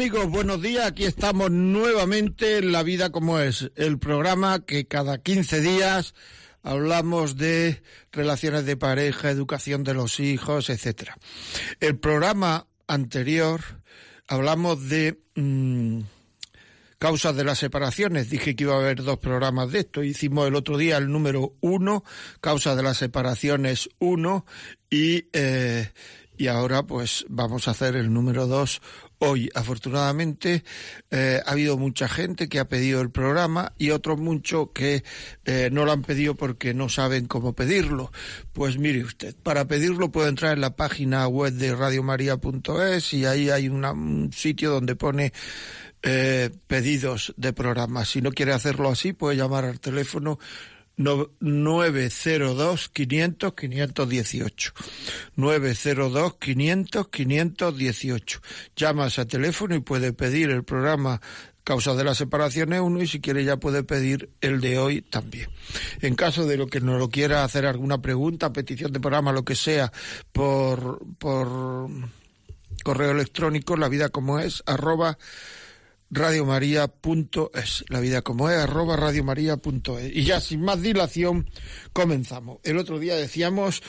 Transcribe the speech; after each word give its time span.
Amigos, 0.00 0.30
buenos 0.30 0.62
días. 0.62 0.86
Aquí 0.86 1.04
estamos 1.04 1.50
nuevamente 1.50 2.56
en 2.56 2.72
La 2.72 2.82
Vida 2.82 3.12
como 3.12 3.38
es, 3.38 3.70
el 3.76 3.98
programa 3.98 4.64
que 4.64 4.86
cada 4.86 5.18
15 5.18 5.60
días 5.60 6.14
hablamos 6.62 7.36
de 7.36 7.82
relaciones 8.10 8.64
de 8.64 8.78
pareja, 8.78 9.28
educación 9.28 9.84
de 9.84 9.92
los 9.92 10.18
hijos, 10.18 10.70
etcétera. 10.70 11.18
El 11.80 11.98
programa 11.98 12.66
anterior 12.86 13.60
hablamos 14.26 14.88
de 14.88 15.20
mm, 15.34 16.00
causas 16.98 17.36
de 17.36 17.44
las 17.44 17.58
separaciones. 17.58 18.30
Dije 18.30 18.56
que 18.56 18.64
iba 18.64 18.76
a 18.76 18.78
haber 18.78 19.02
dos 19.02 19.18
programas 19.18 19.70
de 19.70 19.80
esto. 19.80 20.02
Hicimos 20.02 20.48
el 20.48 20.54
otro 20.54 20.78
día 20.78 20.96
el 20.96 21.12
número 21.12 21.56
uno, 21.60 22.04
causas 22.40 22.74
de 22.74 22.82
las 22.82 22.96
separaciones 22.96 23.90
uno, 23.98 24.46
y, 24.88 25.26
eh, 25.34 25.90
y 26.38 26.46
ahora 26.46 26.84
pues 26.84 27.26
vamos 27.28 27.68
a 27.68 27.72
hacer 27.72 27.96
el 27.96 28.10
número 28.10 28.46
dos 28.46 28.80
hoy. 29.20 29.48
Afortunadamente 29.54 30.64
eh, 31.10 31.40
ha 31.44 31.52
habido 31.52 31.78
mucha 31.78 32.08
gente 32.08 32.48
que 32.48 32.58
ha 32.58 32.68
pedido 32.68 33.00
el 33.00 33.10
programa 33.10 33.72
y 33.78 33.90
otros 33.90 34.18
muchos 34.18 34.70
que 34.74 35.04
eh, 35.44 35.70
no 35.72 35.84
lo 35.84 35.92
han 35.92 36.02
pedido 36.02 36.34
porque 36.34 36.74
no 36.74 36.88
saben 36.88 37.26
cómo 37.26 37.54
pedirlo. 37.54 38.10
Pues 38.52 38.78
mire 38.78 39.04
usted, 39.04 39.36
para 39.42 39.66
pedirlo 39.66 40.10
puede 40.10 40.28
entrar 40.28 40.54
en 40.54 40.60
la 40.60 40.74
página 40.76 41.28
web 41.28 41.52
de 41.52 41.74
radiomaria.es 41.74 43.12
y 43.12 43.24
ahí 43.26 43.50
hay 43.50 43.68
un 43.68 44.30
sitio 44.32 44.70
donde 44.70 44.96
pone 44.96 45.32
eh, 46.02 46.50
pedidos 46.66 47.34
de 47.36 47.52
programas. 47.52 48.08
Si 48.08 48.22
no 48.22 48.32
quiere 48.32 48.52
hacerlo 48.52 48.88
así, 48.88 49.12
puede 49.12 49.36
llamar 49.36 49.66
al 49.66 49.80
teléfono 49.80 50.38
902 51.00 52.88
500 52.90 53.54
518. 53.54 54.72
902 55.36 56.36
500 56.38 57.08
518. 57.08 58.40
Llama 58.76 59.06
a 59.06 59.24
teléfono 59.24 59.74
y 59.74 59.80
puede 59.80 60.12
pedir 60.12 60.50
el 60.50 60.62
programa 60.64 61.20
Causa 61.64 61.94
de 61.94 62.04
las 62.04 62.18
separaciones 62.18 62.80
uno 62.80 63.02
y 63.02 63.06
si 63.06 63.20
quiere 63.20 63.44
ya 63.44 63.58
puede 63.58 63.82
pedir 63.82 64.30
el 64.40 64.60
de 64.60 64.78
hoy 64.78 65.02
también. 65.02 65.50
En 66.00 66.14
caso 66.16 66.46
de 66.46 66.56
lo 66.56 66.66
que 66.66 66.80
no 66.80 66.98
lo 66.98 67.08
quiera 67.10 67.44
hacer 67.44 67.66
alguna 67.66 68.00
pregunta, 68.02 68.52
petición 68.52 68.92
de 68.92 69.00
programa, 69.00 69.32
lo 69.32 69.44
que 69.44 69.54
sea, 69.54 69.92
por, 70.32 71.00
por 71.18 71.88
correo 72.82 73.10
electrónico, 73.12 73.76
la 73.76 73.88
vida 73.88 74.08
como 74.08 74.38
es, 74.38 74.62
arroba 74.66 75.18
radiomaria.es, 76.10 77.84
la 77.88 78.00
vida 78.00 78.22
como 78.22 78.50
es, 78.50 78.58
arroba 78.58 78.96
radiomaria.es. 78.96 80.14
Y 80.14 80.24
ya 80.24 80.40
sin 80.40 80.62
más 80.62 80.82
dilación, 80.82 81.48
comenzamos. 81.92 82.58
El 82.64 82.78
otro 82.78 82.98
día 82.98 83.16
decíamos 83.16 83.82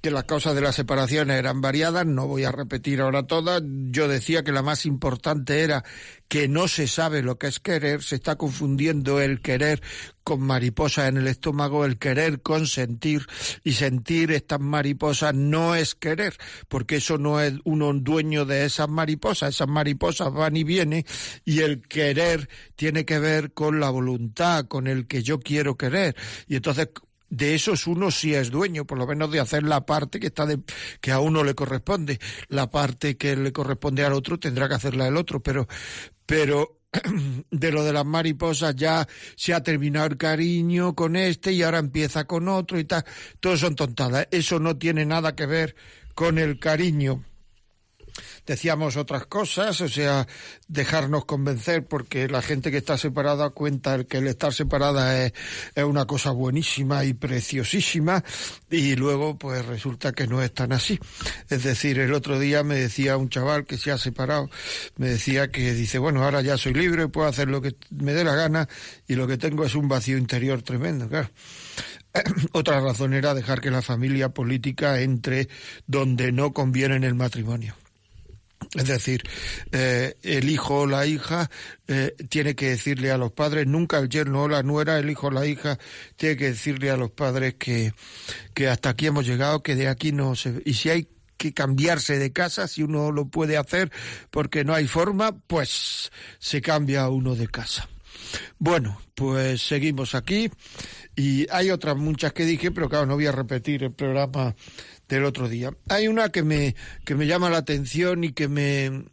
que 0.00 0.10
las 0.10 0.24
causas 0.24 0.54
de 0.54 0.62
la 0.62 0.72
separación 0.72 1.30
eran 1.30 1.60
variadas, 1.60 2.06
no 2.06 2.26
voy 2.26 2.44
a 2.44 2.52
repetir 2.52 3.00
ahora 3.00 3.26
todas. 3.26 3.62
Yo 3.90 4.08
decía 4.08 4.42
que 4.42 4.52
la 4.52 4.62
más 4.62 4.86
importante 4.86 5.60
era 5.60 5.84
que 6.30 6.46
no 6.46 6.68
se 6.68 6.86
sabe 6.86 7.22
lo 7.22 7.38
que 7.38 7.48
es 7.48 7.58
querer, 7.58 8.04
se 8.04 8.14
está 8.14 8.36
confundiendo 8.36 9.20
el 9.20 9.40
querer 9.40 9.82
con 10.22 10.40
mariposas 10.40 11.08
en 11.08 11.16
el 11.16 11.26
estómago, 11.26 11.84
el 11.84 11.98
querer 11.98 12.40
con 12.40 12.68
sentir, 12.68 13.26
y 13.64 13.72
sentir 13.72 14.30
estas 14.30 14.60
mariposas 14.60 15.34
no 15.34 15.74
es 15.74 15.96
querer, 15.96 16.36
porque 16.68 16.96
eso 16.96 17.18
no 17.18 17.40
es 17.40 17.54
uno 17.64 17.92
dueño 17.94 18.44
de 18.44 18.64
esas 18.64 18.88
mariposas, 18.88 19.56
esas 19.56 19.66
mariposas 19.66 20.32
van 20.32 20.56
y 20.56 20.62
vienen, 20.62 21.04
y 21.44 21.62
el 21.62 21.80
querer 21.80 22.48
tiene 22.76 23.04
que 23.04 23.18
ver 23.18 23.52
con 23.52 23.80
la 23.80 23.90
voluntad, 23.90 24.66
con 24.68 24.86
el 24.86 25.08
que 25.08 25.24
yo 25.24 25.40
quiero 25.40 25.76
querer. 25.76 26.14
Y 26.46 26.54
entonces 26.54 26.90
de 27.30 27.54
esos 27.54 27.86
uno 27.86 28.10
sí 28.10 28.34
es 28.34 28.50
dueño, 28.50 28.84
por 28.84 28.98
lo 28.98 29.06
menos 29.06 29.30
de 29.30 29.40
hacer 29.40 29.62
la 29.62 29.86
parte 29.86 30.20
que 30.20 30.26
está 30.26 30.44
de, 30.46 30.60
que 31.00 31.12
a 31.12 31.20
uno 31.20 31.42
le 31.44 31.54
corresponde. 31.54 32.18
La 32.48 32.70
parte 32.70 33.16
que 33.16 33.36
le 33.36 33.52
corresponde 33.52 34.04
al 34.04 34.12
otro 34.12 34.38
tendrá 34.38 34.68
que 34.68 34.74
hacerla 34.74 35.06
el 35.06 35.16
otro, 35.16 35.40
pero, 35.40 35.66
pero 36.26 36.80
de 37.50 37.72
lo 37.72 37.84
de 37.84 37.92
las 37.92 38.04
mariposas 38.04 38.74
ya 38.74 39.06
se 39.36 39.54
ha 39.54 39.62
terminado 39.62 40.06
el 40.06 40.16
cariño 40.16 40.94
con 40.94 41.16
este 41.16 41.52
y 41.52 41.62
ahora 41.62 41.78
empieza 41.78 42.24
con 42.24 42.48
otro 42.48 42.78
y 42.78 42.84
tal. 42.84 43.04
Todo 43.38 43.56
son 43.56 43.76
tontadas. 43.76 44.26
Eso 44.30 44.58
no 44.58 44.76
tiene 44.76 45.06
nada 45.06 45.34
que 45.34 45.46
ver 45.46 45.76
con 46.14 46.38
el 46.38 46.58
cariño 46.58 47.24
decíamos 48.46 48.96
otras 48.96 49.26
cosas, 49.26 49.80
o 49.80 49.88
sea, 49.88 50.26
dejarnos 50.68 51.24
convencer 51.24 51.86
porque 51.86 52.28
la 52.28 52.42
gente 52.42 52.70
que 52.70 52.78
está 52.78 52.98
separada 52.98 53.50
cuenta 53.50 54.04
que 54.04 54.18
el 54.18 54.26
estar 54.26 54.52
separada 54.52 55.24
es, 55.24 55.32
es 55.74 55.84
una 55.84 56.06
cosa 56.06 56.30
buenísima 56.30 57.04
y 57.04 57.14
preciosísima 57.14 58.24
y 58.70 58.96
luego 58.96 59.38
pues 59.38 59.64
resulta 59.66 60.12
que 60.12 60.26
no 60.26 60.42
es 60.42 60.52
tan 60.52 60.72
así. 60.72 60.98
Es 61.48 61.62
decir, 61.64 61.98
el 61.98 62.12
otro 62.12 62.38
día 62.38 62.62
me 62.62 62.76
decía 62.76 63.16
un 63.16 63.28
chaval 63.28 63.64
que 63.64 63.78
se 63.78 63.90
ha 63.90 63.98
separado, 63.98 64.50
me 64.96 65.08
decía 65.08 65.50
que 65.50 65.72
dice, 65.74 65.98
bueno, 65.98 66.24
ahora 66.24 66.42
ya 66.42 66.56
soy 66.56 66.74
libre, 66.74 67.08
puedo 67.08 67.28
hacer 67.28 67.48
lo 67.48 67.60
que 67.60 67.74
me 67.90 68.12
dé 68.12 68.24
la 68.24 68.34
gana 68.34 68.68
y 69.06 69.14
lo 69.14 69.26
que 69.26 69.38
tengo 69.38 69.64
es 69.64 69.74
un 69.74 69.88
vacío 69.88 70.16
interior 70.16 70.62
tremendo, 70.62 71.08
claro. 71.08 71.30
Otra 72.52 72.80
razón 72.80 73.14
era 73.14 73.34
dejar 73.34 73.60
que 73.60 73.70
la 73.70 73.82
familia 73.82 74.30
política 74.30 75.00
entre 75.00 75.48
donde 75.86 76.32
no 76.32 76.52
conviene 76.52 76.96
en 76.96 77.04
el 77.04 77.14
matrimonio. 77.14 77.74
Es 78.74 78.86
decir, 78.86 79.22
eh, 79.72 80.14
el 80.22 80.48
hijo 80.48 80.80
o 80.80 80.86
la 80.86 81.04
hija 81.04 81.50
eh, 81.88 82.14
tiene 82.28 82.54
que 82.54 82.70
decirle 82.70 83.10
a 83.10 83.18
los 83.18 83.32
padres, 83.32 83.66
nunca 83.66 83.98
el 83.98 84.08
yerno 84.08 84.44
o 84.44 84.48
la 84.48 84.62
nuera, 84.62 84.98
el 84.98 85.10
hijo 85.10 85.26
o 85.26 85.30
la 85.30 85.44
hija 85.44 85.78
tiene 86.16 86.36
que 86.36 86.46
decirle 86.46 86.90
a 86.90 86.96
los 86.96 87.10
padres 87.10 87.54
que, 87.54 87.92
que 88.54 88.68
hasta 88.68 88.90
aquí 88.90 89.06
hemos 89.06 89.26
llegado, 89.26 89.62
que 89.62 89.74
de 89.74 89.88
aquí 89.88 90.12
no 90.12 90.36
se... 90.36 90.62
Y 90.64 90.74
si 90.74 90.88
hay 90.88 91.08
que 91.36 91.52
cambiarse 91.52 92.18
de 92.18 92.32
casa, 92.32 92.68
si 92.68 92.82
uno 92.82 93.10
lo 93.10 93.26
puede 93.26 93.56
hacer 93.56 93.90
porque 94.30 94.62
no 94.62 94.74
hay 94.74 94.86
forma, 94.86 95.36
pues 95.46 96.12
se 96.38 96.60
cambia 96.60 97.08
uno 97.08 97.34
de 97.34 97.48
casa. 97.48 97.88
Bueno, 98.58 99.00
pues 99.14 99.62
seguimos 99.62 100.14
aquí 100.14 100.50
y 101.16 101.46
hay 101.50 101.70
otras 101.70 101.96
muchas 101.96 102.32
que 102.32 102.44
dije, 102.44 102.70
pero 102.70 102.88
claro, 102.88 103.06
no 103.06 103.14
voy 103.14 103.26
a 103.26 103.32
repetir 103.32 103.82
el 103.84 103.92
programa 103.92 104.54
del 105.16 105.24
otro 105.24 105.48
día. 105.48 105.72
Hay 105.88 106.08
una 106.08 106.30
que 106.30 106.42
me, 106.42 106.74
que 107.04 107.14
me 107.14 107.26
llama 107.26 107.50
la 107.50 107.58
atención 107.58 108.24
y 108.24 108.32
que 108.32 108.48
me, 108.48 109.04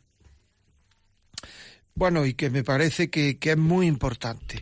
bueno, 1.97 2.27
y 2.27 2.35
que 2.35 2.51
me 2.51 2.63
parece 2.63 3.09
que, 3.09 3.39
que 3.39 3.51
es 3.51 3.57
muy 3.57 3.87
importante. 3.87 4.61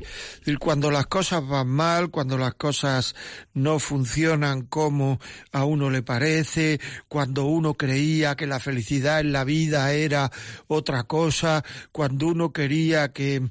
cuando 0.58 0.90
las 0.90 1.06
cosas 1.08 1.46
van 1.46 1.68
mal, 1.68 2.10
cuando 2.10 2.38
las 2.38 2.54
cosas 2.54 3.14
no 3.54 3.78
funcionan 3.78 4.62
como 4.62 5.20
a 5.52 5.66
uno 5.66 5.90
le 5.90 6.02
parece, 6.02 6.80
cuando 7.10 7.44
uno 7.44 7.74
creía 7.74 8.36
que 8.36 8.48
la 8.48 8.62
felicidad 8.62 9.20
en 9.20 9.34
la 9.34 9.44
vida 9.44 9.92
era 9.92 10.32
otra 10.68 11.04
cosa, 11.04 11.66
cuando 11.92 12.28
uno 12.28 12.54
quería 12.54 13.12
que, 13.12 13.50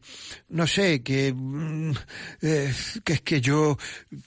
no 0.48 0.66
sé, 0.66 1.02
que, 1.02 1.34
mm, 1.37 1.92
eh, 2.40 2.72
que 3.04 3.12
es 3.12 3.20
que 3.20 3.42
yo 3.42 3.76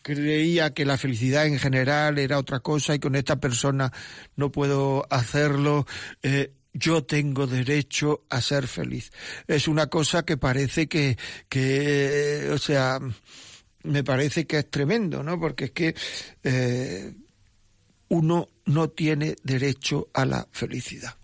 creía 0.03 0.75
que 0.75 0.86
la 0.86 1.00
felicidad 1.00 1.48
en 1.48 1.57
general 1.57 2.19
era 2.19 2.38
otra 2.38 2.60
cosa 2.60 2.94
y 2.94 3.00
con 3.00 3.15
esta 3.15 3.38
persona 3.38 3.92
no 4.36 4.51
puedo 4.51 5.07
hacerlo, 5.10 5.88
eh, 6.21 6.51
yo 6.77 7.03
tengo 7.03 7.47
derecho 7.47 8.25
a 8.29 8.41
ser 8.41 8.68
feliz. 8.68 9.12
Es 9.47 9.68
una 9.68 9.88
cosa 9.88 10.24
que 10.24 10.38
parece 10.38 10.88
que, 10.88 11.18
que 11.50 12.50
o 12.53 12.57
sea, 12.57 13.00
me 13.83 14.03
parece 14.03 14.45
que 14.45 14.59
es 14.59 14.69
tremendo, 14.69 15.24
¿no? 15.24 15.39
Porque 15.39 15.65
es 15.65 15.71
que 15.71 15.95
eh, 16.44 17.13
uno 18.09 18.50
no 18.65 18.89
tiene 18.89 19.35
derecho 19.44 20.09
a 20.13 20.25
la 20.25 20.47
felicidad. 20.51 21.15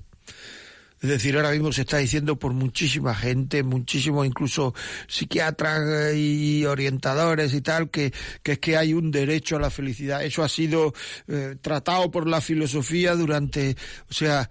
Es 1.03 1.09
decir, 1.09 1.35
ahora 1.35 1.51
mismo 1.51 1.73
se 1.73 1.81
está 1.81 1.97
diciendo 1.97 2.39
por 2.39 2.53
muchísima 2.53 3.13
gente, 3.13 3.61
muchísimos 3.61 4.25
incluso 4.25 4.73
psiquiatras 5.09 6.15
y 6.15 6.65
orientadores 6.65 7.53
y 7.53 7.59
tal, 7.59 7.89
que, 7.89 8.13
que 8.41 8.53
es 8.53 8.59
que 8.59 8.77
hay 8.77 8.93
un 8.93 9.11
derecho 9.11 9.57
a 9.57 9.59
la 9.59 9.69
felicidad. 9.69 10.23
Eso 10.23 10.43
ha 10.43 10.47
sido 10.47 10.93
eh, 11.27 11.57
tratado 11.59 12.09
por 12.09 12.25
la 12.25 12.39
filosofía 12.39 13.15
durante, 13.15 13.75
o 14.09 14.13
sea, 14.13 14.49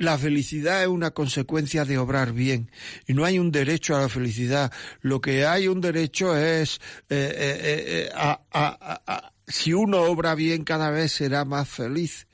la 0.00 0.16
felicidad 0.16 0.80
es 0.80 0.88
una 0.88 1.10
consecuencia 1.10 1.84
de 1.84 1.98
obrar 1.98 2.32
bien 2.32 2.70
y 3.06 3.12
no 3.12 3.26
hay 3.26 3.38
un 3.38 3.52
derecho 3.52 3.94
a 3.94 4.00
la 4.00 4.08
felicidad. 4.08 4.72
Lo 5.02 5.20
que 5.20 5.44
hay 5.44 5.68
un 5.68 5.82
derecho 5.82 6.34
es 6.34 6.80
eh, 7.10 7.30
eh, 7.36 8.08
eh, 8.08 8.10
a, 8.14 9.32
si 9.46 9.74
uno 9.74 10.00
obra 10.04 10.34
bien 10.34 10.64
cada 10.64 10.90
vez 10.90 11.12
será 11.12 11.44
más 11.44 11.68
feliz. 11.68 12.26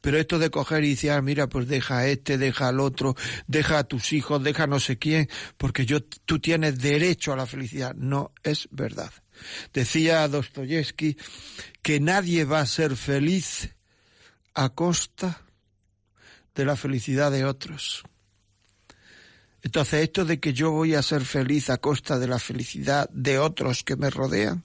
Pero 0.00 0.18
esto 0.18 0.40
de 0.40 0.50
coger 0.50 0.82
y 0.82 0.90
decir, 0.90 1.12
ah, 1.12 1.22
mira, 1.22 1.46
pues 1.48 1.68
deja 1.68 1.98
a 1.98 2.08
este, 2.08 2.36
deja 2.36 2.66
al 2.68 2.80
otro, 2.80 3.14
deja 3.46 3.78
a 3.78 3.84
tus 3.84 4.12
hijos, 4.12 4.42
deja 4.42 4.64
a 4.64 4.66
no 4.66 4.80
sé 4.80 4.98
quién, 4.98 5.28
porque 5.56 5.86
yo, 5.86 6.02
tú 6.02 6.40
tienes 6.40 6.80
derecho 6.80 7.32
a 7.32 7.36
la 7.36 7.46
felicidad. 7.46 7.94
No 7.94 8.32
es 8.42 8.66
verdad. 8.72 9.12
Decía 9.72 10.26
Dostoyevsky 10.26 11.16
que 11.80 12.00
nadie 12.00 12.44
va 12.44 12.60
a 12.60 12.66
ser 12.66 12.96
feliz 12.96 13.76
a 14.54 14.70
costa 14.70 15.43
de 16.54 16.64
la 16.64 16.76
felicidad 16.76 17.30
de 17.30 17.44
otros. 17.44 18.04
Entonces, 19.62 20.04
esto 20.04 20.24
de 20.24 20.38
que 20.40 20.52
yo 20.52 20.70
voy 20.70 20.94
a 20.94 21.02
ser 21.02 21.24
feliz 21.24 21.70
a 21.70 21.78
costa 21.78 22.18
de 22.18 22.28
la 22.28 22.38
felicidad 22.38 23.08
de 23.10 23.38
otros 23.38 23.82
que 23.82 23.96
me 23.96 24.10
rodean, 24.10 24.62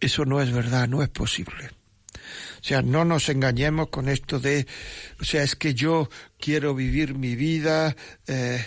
eso 0.00 0.24
no 0.24 0.42
es 0.42 0.52
verdad, 0.52 0.88
no 0.88 1.02
es 1.02 1.08
posible. 1.08 1.70
O 2.60 2.64
sea, 2.64 2.82
no 2.82 3.04
nos 3.04 3.28
engañemos 3.28 3.88
con 3.88 4.08
esto 4.08 4.40
de, 4.40 4.66
o 5.20 5.24
sea, 5.24 5.44
es 5.44 5.54
que 5.54 5.74
yo 5.74 6.10
quiero 6.38 6.74
vivir 6.74 7.14
mi 7.14 7.36
vida. 7.36 7.94
Eh, 8.26 8.64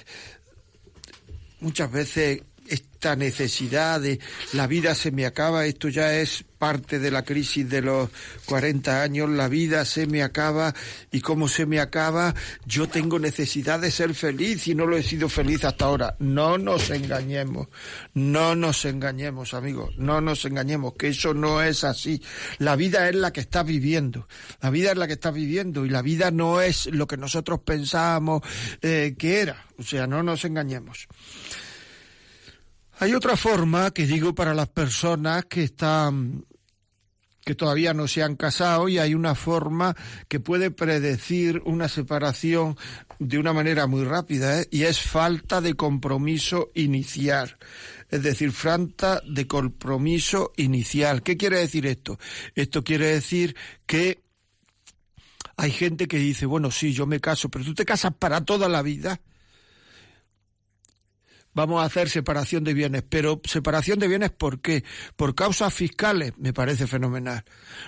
muchas 1.60 1.92
veces 1.92 2.42
esta 2.68 3.16
necesidad 3.18 4.00
de 4.00 4.20
la 4.54 4.68
vida 4.68 4.96
se 4.96 5.12
me 5.12 5.26
acaba, 5.26 5.66
esto 5.66 5.90
ya 5.90 6.14
es 6.14 6.46
parte 6.60 7.00
de 7.00 7.10
la 7.10 7.24
crisis 7.24 7.68
de 7.68 7.82
los 7.82 8.10
40 8.46 9.02
años, 9.02 9.30
la 9.30 9.48
vida 9.48 9.86
se 9.86 10.06
me 10.06 10.22
acaba 10.22 10.76
y 11.12 11.22
como 11.22 11.48
se 11.48 11.66
me 11.66 11.80
acaba, 11.80 12.36
yo 12.66 12.88
tengo 12.88 13.18
necesidad 13.18 13.80
de 13.80 13.90
ser 13.90 14.14
feliz 14.14 14.68
y 14.68 14.76
no 14.76 14.86
lo 14.86 14.98
he 14.98 15.04
sido 15.04 15.30
feliz 15.30 15.64
hasta 15.64 15.86
ahora. 15.86 16.16
No 16.20 16.58
nos 16.58 16.90
engañemos, 16.90 17.70
no 18.14 18.56
nos 18.56 18.86
engañemos, 18.86 19.54
amigos, 19.54 19.98
no 19.98 20.22
nos 20.22 20.46
engañemos, 20.46 20.94
que 20.94 21.08
eso 21.08 21.34
no 21.34 21.64
es 21.64 21.84
así. 21.84 22.22
La 22.58 22.76
vida 22.76 23.08
es 23.10 23.16
la 23.16 23.32
que 23.32 23.40
está 23.40 23.64
viviendo, 23.64 24.28
la 24.62 24.70
vida 24.70 24.92
es 24.92 24.98
la 24.98 25.08
que 25.08 25.14
está 25.14 25.32
viviendo 25.32 25.86
y 25.86 25.90
la 25.90 26.02
vida 26.02 26.30
no 26.30 26.62
es 26.62 26.88
lo 26.88 27.08
que 27.08 27.18
nosotros 27.18 27.62
pensábamos 27.66 28.44
eh, 28.82 29.16
que 29.18 29.40
era. 29.40 29.66
O 29.78 29.84
sea, 29.84 30.08
no 30.08 30.22
nos 30.24 30.44
engañemos. 30.44 31.08
Hay 33.02 33.14
otra 33.14 33.38
forma 33.38 33.92
que 33.92 34.06
digo 34.06 34.36
para 34.36 34.54
las 34.54 34.68
personas 34.68 35.46
que 35.46 35.64
están 35.64 36.46
que 37.50 37.56
todavía 37.56 37.96
no 37.96 38.08
se 38.08 38.22
han 38.22 38.36
casado 38.36 38.88
y 38.90 39.00
hay 39.00 39.16
una 39.16 39.34
forma 39.34 39.96
que 40.28 40.40
puede 40.40 40.70
predecir 40.70 41.64
una 41.66 41.88
separación 41.88 42.78
de 43.18 43.40
una 43.40 43.54
manera 43.54 43.88
muy 43.88 44.04
rápida 44.04 44.62
¿eh? 44.62 44.68
y 44.70 44.84
es 44.84 45.02
falta 45.02 45.60
de 45.60 45.74
compromiso 45.74 46.70
inicial. 46.76 47.58
Es 48.08 48.22
decir, 48.22 48.52
falta 48.52 49.24
de 49.28 49.48
compromiso 49.48 50.54
inicial. 50.58 51.24
¿Qué 51.24 51.38
quiere 51.38 51.58
decir 51.58 51.88
esto? 51.88 52.20
Esto 52.54 52.84
quiere 52.84 53.08
decir 53.08 53.56
que 53.88 54.22
hay 55.58 55.72
gente 55.72 56.08
que 56.08 56.20
dice, 56.20 56.46
bueno, 56.46 56.70
sí, 56.70 56.94
yo 56.94 57.08
me 57.08 57.20
caso, 57.20 57.50
pero 57.50 57.66
tú 57.66 57.74
te 57.74 57.84
casas 57.84 58.14
para 58.14 58.46
toda 58.46 58.70
la 58.70 58.84
vida 58.84 59.22
vamos 61.60 61.82
a 61.82 61.86
hacer 61.88 62.10
separación 62.10 62.64
de 62.64 62.74
bienes. 62.74 63.04
Pero 63.10 63.42
separación 63.44 64.00
de 64.00 64.08
bienes, 64.08 64.32
¿por 64.32 64.62
qué? 64.62 64.86
¿Por 65.18 65.36
causas 65.36 65.74
fiscales? 65.74 66.32
Me 66.38 66.54
parece 66.54 66.88
fenomenal. 66.88 67.44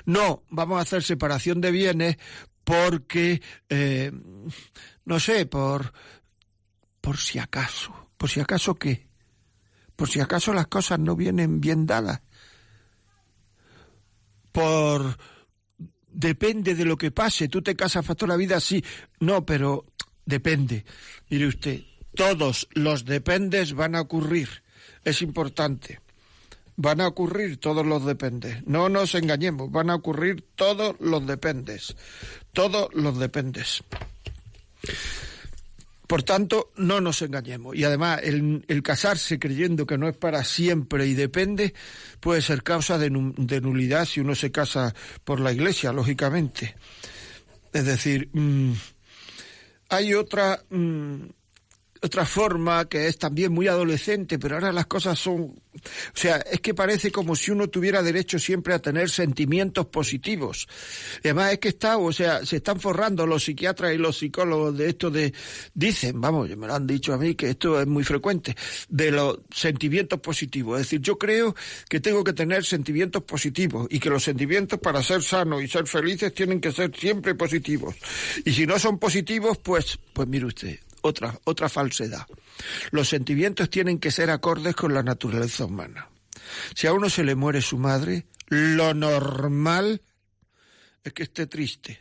No, 0.06 0.44
vamos 0.50 0.78
a 0.78 0.82
hacer 0.82 1.04
separación 1.04 1.62
de 1.62 1.72
bienes 1.72 2.18
porque, 2.66 3.42
eh, 3.70 4.12
no 5.06 5.20
sé, 5.22 5.46
por, 5.46 5.94
por 7.00 7.18
si 7.18 7.40
acaso. 7.40 8.10
¿Por 8.18 8.30
si 8.30 8.42
acaso 8.42 8.76
qué? 8.76 9.08
Por 9.96 10.10
si 10.10 10.20
acaso 10.20 10.54
las 10.54 10.68
cosas 10.68 11.00
no 11.00 11.16
vienen 11.16 11.62
bien 11.62 11.86
dadas. 11.86 12.22
Por 14.52 15.18
depende 16.10 16.76
de 16.76 16.84
lo 16.84 16.98
que 16.98 17.12
pase. 17.12 17.48
Tú 17.48 17.62
te 17.62 17.78
casas 17.78 18.06
para 18.06 18.28
la 18.28 18.36
vida, 18.36 18.60
sí. 18.60 18.84
No, 19.22 19.46
pero 19.46 19.86
depende. 20.26 20.84
Mire 21.30 21.48
usted, 21.48 21.82
todos 22.16 22.68
los 22.74 23.06
dependes 23.06 23.74
van 23.74 23.96
a 23.96 24.02
ocurrir. 24.02 24.50
Es 25.04 25.22
importante. 25.22 26.00
Van 26.76 27.02
a 27.02 27.08
ocurrir 27.08 27.58
todos 27.58 27.86
los 27.86 28.06
dependes. 28.06 28.66
No 28.66 28.90
nos 28.90 29.16
engañemos, 29.16 29.72
van 29.72 29.90
a 29.90 29.96
ocurrir 29.96 30.44
todos 30.56 30.96
los 31.00 31.26
dependes. 31.28 31.96
Todos 32.54 32.94
los 32.94 33.20
dependes. 33.20 33.84
Por 36.12 36.24
tanto, 36.24 36.74
no 36.76 37.00
nos 37.00 37.22
engañemos. 37.22 37.74
Y 37.74 37.86
además, 37.86 38.20
el, 38.24 38.84
casarse 38.84 39.40
creyendo 39.40 39.86
que 39.86 39.98
no 39.98 40.10
es 40.10 40.18
para 40.18 40.44
siempre 40.44 41.08
y 41.08 41.14
depende 41.14 41.74
puede 42.20 42.42
ser 42.42 42.64
causa 42.64 42.98
de, 42.98 43.10
nulidad 43.10 44.04
si 44.04 44.20
uno 44.20 44.36
se 44.36 44.52
casa 44.52 44.94
por 45.24 45.40
la 45.40 45.54
iglesia, 45.54 45.94
lógicamente. 45.94 46.76
Es 47.72 47.86
decir, 47.86 48.30
mm, 48.34 48.74
hay 49.88 50.14
otra. 50.14 50.62
Mm, 50.70 51.28
otra 52.04 52.26
forma 52.26 52.86
que 52.86 53.08
es 53.08 53.18
también 53.18 53.54
muy 53.54 53.68
adolescente, 53.68 54.40
pero 54.40 54.56
ahora 54.56 54.72
las 54.72 54.88
cosas 54.88 55.20
son, 55.20 55.42
o 55.42 56.16
sea, 56.16 56.38
es 56.38 56.60
que 56.60 56.74
parece 56.74 57.12
como 57.12 57.36
si 57.36 57.52
uno 57.52 57.70
tuviera 57.70 58.02
derecho 58.02 58.40
siempre 58.40 58.74
a 58.74 58.80
tener 58.80 59.10
sentimientos 59.10 59.86
positivos. 59.86 60.68
además 61.24 61.54
es 61.54 61.60
que 61.60 61.70
está, 61.70 61.98
o 61.98 62.12
sea, 62.12 62.44
se 62.44 62.58
están 62.58 62.80
forrando 62.80 63.28
los 63.28 63.44
psiquiatras 63.44 63.94
y 63.94 63.98
los 64.00 64.18
psicólogos 64.18 64.76
de 64.78 64.90
esto 64.90 65.12
de, 65.12 65.32
dicen, 65.76 66.20
vamos, 66.20 66.50
me 66.58 66.66
lo 66.66 66.74
han 66.74 66.88
dicho 66.88 67.14
a 67.14 67.18
mí 67.18 67.36
que 67.36 67.52
esto 67.52 67.80
es 67.80 67.86
muy 67.86 68.04
frecuente, 68.04 68.56
de 68.90 69.12
los 69.12 69.40
sentimientos 69.54 70.20
positivos. 70.20 70.80
Es 70.80 70.88
decir, 70.88 71.02
yo 71.02 71.20
creo 71.20 71.56
que 71.88 72.00
tengo 72.00 72.24
que 72.24 72.34
tener 72.34 72.66
sentimientos 72.66 73.24
positivos 73.24 73.88
y 73.92 74.00
que 74.00 74.10
los 74.10 74.24
sentimientos 74.24 74.80
para 74.80 75.04
ser 75.04 75.22
sanos 75.22 75.62
y 75.62 75.68
ser 75.68 75.86
felices 75.86 76.34
tienen 76.34 76.60
que 76.60 76.72
ser 76.72 76.96
siempre 76.98 77.36
positivos. 77.36 77.96
Y 78.44 78.54
si 78.54 78.66
no 78.66 78.80
son 78.80 78.98
positivos, 78.98 79.60
pues, 79.60 80.00
pues 80.14 80.28
mire 80.28 80.48
usted, 80.48 80.80
otra, 81.02 81.40
otra 81.46 81.70
falsedad. 81.70 82.26
Los 82.92 83.10
sentimientos 83.10 83.70
tienen 83.70 84.00
que 84.00 84.12
ser 84.12 84.30
acordes 84.30 84.76
con 84.76 84.94
la 84.94 85.04
naturaleza 85.04 85.66
humana. 85.66 86.10
Si 86.76 86.88
a 86.88 86.94
uno 86.94 87.10
se 87.10 87.24
le 87.24 87.36
muere 87.36 87.62
su 87.62 87.78
madre, 87.78 88.26
lo 88.48 88.94
normal 88.94 90.02
es 91.04 91.14
que 91.14 91.24
esté 91.24 91.48
triste. 91.48 92.00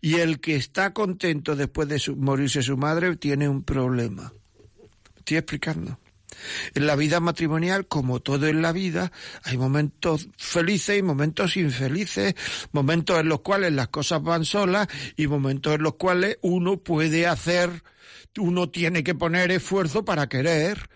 Y 0.00 0.16
el 0.16 0.40
que 0.40 0.56
está 0.56 0.92
contento 0.92 1.56
después 1.56 1.88
de 1.88 2.00
morirse 2.16 2.62
su 2.62 2.76
madre 2.76 3.16
tiene 3.16 3.48
un 3.48 3.62
problema. 3.62 4.32
estoy 5.16 5.38
explicando? 5.38 5.98
En 6.74 6.86
la 6.86 6.96
vida 6.96 7.20
matrimonial, 7.20 7.86
como 7.86 8.20
todo 8.20 8.46
en 8.46 8.62
la 8.62 8.72
vida, 8.72 9.12
hay 9.44 9.56
momentos 9.56 10.28
felices 10.36 10.98
y 10.98 11.02
momentos 11.02 11.56
infelices, 11.56 12.34
momentos 12.72 13.20
en 13.20 13.28
los 13.28 13.40
cuales 13.40 13.72
las 13.72 13.88
cosas 13.88 14.22
van 14.22 14.44
solas 14.44 14.88
y 15.16 15.26
momentos 15.26 15.74
en 15.74 15.82
los 15.82 15.94
cuales 15.94 16.38
uno 16.42 16.78
puede 16.78 17.26
hacer 17.26 17.82
uno 18.38 18.68
tiene 18.68 19.04
que 19.04 19.14
poner 19.14 19.50
esfuerzo 19.50 20.04
para 20.04 20.28
querer, 20.28 20.88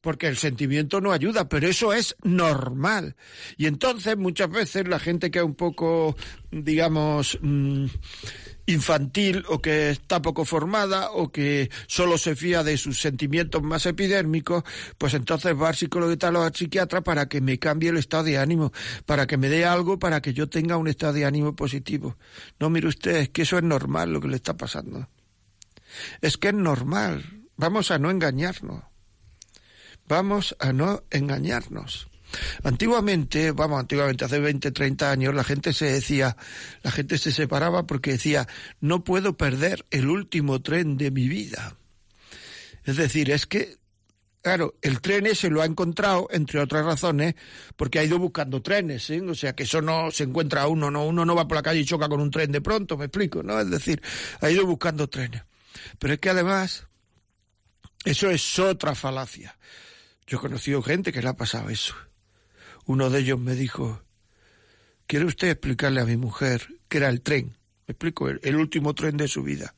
porque 0.00 0.26
el 0.26 0.36
sentimiento 0.36 1.00
no 1.00 1.12
ayuda, 1.12 1.48
pero 1.48 1.68
eso 1.68 1.92
es 1.92 2.16
normal. 2.22 3.14
Y 3.56 3.66
entonces 3.66 4.16
muchas 4.16 4.50
veces 4.50 4.88
la 4.88 4.98
gente 4.98 5.30
que 5.30 5.38
es 5.38 5.44
un 5.44 5.54
poco, 5.54 6.16
digamos, 6.50 7.38
mm, 7.40 7.86
infantil 8.66 9.44
o 9.48 9.60
que 9.60 9.90
está 9.90 10.22
poco 10.22 10.44
formada 10.44 11.10
o 11.10 11.32
que 11.32 11.70
solo 11.86 12.18
se 12.18 12.36
fía 12.36 12.62
de 12.62 12.76
sus 12.76 13.00
sentimientos 13.00 13.62
más 13.62 13.86
epidérmicos, 13.86 14.64
pues 14.98 15.14
entonces 15.14 15.54
va 15.60 15.68
al 15.68 15.74
psicólogo 15.74 16.12
y 16.12 16.16
tal 16.16 16.36
o 16.36 16.42
al 16.42 16.54
psiquiatra 16.54 17.00
para 17.00 17.28
que 17.28 17.40
me 17.40 17.58
cambie 17.58 17.90
el 17.90 17.98
estado 17.98 18.24
de 18.24 18.38
ánimo, 18.38 18.72
para 19.06 19.26
que 19.26 19.36
me 19.36 19.48
dé 19.48 19.64
algo, 19.64 19.98
para 19.98 20.20
que 20.22 20.32
yo 20.32 20.48
tenga 20.48 20.76
un 20.76 20.88
estado 20.88 21.14
de 21.14 21.24
ánimo 21.24 21.56
positivo. 21.56 22.16
No, 22.60 22.70
mire 22.70 22.88
usted, 22.88 23.16
es 23.16 23.28
que 23.30 23.42
eso 23.42 23.58
es 23.58 23.64
normal 23.64 24.12
lo 24.12 24.20
que 24.20 24.28
le 24.28 24.36
está 24.36 24.56
pasando. 24.56 25.08
Es 26.20 26.36
que 26.36 26.48
es 26.48 26.54
normal. 26.54 27.42
Vamos 27.56 27.90
a 27.90 27.98
no 27.98 28.10
engañarnos. 28.10 28.84
Vamos 30.08 30.56
a 30.58 30.72
no 30.72 31.02
engañarnos. 31.10 32.11
Antiguamente, 32.62 33.52
vamos, 33.52 33.80
antiguamente, 33.80 34.24
hace 34.24 34.38
20, 34.38 34.70
30 34.70 35.10
años, 35.10 35.34
la 35.34 35.44
gente 35.44 35.72
se 35.72 35.86
decía, 35.86 36.36
la 36.82 36.90
gente 36.90 37.18
se 37.18 37.32
separaba 37.32 37.86
porque 37.86 38.12
decía, 38.12 38.48
no 38.80 39.04
puedo 39.04 39.36
perder 39.36 39.84
el 39.90 40.08
último 40.08 40.60
tren 40.62 40.96
de 40.96 41.10
mi 41.10 41.28
vida. 41.28 41.76
Es 42.84 42.96
decir, 42.96 43.30
es 43.30 43.46
que, 43.46 43.76
claro, 44.42 44.74
el 44.82 45.00
tren 45.00 45.26
ese 45.26 45.50
lo 45.50 45.62
ha 45.62 45.66
encontrado, 45.66 46.28
entre 46.30 46.60
otras 46.60 46.84
razones, 46.84 47.34
porque 47.76 47.98
ha 47.98 48.04
ido 48.04 48.18
buscando 48.18 48.62
trenes, 48.62 49.04
¿sí? 49.04 49.20
O 49.20 49.34
sea, 49.34 49.54
que 49.54 49.64
eso 49.64 49.80
no 49.80 50.10
se 50.10 50.24
encuentra 50.24 50.66
uno, 50.66 50.90
no, 50.90 51.06
uno 51.06 51.24
no 51.24 51.34
va 51.34 51.46
por 51.46 51.56
la 51.56 51.62
calle 51.62 51.80
y 51.80 51.84
choca 51.84 52.08
con 52.08 52.20
un 52.20 52.30
tren 52.30 52.50
de 52.50 52.60
pronto, 52.60 52.96
me 52.96 53.06
explico, 53.06 53.42
¿no? 53.42 53.60
Es 53.60 53.70
decir, 53.70 54.02
ha 54.40 54.50
ido 54.50 54.66
buscando 54.66 55.08
trenes. 55.08 55.42
Pero 55.98 56.14
es 56.14 56.20
que 56.20 56.30
además, 56.30 56.86
eso 58.04 58.30
es 58.30 58.58
otra 58.58 58.94
falacia. 58.94 59.56
Yo 60.26 60.38
he 60.38 60.40
conocido 60.40 60.82
gente 60.82 61.12
que 61.12 61.22
le 61.22 61.28
ha 61.28 61.36
pasado 61.36 61.70
eso. 61.70 61.94
Uno 62.86 63.10
de 63.10 63.20
ellos 63.20 63.38
me 63.38 63.54
dijo, 63.54 64.02
¿quiere 65.06 65.24
usted 65.24 65.48
explicarle 65.48 66.00
a 66.00 66.06
mi 66.06 66.16
mujer 66.16 66.80
que 66.88 66.98
era 66.98 67.08
el 67.08 67.22
tren? 67.22 67.56
Me 67.86 67.92
explico, 67.92 68.28
el, 68.28 68.56
último 68.56 68.94
tren 68.94 69.16
de 69.16 69.28
su 69.28 69.42
vida. 69.42 69.74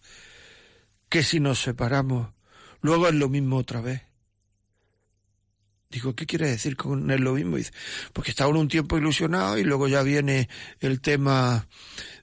que 1.09 1.23
si 1.23 1.39
nos 1.39 1.63
separamos, 1.63 2.33
luego 2.81 3.07
es 3.09 3.15
lo 3.15 3.29
mismo 3.29 3.57
otra 3.57 3.81
vez. 3.81 4.03
Digo, 5.91 6.17
¿qué 6.17 6.27
quiere 6.27 6.49
decir 6.49 6.77
con 6.77 7.09
es 7.11 7.21
lo 7.21 7.35
mismo? 7.35 7.57
Dice, 7.57 7.73
porque 8.13 8.33
está 8.33 8.49
uno 8.49 8.59
un 8.59 8.69
tiempo 8.69 8.99
ilusionado 8.99 9.59
y 9.59 9.63
luego 9.63 9.87
ya 9.87 10.03
viene 10.03 10.49
el 10.81 11.01
tema, 11.01 11.69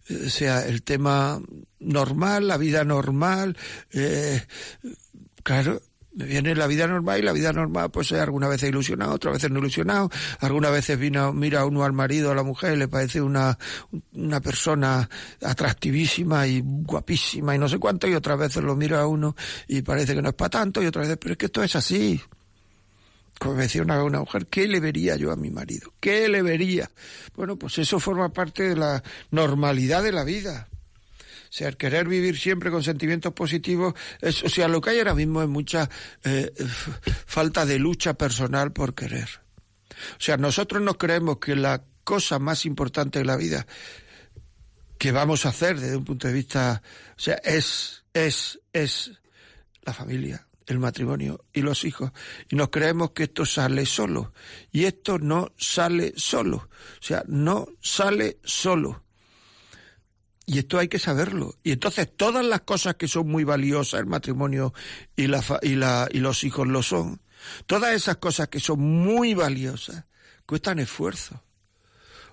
eh, 0.10 0.30
sea, 0.30 0.66
el 0.68 0.84
tema 0.84 1.42
normal, 1.80 2.50
la 2.50 2.58
vida 2.58 2.84
normal, 2.84 3.56
eh, 3.94 4.46
claro, 5.44 5.82
me 6.14 6.26
viene 6.26 6.56
la 6.56 6.68
vida 6.68 6.88
normal 6.88 7.20
y 7.20 7.22
la 7.24 7.32
vida 7.32 7.54
normal 7.54 7.90
pues 7.90 8.12
algunas 8.12 8.50
veces 8.50 8.70
ilusionado, 8.70 9.14
otras 9.14 9.36
veces 9.36 9.52
no 9.52 9.60
ilusionado, 9.60 10.10
algunas 10.40 10.72
veces 10.72 11.00
vino, 11.00 11.32
mira 11.34 11.66
uno 11.66 11.84
al 11.84 11.94
marido, 11.94 12.32
a 12.32 12.36
la 12.36 12.44
mujer, 12.44 12.78
le 12.78 12.88
parece 12.88 13.22
una, 13.22 13.58
una 14.14 14.42
persona 14.42 15.10
atractivísima 15.42 16.48
y 16.48 16.62
guapísima 16.64 17.56
y 17.56 17.60
no 17.60 17.70
sé 17.70 17.80
cuánto, 17.80 18.08
y 18.08 18.14
otras 18.14 18.38
veces 18.38 18.64
lo 18.64 18.76
mira 18.76 19.02
a 19.02 19.08
uno 19.08 19.36
y 19.68 19.82
parece 19.82 20.14
que 20.14 20.22
no 20.22 20.30
es 20.30 20.36
para 20.36 20.50
tanto, 20.50 20.82
y 20.84 20.86
otras 20.86 21.08
veces, 21.08 21.18
pero 21.20 21.34
es 21.34 21.38
que 21.38 21.46
esto 21.46 21.64
es 21.64 21.76
así. 21.76 22.22
Como 23.40 23.56
me 23.56 23.64
decía 23.64 23.82
una, 23.82 24.04
una 24.04 24.20
mujer, 24.20 24.46
¿qué 24.46 24.68
le 24.68 24.80
vería 24.80 25.16
yo 25.16 25.32
a 25.32 25.36
mi 25.36 25.50
marido? 25.50 25.92
¿Qué 26.00 26.30
le 26.30 26.44
vería? 26.44 26.92
Bueno, 27.36 27.56
pues 27.56 27.80
eso 27.80 28.00
forma 28.00 28.30
parte 28.30 28.70
de 28.70 28.76
la 28.76 29.02
normalidad 29.32 30.04
de 30.04 30.12
la 30.12 30.24
vida. 30.24 30.68
O 31.52 31.54
sea, 31.54 31.70
querer 31.74 32.08
vivir 32.08 32.40
siempre 32.40 32.72
con 32.72 32.82
sentimientos 32.82 33.34
positivos, 33.34 33.94
es, 34.22 34.42
o 34.42 34.48
sea, 34.48 34.70
lo 34.70 34.80
que 34.80 34.92
hay 34.92 35.00
ahora 35.00 35.14
mismo 35.14 35.42
es 35.42 35.50
mucha 35.50 35.90
eh, 36.24 36.54
falta 37.26 37.66
de 37.66 37.78
lucha 37.78 38.14
personal 38.14 38.72
por 38.72 38.96
querer. 38.96 39.28
O 40.18 40.22
sea, 40.22 40.38
nosotros 40.38 40.82
nos 40.82 40.96
creemos 40.96 41.40
que 41.40 41.58
la 41.58 41.84
cosa 42.06 42.40
más 42.40 42.66
importante 42.66 43.20
de 43.20 43.26
la 43.26 43.36
vida 43.36 43.68
que 44.98 45.12
vamos 45.12 45.46
a 45.46 45.50
hacer 45.50 45.78
desde 45.78 45.98
un 45.98 46.06
punto 46.06 46.30
de 46.30 46.34
vista, 46.34 46.82
o 47.18 47.20
sea, 47.20 47.36
es, 47.44 48.06
es, 48.14 48.58
es 48.72 49.12
la 49.82 49.94
familia, 49.94 50.48
el 50.68 50.80
matrimonio 50.80 51.44
y 51.52 51.64
los 51.64 51.84
hijos. 51.84 52.14
Y 52.50 52.56
nos 52.56 52.70
creemos 52.70 53.12
que 53.12 53.24
esto 53.24 53.46
sale 53.46 53.86
solo. 53.86 54.32
Y 54.72 54.86
esto 54.86 55.20
no 55.20 55.52
sale 55.58 56.14
solo. 56.16 56.70
O 57.00 57.04
sea, 57.04 57.24
no 57.28 57.68
sale 57.82 58.38
solo. 58.42 59.04
Y 60.52 60.60
esto 60.60 60.80
hay 60.80 60.90
que 60.90 61.00
saberlo. 61.00 61.56
Y 61.64 61.72
entonces 61.72 62.10
todas 62.14 62.46
las 62.46 62.60
cosas 62.62 62.96
que 62.96 63.08
son 63.08 63.30
muy 63.30 63.46
valiosas, 63.46 64.02
el 64.02 64.06
matrimonio 64.06 64.74
y, 65.16 65.28
la, 65.28 65.42
y, 65.62 65.76
la, 65.76 66.10
y 66.12 66.20
los 66.20 66.44
hijos 66.44 66.68
lo 66.68 66.84
son, 66.84 67.22
todas 67.68 67.94
esas 67.94 68.18
cosas 68.18 68.50
que 68.50 68.60
son 68.60 68.82
muy 68.82 69.34
valiosas, 69.34 70.04
cuestan 70.46 70.80
esfuerzo. 70.80 71.42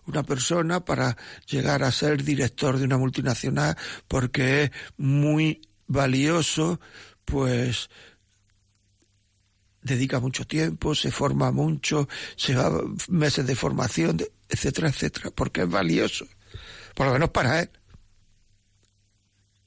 Una 0.05 0.25
persona 0.25 0.85
para 0.85 1.17
llegar 1.47 1.85
a 1.85 1.93
ser 1.93 2.25
director 2.25 2.77
de 2.77 2.87
una 2.87 2.99
multinacional 2.99 3.77
porque 4.09 4.65
es 4.65 4.71
muy 4.97 5.61
valioso, 5.87 6.81
pues 7.25 7.89
dedica 9.81 10.19
mucho 10.19 10.45
tiempo, 10.45 10.97
se 10.97 11.13
forma 11.13 11.53
mucho, 11.53 12.09
se 12.35 12.57
va 12.57 12.83
meses 13.07 13.47
de 13.47 13.55
formación, 13.55 14.19
etcétera, 14.49 14.89
etcétera, 14.89 15.31
porque 15.31 15.61
es 15.61 15.71
valioso, 15.71 16.27
por 16.97 17.07
lo 17.07 17.13
menos 17.13 17.31
para 17.31 17.61
él. 17.61 17.71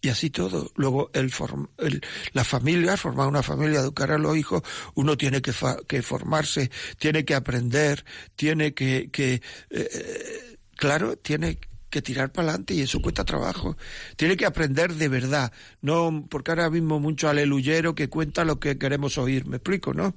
Y 0.01 0.09
así 0.09 0.31
todo. 0.31 0.71
Luego 0.75 1.11
el, 1.13 1.31
el, 1.77 2.01
la 2.33 2.43
familia, 2.43 2.97
formar 2.97 3.27
una 3.27 3.43
familia, 3.43 3.81
educar 3.81 4.11
a 4.11 4.17
los 4.17 4.35
hijos, 4.35 4.63
uno 4.95 5.15
tiene 5.15 5.41
que, 5.41 5.53
que 5.87 6.01
formarse, 6.01 6.71
tiene 6.97 7.23
que 7.23 7.35
aprender, 7.35 8.03
tiene 8.35 8.73
que, 8.73 9.09
que 9.11 9.41
eh, 9.69 10.57
claro, 10.75 11.17
tiene 11.17 11.59
que 11.91 12.01
tirar 12.01 12.31
para 12.31 12.47
adelante 12.47 12.73
y 12.73 12.81
eso 12.81 12.99
cuesta 12.99 13.23
trabajo. 13.25 13.77
Tiene 14.15 14.35
que 14.35 14.47
aprender 14.47 14.95
de 14.95 15.07
verdad, 15.07 15.51
no 15.81 16.25
porque 16.27 16.51
ahora 16.51 16.71
mismo 16.71 16.99
mucho 16.99 17.29
aleluyero 17.29 17.93
que 17.93 18.09
cuenta 18.09 18.43
lo 18.43 18.59
que 18.59 18.79
queremos 18.79 19.19
oír, 19.19 19.45
me 19.45 19.57
explico, 19.57 19.93
¿no? 19.93 20.15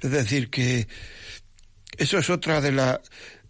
Es 0.00 0.10
decir, 0.10 0.50
que 0.50 0.88
eso 1.96 2.18
es 2.18 2.28
otra 2.28 2.60
de 2.60 2.72
la... 2.72 3.00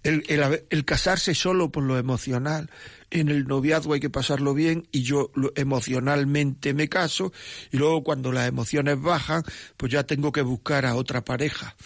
El, 0.05 0.23
el, 0.29 0.65
el 0.71 0.85
casarse 0.85 1.35
solo 1.35 1.73
por 1.73 1.83
lo 1.83 1.99
emocional, 1.99 2.71
en 3.11 3.29
el 3.29 3.47
noviazgo 3.47 3.95
hay 3.95 4.01
que 4.01 4.11
pasarlo 4.11 4.55
bien 4.55 4.89
y 4.91 5.03
yo 5.03 5.31
emocionalmente 5.55 6.75
me 6.75 6.89
caso 6.89 7.33
y 7.71 7.77
luego 7.77 8.03
cuando 8.03 8.33
las 8.33 8.49
emociones 8.49 9.01
bajan, 9.01 9.43
pues 9.77 9.93
ya 9.93 10.05
tengo 10.05 10.33
que 10.33 10.43
buscar 10.43 10.87
a 10.87 10.97
otra 10.97 11.25
pareja. 11.25 11.77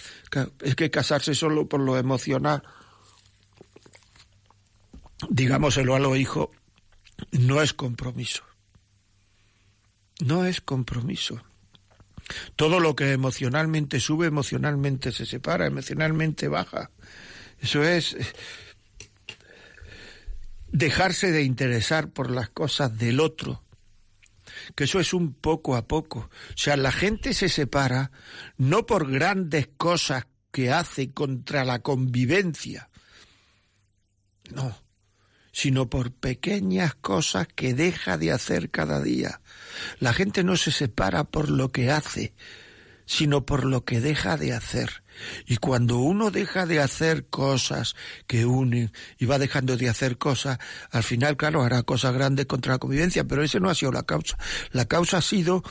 Es 0.60 0.74
que 0.74 0.90
casarse 0.90 1.34
solo 1.34 1.68
por 1.68 1.80
lo 1.80 1.98
emocional, 1.98 2.62
digámoselo 5.28 5.94
a 5.94 6.00
los 6.00 6.16
hijos, 6.16 6.48
no 7.32 7.60
es 7.60 7.74
compromiso. 7.74 8.42
No 10.20 10.44
es 10.44 10.60
compromiso. 10.60 11.42
Todo 12.56 12.78
lo 12.78 12.94
que 12.94 13.12
emocionalmente 13.12 14.00
sube, 14.00 14.26
emocionalmente 14.26 15.12
se 15.12 15.26
separa, 15.26 15.66
emocionalmente 15.66 16.48
baja. 16.48 16.90
Eso 17.58 17.82
es 17.82 18.16
dejarse 20.72 21.32
de 21.32 21.42
interesar 21.42 22.10
por 22.10 22.30
las 22.30 22.48
cosas 22.48 22.96
del 22.96 23.20
otro, 23.20 23.62
que 24.74 24.84
eso 24.84 25.00
es 25.00 25.12
un 25.12 25.32
poco 25.32 25.76
a 25.76 25.86
poco. 25.86 26.30
O 26.50 26.56
sea, 26.58 26.76
la 26.76 26.92
gente 26.92 27.34
se 27.34 27.48
separa 27.48 28.10
no 28.56 28.86
por 28.86 29.10
grandes 29.10 29.68
cosas 29.76 30.26
que 30.50 30.72
hace 30.72 31.12
contra 31.12 31.64
la 31.64 31.80
convivencia, 31.80 32.90
no, 34.52 34.76
sino 35.52 35.88
por 35.88 36.12
pequeñas 36.12 36.94
cosas 36.94 37.48
que 37.48 37.74
deja 37.74 38.18
de 38.18 38.32
hacer 38.32 38.70
cada 38.70 39.00
día. 39.00 39.40
La 39.98 40.12
gente 40.12 40.44
no 40.44 40.56
se 40.56 40.72
separa 40.72 41.24
por 41.24 41.50
lo 41.50 41.72
que 41.72 41.90
hace, 41.90 42.34
sino 43.06 43.44
por 43.46 43.64
lo 43.64 43.84
que 43.84 44.00
deja 44.00 44.36
de 44.36 44.52
hacer. 44.52 45.02
Y 45.46 45.56
cuando 45.56 45.98
uno 45.98 46.30
deja 46.30 46.66
de 46.66 46.80
hacer 46.80 47.26
cosas 47.28 47.96
que 48.26 48.46
unen 48.46 48.92
y 49.18 49.26
va 49.26 49.38
dejando 49.38 49.76
de 49.76 49.88
hacer 49.88 50.18
cosas, 50.18 50.58
al 50.90 51.02
final, 51.02 51.36
claro, 51.36 51.62
hará 51.62 51.82
cosas 51.82 52.12
grandes 52.14 52.46
contra 52.46 52.74
la 52.74 52.78
convivencia, 52.78 53.24
pero 53.24 53.42
ese 53.42 53.60
no 53.60 53.70
ha 53.70 53.74
sido 53.74 53.92
la 53.92 54.04
causa. 54.04 54.38
La 54.72 54.86
causa 54.86 55.18
ha 55.18 55.22
sido 55.22 55.62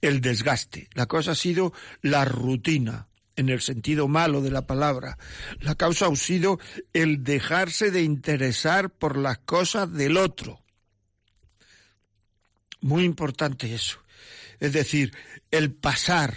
el 0.00 0.20
desgaste, 0.20 0.88
la 0.94 1.06
causa 1.06 1.32
ha 1.32 1.36
sido 1.36 1.72
la 2.02 2.24
rutina, 2.24 3.08
en 3.36 3.50
el 3.50 3.60
sentido 3.60 4.08
malo 4.08 4.40
de 4.40 4.50
la 4.50 4.66
palabra. 4.66 5.18
La 5.60 5.74
causa 5.74 6.06
ha 6.06 6.16
sido 6.16 6.58
el 6.92 7.22
dejarse 7.22 7.90
de 7.90 8.02
interesar 8.02 8.90
por 8.90 9.16
las 9.16 9.38
cosas 9.38 9.92
del 9.92 10.16
otro. 10.16 10.62
Muy 12.80 13.04
importante 13.04 13.74
eso. 13.74 13.98
Es 14.58 14.72
decir, 14.72 15.14
el 15.50 15.72
pasar 15.72 16.34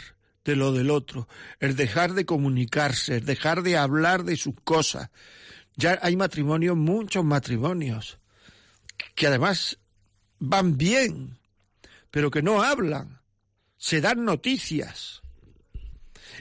de 0.49 0.55
lo 0.55 0.71
del 0.71 0.89
otro, 0.89 1.27
el 1.59 1.75
dejar 1.75 2.13
de 2.13 2.25
comunicarse, 2.25 3.17
el 3.17 3.25
dejar 3.25 3.61
de 3.61 3.77
hablar 3.77 4.23
de 4.23 4.35
sus 4.35 4.55
cosas. 4.63 5.11
Ya 5.75 5.99
hay 6.01 6.15
matrimonios, 6.15 6.75
muchos 6.75 7.23
matrimonios, 7.23 8.17
que 9.13 9.27
además 9.27 9.77
van 10.39 10.75
bien, 10.75 11.37
pero 12.09 12.31
que 12.31 12.41
no 12.41 12.63
hablan, 12.63 13.21
se 13.77 14.01
dan 14.01 14.25
noticias 14.25 15.18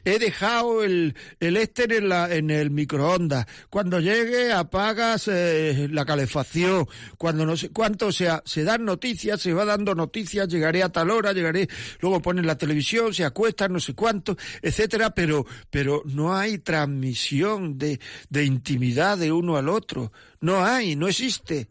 he 0.05 0.19
dejado 0.19 0.83
el, 0.83 1.15
el 1.41 1.57
éster 1.57 1.93
en, 1.93 2.09
la, 2.09 2.35
en 2.35 2.51
el 2.51 2.71
microondas, 2.71 3.47
cuando 3.71 4.01
llegue 4.01 4.53
apagas 4.53 5.29
eh, 5.29 5.89
la 5.91 6.05
calefacción, 6.05 6.87
cuando 7.17 7.47
no 7.47 7.57
sé 7.57 7.71
cuánto, 7.71 8.07
o 8.07 8.13
sea, 8.13 8.43
se 8.45 8.65
dan 8.65 8.85
noticias, 8.85 9.41
se 9.41 9.53
va 9.53 9.65
dando 9.65 9.95
noticias, 9.95 10.49
llegaré 10.49 10.83
a 10.83 10.89
tal 10.89 11.11
hora, 11.11 11.33
llegaré, 11.33 11.69
luego 12.01 12.23
ponen 12.23 12.47
la 12.47 12.59
televisión, 12.59 13.15
se 13.15 13.25
acuestan, 13.25 13.73
no 13.73 13.81
sé 13.81 13.95
cuánto, 13.95 14.37
etcétera, 14.63 15.15
pero, 15.15 15.47
pero 15.71 16.03
no 16.07 16.37
hay 16.37 16.59
transmisión 16.59 17.79
de, 17.79 18.01
de 18.29 18.45
intimidad 18.45 19.19
de 19.19 19.33
uno 19.33 19.57
al 19.57 19.69
otro, 19.69 20.13
no 20.41 20.65
hay, 20.65 20.97
no 20.97 21.09
existe. 21.09 21.69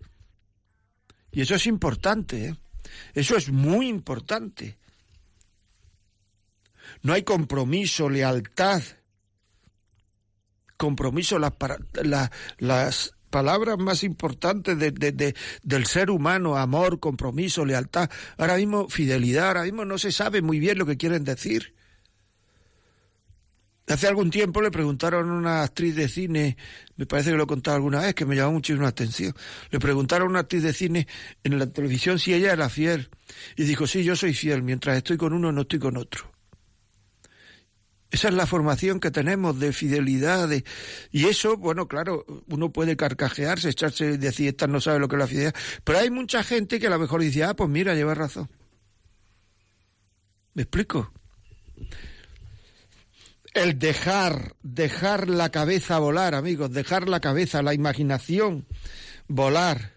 Y 1.31 1.41
eso 1.41 1.55
es 1.55 1.67
importante, 1.67 2.47
¿eh? 2.47 2.55
Eso 3.13 3.35
es 3.35 3.51
muy 3.51 3.87
importante 3.87 4.77
no 7.01 7.13
hay 7.13 7.23
compromiso, 7.23 8.09
lealtad. 8.09 8.81
Compromiso, 10.77 11.39
las, 11.39 11.53
las 12.59 13.17
palabras 13.29 13.77
más 13.77 14.03
importantes 14.03 14.77
de, 14.77 14.91
de, 14.91 15.35
del 15.63 15.85
ser 15.85 16.09
humano, 16.09 16.57
amor, 16.57 16.99
compromiso, 16.99 17.65
lealtad. 17.65 18.09
Ahora 18.37 18.57
mismo, 18.57 18.87
fidelidad, 18.87 19.47
ahora 19.47 19.63
mismo 19.63 19.85
no 19.85 19.97
se 19.97 20.11
sabe 20.11 20.41
muy 20.41 20.59
bien 20.59 20.77
lo 20.77 20.85
que 20.85 20.97
quieren 20.97 21.23
decir. 21.23 21.75
Hace 23.87 24.07
algún 24.07 24.31
tiempo 24.31 24.61
le 24.61 24.69
preguntaron 24.69 25.29
a 25.29 25.33
una 25.33 25.63
actriz 25.63 25.95
de 25.95 26.09
cine, 26.09 26.57
me 26.97 27.05
parece 27.05 27.31
que 27.31 27.37
lo 27.37 27.43
he 27.43 27.47
contado 27.47 27.77
alguna 27.77 28.01
vez, 28.01 28.13
que 28.15 28.25
me 28.25 28.35
llamó 28.35 28.53
muchísimo 28.53 28.83
la 28.83 28.89
atención. 28.89 29.33
Le 29.71 29.79
preguntaron 29.79 30.27
a 30.27 30.31
una 30.31 30.39
actriz 30.41 30.61
de 30.63 30.73
cine 30.73 31.07
en 31.43 31.57
la 31.57 31.67
televisión 31.67 32.19
si 32.19 32.33
ella 32.33 32.51
era 32.51 32.67
fiel. 32.67 33.09
Y 33.55 33.63
dijo, 33.63 33.87
sí, 33.87 34.03
yo 34.03 34.17
soy 34.17 34.33
fiel, 34.33 34.61
mientras 34.61 34.97
estoy 34.97 35.15
con 35.15 35.31
uno 35.31 35.53
no 35.53 35.61
estoy 35.61 35.79
con 35.79 35.95
otro. 35.95 36.36
Esa 38.09 38.29
es 38.29 38.33
la 38.33 38.45
formación 38.45 38.99
que 38.99 39.11
tenemos 39.11 39.59
de 39.59 39.73
fidelidad. 39.73 40.49
Y 41.11 41.25
eso, 41.25 41.57
bueno, 41.57 41.87
claro, 41.87 42.25
uno 42.47 42.71
puede 42.71 42.95
carcajearse, 42.95 43.69
echarse 43.69 44.13
y 44.13 44.17
decir, 44.17 44.47
esta 44.47 44.67
no 44.67 44.79
sabe 44.79 44.99
lo 44.99 45.09
que 45.09 45.17
es 45.17 45.19
la 45.19 45.27
fidelidad. 45.27 45.55
Pero 45.83 45.99
hay 45.99 46.09
mucha 46.09 46.43
gente 46.43 46.79
que 46.79 46.87
a 46.87 46.91
lo 46.91 46.99
mejor 46.99 47.21
dice, 47.21 47.43
ah, 47.43 47.53
pues 47.53 47.69
mira, 47.69 47.95
lleva 47.95 48.13
razón. 48.13 48.49
¿Me 50.53 50.63
explico? 50.63 51.11
El 53.53 53.77
dejar, 53.77 54.55
dejar 54.63 55.29
la 55.29 55.49
cabeza 55.49 55.99
volar, 55.99 56.33
amigos, 56.33 56.71
dejar 56.71 57.09
la 57.09 57.19
cabeza, 57.19 57.61
la 57.61 57.73
imaginación 57.73 58.65
volar 59.27 59.96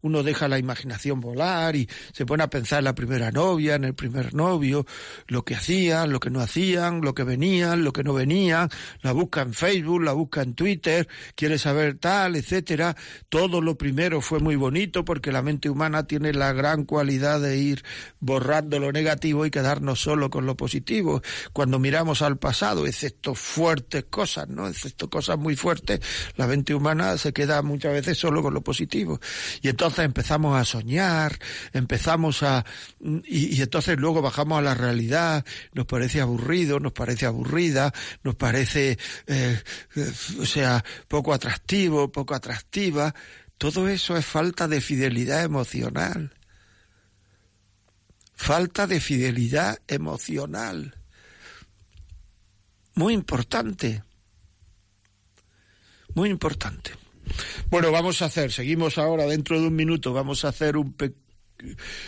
uno 0.00 0.22
deja 0.22 0.48
la 0.48 0.58
imaginación 0.58 1.20
volar 1.20 1.74
y 1.76 1.88
se 2.12 2.24
pone 2.24 2.42
a 2.44 2.50
pensar 2.50 2.78
en 2.78 2.84
la 2.84 2.94
primera 2.94 3.32
novia, 3.32 3.74
en 3.74 3.84
el 3.84 3.94
primer 3.94 4.34
novio, 4.34 4.86
lo 5.26 5.44
que 5.44 5.56
hacían, 5.56 6.12
lo 6.12 6.20
que 6.20 6.30
no 6.30 6.40
hacían, 6.40 7.00
lo 7.00 7.14
que 7.14 7.24
venían, 7.24 7.82
lo 7.82 7.92
que 7.92 8.04
no 8.04 8.14
venían, 8.14 8.68
la 9.02 9.12
busca 9.12 9.42
en 9.42 9.54
Facebook, 9.54 10.02
la 10.02 10.12
busca 10.12 10.42
en 10.42 10.54
Twitter, 10.54 11.08
quiere 11.34 11.58
saber 11.58 11.98
tal, 11.98 12.36
etcétera. 12.36 12.96
Todo 13.28 13.60
lo 13.60 13.76
primero 13.76 14.20
fue 14.20 14.38
muy 14.38 14.56
bonito 14.56 15.04
porque 15.04 15.32
la 15.32 15.42
mente 15.42 15.68
humana 15.68 16.06
tiene 16.06 16.32
la 16.32 16.52
gran 16.52 16.84
cualidad 16.84 17.40
de 17.40 17.58
ir 17.58 17.84
borrando 18.20 18.78
lo 18.78 18.92
negativo 18.92 19.46
y 19.46 19.50
quedarnos 19.50 20.00
solo 20.00 20.30
con 20.30 20.46
lo 20.46 20.56
positivo. 20.56 21.22
Cuando 21.52 21.78
miramos 21.78 22.22
al 22.22 22.38
pasado, 22.38 22.86
excepto 22.86 23.34
fuertes 23.34 24.04
cosas, 24.08 24.48
¿no? 24.48 24.68
Excepto 24.68 25.10
cosas 25.10 25.38
muy 25.38 25.56
fuertes, 25.56 26.00
la 26.36 26.46
mente 26.46 26.74
humana 26.74 27.18
se 27.18 27.32
queda 27.32 27.62
muchas 27.62 27.92
veces 27.92 28.16
solo 28.16 28.42
con 28.42 28.54
lo 28.54 28.60
positivo. 28.60 29.20
Y 29.62 29.68
entonces 29.68 29.88
empezamos 30.04 30.58
a 30.60 30.64
soñar, 30.64 31.38
empezamos 31.72 32.42
a... 32.42 32.64
Y, 33.24 33.60
entonces 33.60 33.98
luego 33.98 34.22
bajamos 34.22 34.58
a 34.58 34.62
la 34.62 34.74
realidad, 34.74 35.44
nos 35.72 35.86
parece 35.86 36.20
aburrido, 36.20 36.80
nos 36.80 36.92
parece 36.92 37.26
aburrida, 37.26 37.92
nos 38.22 38.34
parece, 38.34 38.98
eh, 39.26 39.62
o 40.40 40.46
sea, 40.46 40.84
poco 41.08 41.32
atractivo, 41.32 42.10
poco 42.10 42.34
atractiva. 42.34 43.14
Todo 43.58 43.88
eso 43.88 44.16
es 44.16 44.24
falta 44.24 44.68
de 44.68 44.80
fidelidad 44.80 45.42
emocional. 45.42 46.34
Falta 48.34 48.86
de 48.86 49.00
fidelidad 49.00 49.78
emocional. 49.88 50.96
Muy 52.94 53.14
importante. 53.14 54.02
Muy 56.14 56.30
importante. 56.30 56.92
Bueno, 57.70 57.90
vamos 57.92 58.22
a 58.22 58.26
hacer, 58.26 58.52
seguimos 58.52 58.98
ahora 58.98 59.26
dentro 59.26 59.60
de 59.60 59.66
un 59.66 59.76
minuto, 59.76 60.12
vamos 60.12 60.44
a 60.44 60.48
hacer 60.48 60.76
un 60.76 60.94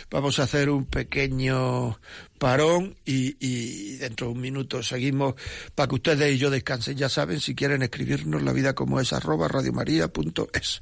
vamos 0.09 0.39
a 0.39 0.43
hacer 0.43 0.69
un 0.69 0.85
pequeño 0.85 1.99
parón 2.37 2.95
y, 3.05 3.35
y, 3.39 3.97
dentro 3.97 4.27
de 4.27 4.33
un 4.33 4.41
minuto 4.41 4.81
seguimos 4.81 5.35
para 5.75 5.87
que 5.89 5.95
ustedes 5.95 6.35
y 6.35 6.37
yo 6.37 6.49
descansen. 6.49 6.97
Ya 6.97 7.09
saben, 7.09 7.39
si 7.39 7.55
quieren 7.55 7.81
escribirnos 7.81 8.41
la 8.41 8.53
vida 8.53 8.73
como 8.73 8.99
es 8.99 9.13
arroba 9.13 9.47
radiomaria.es. 9.47 10.81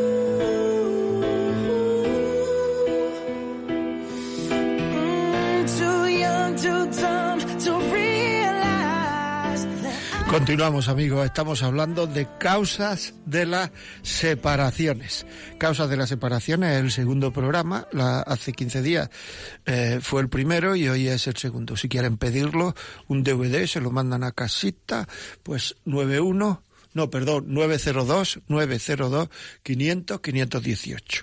Continuamos 10.31 10.87
amigos, 10.87 11.25
estamos 11.25 11.61
hablando 11.61 12.07
de 12.07 12.25
causas 12.39 13.13
de 13.25 13.45
las 13.45 13.69
separaciones. 14.01 15.25
Causas 15.57 15.89
de 15.89 15.97
las 15.97 16.07
separaciones 16.07 16.77
es 16.77 16.83
el 16.85 16.91
segundo 16.91 17.33
programa, 17.33 17.85
hace 18.25 18.53
15 18.53 18.81
días 18.81 19.09
eh, 19.65 19.99
fue 20.01 20.21
el 20.21 20.29
primero 20.29 20.77
y 20.77 20.87
hoy 20.87 21.09
es 21.09 21.27
el 21.27 21.35
segundo. 21.35 21.75
Si 21.75 21.89
quieren 21.89 22.15
pedirlo, 22.15 22.73
un 23.09 23.23
DVD 23.23 23.65
se 23.65 23.81
lo 23.81 23.91
mandan 23.91 24.23
a 24.23 24.31
casita, 24.31 25.05
pues 25.43 25.75
91 25.83 26.63
no, 26.93 27.09
perdón, 27.09 27.45
902 27.47 28.41
902 28.47 29.29
500 29.63 30.19
518. 30.19 31.21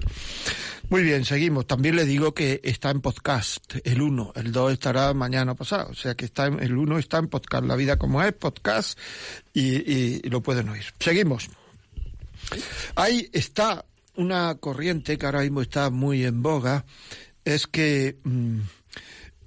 Muy 0.91 1.03
bien, 1.03 1.27
seguimos. 1.27 1.67
También 1.67 1.97
le 1.97 2.07
digo 2.07 2.33
que 2.33 2.63
está 2.65 2.91
en 2.91 3.03
podcast, 3.03 3.75
el 3.85 4.01
1, 4.01 4.33
el 4.37 4.53
2 4.53 4.73
estará 4.73 5.13
mañana 5.13 5.55
pasado, 5.55 5.91
o 5.91 5.95
sea 5.95 6.15
que 6.15 6.25
está 6.25 6.47
en, 6.47 6.61
el 6.61 6.79
1 6.79 6.99
está 6.99 7.19
en 7.19 7.29
podcast, 7.29 7.67
La 7.67 7.77
vida 7.77 7.99
como 7.99 8.23
es, 8.23 8.33
podcast, 8.33 8.99
y, 9.53 10.27
lo 10.31 10.41
pueden 10.41 10.71
oír. 10.71 10.85
Seguimos. 10.99 11.51
Ahí 12.95 13.29
está 13.35 13.85
una 14.15 14.55
corriente 14.55 15.19
que 15.19 15.27
ahora 15.27 15.43
mismo 15.43 15.61
está 15.61 15.91
muy 15.91 16.25
en 16.25 16.43
boga, 16.43 16.87
es 17.45 17.67
que 17.67 18.17
mm, 18.25 18.61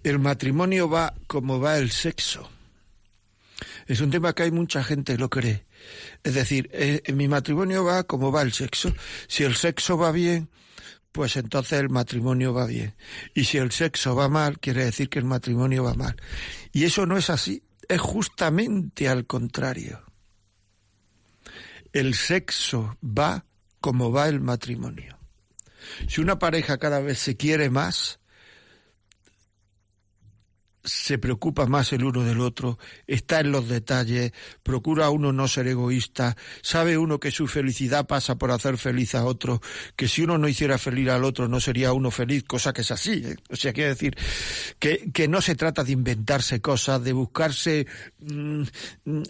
el 0.04 0.20
matrimonio 0.20 0.90
va 0.92 1.16
como 1.26 1.60
va 1.60 1.80
el 1.80 1.90
sexo. 1.90 2.48
Es 3.88 4.00
un 4.00 4.12
tema 4.12 4.34
que 4.34 4.44
hay 4.44 4.52
mucha 4.52 4.84
gente 4.84 5.18
lo 5.18 5.32
cree. 5.32 5.66
Es 6.24 6.36
decir, 6.36 6.70
eh, 6.72 7.02
mi 7.14 7.28
matrimonio 7.28 7.84
va 7.84 8.04
como 8.04 8.32
va 8.32 8.44
el 8.44 8.54
sexo. 8.54 8.94
Si 9.28 9.44
el 9.44 9.56
sexo 9.56 9.98
va 9.98 10.12
bien, 10.12 10.48
pues 11.12 11.36
entonces 11.36 11.80
el 11.80 11.90
matrimonio 11.90 12.54
va 12.54 12.66
bien. 12.66 12.96
Y 13.34 13.46
si 13.46 13.58
el 13.58 13.72
sexo 13.72 14.16
va 14.16 14.30
mal, 14.30 14.60
quiere 14.60 14.86
decir 14.86 15.10
que 15.10 15.20
el 15.20 15.26
matrimonio 15.26 15.84
va 15.84 15.94
mal. 15.94 16.16
Y 16.72 16.86
eso 16.86 17.06
no 17.06 17.18
es 17.18 17.30
así, 17.30 17.64
es 17.88 18.00
justamente 18.00 19.10
al 19.10 19.26
contrario. 19.26 20.04
El 21.92 22.16
sexo 22.16 22.98
va 23.04 23.46
como 23.82 24.12
va 24.12 24.30
el 24.30 24.40
matrimonio. 24.40 25.18
Si 26.08 26.22
una 26.22 26.40
pareja 26.40 26.78
cada 26.78 27.00
vez 27.00 27.20
se 27.20 27.36
quiere 27.36 27.70
más, 27.70 28.21
se 30.84 31.18
preocupa 31.18 31.66
más 31.66 31.94
el 31.94 32.04
uno 32.04 32.24
del 32.24 32.40
otro, 32.40 32.80
está 33.08 33.40
en 33.40 33.52
los 33.52 33.68
detalles, 33.68 34.32
procura 34.64 35.10
uno 35.10 35.32
no 35.32 35.48
ser 35.48 35.68
egoísta, 35.68 36.36
sabe 36.62 36.98
uno 36.98 37.20
que 37.20 37.32
su 37.32 37.48
felicidad 37.48 38.08
pasa 38.08 38.36
por 38.36 38.52
hacer 38.52 38.78
feliz 38.78 39.16
a 39.16 39.26
otro, 39.26 39.62
que 39.96 40.08
si 40.08 40.24
uno 40.24 40.38
no 40.38 40.48
hiciera 40.48 40.78
feliz 40.78 41.10
al 41.10 41.24
otro 41.24 41.48
no 41.48 41.60
sería 41.60 41.94
uno 41.94 42.12
feliz, 42.12 42.44
cosa 42.44 42.74
que 42.74 42.82
es 42.82 42.92
así. 42.92 43.24
¿eh? 43.26 43.36
O 43.50 43.56
sea, 43.56 43.74
quiere 43.74 43.90
decir 43.90 44.16
que, 44.80 45.12
que, 45.14 45.28
no 45.28 45.42
se 45.42 45.56
trata 45.56 45.84
de 45.84 45.92
inventarse 45.92 46.62
cosas, 46.62 47.04
de 47.04 47.14
buscarse 47.14 47.88
mm, 48.20 48.64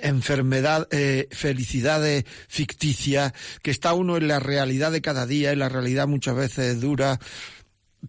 enfermedad, 0.01 0.87
eh, 0.91 1.27
felicidades 1.31 2.25
ficticias, 2.47 3.33
que 3.61 3.71
está 3.71 3.93
uno 3.93 4.17
en 4.17 4.27
la 4.27 4.39
realidad 4.39 4.91
de 4.91 5.01
cada 5.01 5.25
día, 5.25 5.51
en 5.51 5.59
la 5.59 5.69
realidad 5.69 6.07
muchas 6.07 6.35
veces 6.35 6.81
dura 6.81 7.19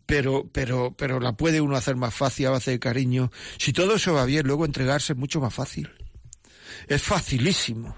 pero, 0.06 0.48
pero, 0.52 0.94
pero 0.96 1.20
la 1.20 1.32
puede 1.32 1.60
uno 1.60 1.76
hacer 1.76 1.96
más 1.96 2.14
fácil 2.14 2.46
a 2.46 2.50
base 2.50 2.70
de 2.72 2.78
cariño. 2.78 3.30
Si 3.58 3.72
todo 3.72 3.96
eso 3.96 4.14
va 4.14 4.24
bien, 4.24 4.46
luego 4.46 4.64
entregarse 4.64 5.12
es 5.12 5.18
mucho 5.18 5.40
más 5.40 5.54
fácil. 5.54 5.90
Es 6.88 7.02
facilísimo. 7.02 7.96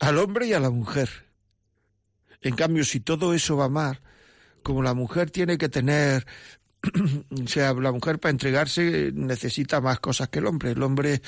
Al 0.00 0.18
hombre 0.18 0.46
y 0.46 0.52
a 0.52 0.60
la 0.60 0.70
mujer. 0.70 1.08
En 2.40 2.56
cambio, 2.56 2.84
si 2.84 3.00
todo 3.00 3.34
eso 3.34 3.56
va 3.56 3.68
mal, 3.68 4.00
como 4.62 4.82
la 4.82 4.94
mujer 4.94 5.30
tiene 5.30 5.56
que 5.58 5.68
tener 5.68 6.26
o 6.84 7.46
sea, 7.46 7.72
la 7.74 7.92
mujer 7.92 8.18
para 8.18 8.30
entregarse 8.30 9.10
necesita 9.14 9.80
más 9.80 10.00
cosas 10.00 10.28
que 10.28 10.38
el 10.38 10.46
hombre. 10.46 10.72
El 10.72 10.82
hombre 10.82 11.22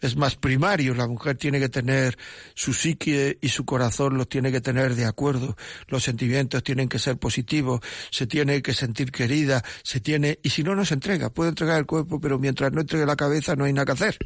es 0.00 0.16
más 0.16 0.36
primario, 0.36 0.94
la 0.94 1.06
mujer 1.06 1.36
tiene 1.36 1.58
que 1.60 1.68
tener 1.68 2.16
su 2.54 2.72
psique 2.72 3.38
y 3.40 3.48
su 3.48 3.64
corazón 3.64 4.16
los 4.16 4.28
tiene 4.28 4.52
que 4.52 4.60
tener 4.60 4.94
de 4.94 5.04
acuerdo. 5.04 5.56
Los 5.88 6.04
sentimientos 6.04 6.62
tienen 6.62 6.88
que 6.88 6.98
ser 6.98 7.16
positivos, 7.18 7.80
se 8.10 8.26
tiene 8.26 8.62
que 8.62 8.74
sentir 8.74 9.10
querida, 9.10 9.62
se 9.82 10.00
tiene, 10.00 10.38
y 10.42 10.50
si 10.50 10.62
no, 10.62 10.74
no 10.74 10.84
se 10.84 10.94
entrega. 10.94 11.30
Puede 11.30 11.50
entregar 11.50 11.78
el 11.78 11.86
cuerpo, 11.86 12.20
pero 12.20 12.38
mientras 12.38 12.72
no 12.72 12.80
entregue 12.80 13.06
la 13.06 13.16
cabeza 13.16 13.56
no 13.56 13.64
hay 13.64 13.72
nada 13.72 13.86
que 13.86 13.92
hacer. 13.92 14.18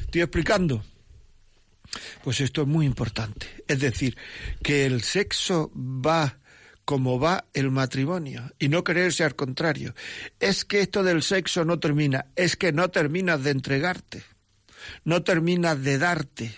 ¿Estoy 0.00 0.22
explicando? 0.22 0.82
Pues 2.22 2.40
esto 2.40 2.62
es 2.62 2.68
muy 2.68 2.86
importante. 2.86 3.46
Es 3.66 3.80
decir, 3.80 4.16
que 4.62 4.86
el 4.86 5.02
sexo 5.02 5.72
va 5.74 6.38
como 6.90 7.20
va 7.20 7.44
el 7.54 7.70
matrimonio 7.70 8.50
y 8.58 8.68
no 8.68 8.82
creerse 8.82 9.22
al 9.22 9.36
contrario. 9.36 9.94
Es 10.40 10.64
que 10.64 10.80
esto 10.80 11.04
del 11.04 11.22
sexo 11.22 11.64
no 11.64 11.78
termina, 11.78 12.26
es 12.34 12.56
que 12.56 12.72
no 12.72 12.90
terminas 12.90 13.44
de 13.44 13.52
entregarte, 13.52 14.24
no 15.04 15.22
terminas 15.22 15.80
de 15.84 15.98
darte, 15.98 16.52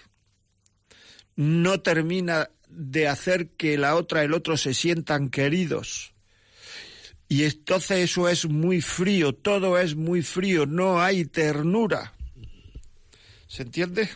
no 1.36 1.82
termina 1.82 2.48
de 2.66 3.08
hacer 3.08 3.50
que 3.58 3.76
la 3.76 3.94
otra, 3.94 4.22
el 4.22 4.32
otro 4.32 4.56
se 4.56 4.72
sientan 4.72 5.28
queridos. 5.28 6.14
Y 7.28 7.44
entonces 7.44 7.98
eso 7.98 8.26
es 8.26 8.46
muy 8.46 8.80
frío, 8.80 9.34
todo 9.34 9.78
es 9.78 9.96
muy 9.96 10.22
frío, 10.22 10.64
no 10.64 11.02
hay 11.02 11.26
ternura. 11.26 12.14
¿Se 13.48 13.64
entiende? 13.64 14.08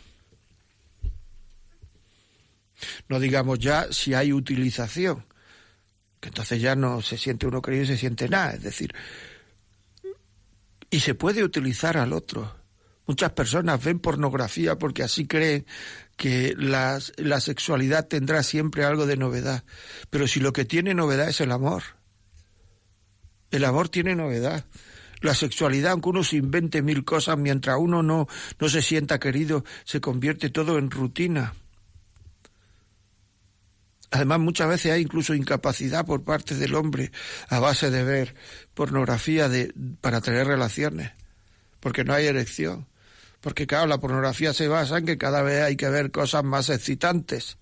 No 3.06 3.20
digamos 3.20 3.58
ya 3.58 3.92
si 3.92 4.14
hay 4.14 4.32
utilización 4.32 5.26
entonces 6.26 6.60
ya 6.60 6.76
no 6.76 7.00
se 7.00 7.16
siente 7.16 7.46
uno 7.46 7.62
querido 7.62 7.84
y 7.84 7.86
se 7.86 7.96
siente 7.96 8.28
nada, 8.28 8.52
es 8.54 8.62
decir, 8.62 8.94
y 10.90 11.00
se 11.00 11.14
puede 11.14 11.42
utilizar 11.42 11.96
al 11.96 12.12
otro. 12.12 12.54
Muchas 13.06 13.32
personas 13.32 13.82
ven 13.84 14.00
pornografía 14.00 14.76
porque 14.76 15.02
así 15.02 15.26
creen 15.26 15.64
que 16.16 16.54
la, 16.58 16.98
la 17.18 17.40
sexualidad 17.40 18.08
tendrá 18.08 18.42
siempre 18.42 18.84
algo 18.84 19.06
de 19.06 19.16
novedad. 19.16 19.64
Pero 20.10 20.26
si 20.26 20.40
lo 20.40 20.52
que 20.52 20.64
tiene 20.64 20.92
novedad 20.94 21.28
es 21.28 21.40
el 21.40 21.52
amor. 21.52 21.82
El 23.50 23.64
amor 23.64 23.88
tiene 23.88 24.16
novedad. 24.16 24.64
La 25.20 25.34
sexualidad, 25.34 25.92
aunque 25.92 26.08
uno 26.08 26.24
se 26.24 26.36
invente 26.36 26.82
mil 26.82 27.04
cosas, 27.04 27.38
mientras 27.38 27.76
uno 27.78 28.02
no, 28.02 28.26
no 28.58 28.68
se 28.68 28.82
sienta 28.82 29.20
querido, 29.20 29.64
se 29.84 30.00
convierte 30.00 30.50
todo 30.50 30.78
en 30.78 30.90
rutina. 30.90 31.54
Además, 34.16 34.40
muchas 34.40 34.68
veces 34.68 34.92
hay 34.92 35.02
incluso 35.02 35.34
incapacidad 35.34 36.06
por 36.06 36.24
parte 36.24 36.54
del 36.54 36.74
hombre 36.74 37.12
a 37.50 37.58
base 37.58 37.90
de 37.90 38.02
ver 38.02 38.34
pornografía 38.72 39.50
para 40.00 40.22
tener 40.22 40.46
relaciones, 40.46 41.12
porque 41.80 42.02
no 42.02 42.14
hay 42.14 42.24
erección. 42.24 42.86
Porque, 43.42 43.66
claro, 43.66 43.86
la 43.86 44.00
pornografía 44.00 44.54
se 44.54 44.68
basa 44.68 44.96
en 44.96 45.04
que 45.04 45.18
cada 45.18 45.42
vez 45.42 45.62
hay 45.62 45.76
que 45.76 45.90
ver 45.90 46.12
cosas 46.12 46.44
más 46.44 46.70
excitantes. 46.70 47.58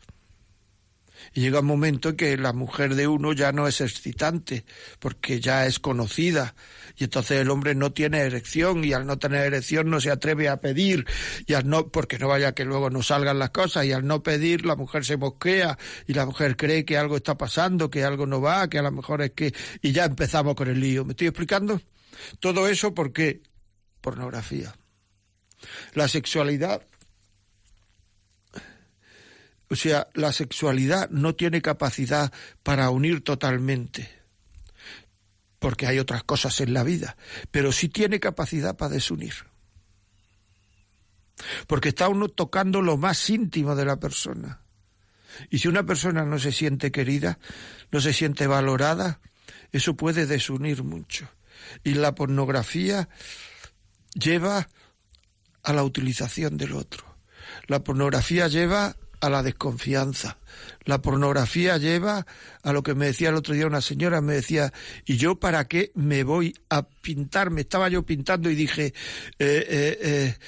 Y 1.32 1.40
llega 1.40 1.58
un 1.58 1.66
momento 1.66 2.10
en 2.10 2.16
que 2.16 2.36
la 2.36 2.52
mujer 2.52 2.94
de 2.94 3.08
uno 3.08 3.32
ya 3.32 3.50
no 3.50 3.66
es 3.66 3.80
excitante, 3.80 4.64
porque 5.00 5.40
ya 5.40 5.66
es 5.66 5.80
conocida. 5.80 6.54
Y 6.96 7.04
entonces 7.04 7.40
el 7.40 7.50
hombre 7.50 7.74
no 7.74 7.92
tiene 7.92 8.20
erección, 8.20 8.84
y 8.84 8.92
al 8.92 9.06
no 9.06 9.18
tener 9.18 9.46
erección 9.46 9.90
no 9.90 10.00
se 10.00 10.10
atreve 10.10 10.48
a 10.48 10.60
pedir, 10.60 11.06
y 11.46 11.54
al 11.54 11.68
no, 11.68 11.88
porque 11.88 12.18
no 12.18 12.28
vaya 12.28 12.52
que 12.52 12.64
luego 12.64 12.90
no 12.90 13.02
salgan 13.02 13.38
las 13.38 13.50
cosas, 13.50 13.84
y 13.84 13.92
al 13.92 14.06
no 14.06 14.22
pedir 14.22 14.64
la 14.64 14.76
mujer 14.76 15.04
se 15.04 15.16
mosquea, 15.16 15.78
y 16.06 16.14
la 16.14 16.26
mujer 16.26 16.56
cree 16.56 16.84
que 16.84 16.96
algo 16.96 17.16
está 17.16 17.36
pasando, 17.36 17.90
que 17.90 18.04
algo 18.04 18.26
no 18.26 18.40
va, 18.40 18.68
que 18.68 18.78
a 18.78 18.82
lo 18.82 18.92
mejor 18.92 19.22
es 19.22 19.32
que, 19.32 19.54
y 19.82 19.92
ya 19.92 20.04
empezamos 20.04 20.54
con 20.54 20.68
el 20.68 20.80
lío. 20.80 21.04
¿Me 21.04 21.12
estoy 21.12 21.28
explicando? 21.28 21.80
Todo 22.40 22.68
eso 22.68 22.94
porque 22.94 23.42
pornografía. 24.00 24.74
La 25.94 26.08
sexualidad 26.08 26.82
o 29.74 29.76
sea, 29.76 30.08
la 30.14 30.32
sexualidad 30.32 31.10
no 31.10 31.34
tiene 31.34 31.62
capacidad 31.62 32.32
para 32.62 32.90
unir 32.90 33.24
totalmente, 33.24 34.08
porque 35.64 35.86
hay 35.86 35.98
otras 35.98 36.24
cosas 36.24 36.60
en 36.60 36.74
la 36.74 36.82
vida, 36.84 37.16
pero 37.50 37.72
sí 37.72 37.88
tiene 37.88 38.20
capacidad 38.20 38.76
para 38.76 38.92
desunir. 38.92 39.32
Porque 41.66 41.88
está 41.88 42.06
uno 42.10 42.28
tocando 42.28 42.82
lo 42.82 42.98
más 42.98 43.30
íntimo 43.30 43.74
de 43.74 43.86
la 43.86 43.98
persona. 43.98 44.60
Y 45.48 45.60
si 45.60 45.68
una 45.68 45.86
persona 45.86 46.26
no 46.26 46.38
se 46.38 46.52
siente 46.52 46.92
querida, 46.92 47.38
no 47.90 48.02
se 48.02 48.12
siente 48.12 48.46
valorada, 48.46 49.22
eso 49.72 49.96
puede 49.96 50.26
desunir 50.26 50.82
mucho. 50.82 51.30
Y 51.82 51.94
la 51.94 52.14
pornografía 52.14 53.08
lleva 54.12 54.68
a 55.62 55.72
la 55.72 55.82
utilización 55.82 56.58
del 56.58 56.74
otro. 56.74 57.06
La 57.68 57.82
pornografía 57.82 58.48
lleva 58.48 58.96
a 59.24 59.30
la 59.30 59.42
desconfianza. 59.42 60.38
La 60.84 61.00
pornografía 61.00 61.78
lleva 61.78 62.26
a 62.62 62.72
lo 62.72 62.82
que 62.82 62.94
me 62.94 63.06
decía 63.06 63.30
el 63.30 63.36
otro 63.36 63.54
día 63.54 63.66
una 63.66 63.80
señora, 63.80 64.20
me 64.20 64.34
decía, 64.34 64.72
¿y 65.06 65.16
yo 65.16 65.40
para 65.40 65.66
qué 65.66 65.92
me 65.94 66.24
voy 66.24 66.54
a 66.68 66.86
pintar? 66.86 67.50
Me 67.50 67.62
estaba 67.62 67.88
yo 67.88 68.04
pintando 68.04 68.50
y 68.50 68.54
dije, 68.54 68.86
eh, 68.86 68.92
eh, 69.38 69.98
eh, 70.00 70.38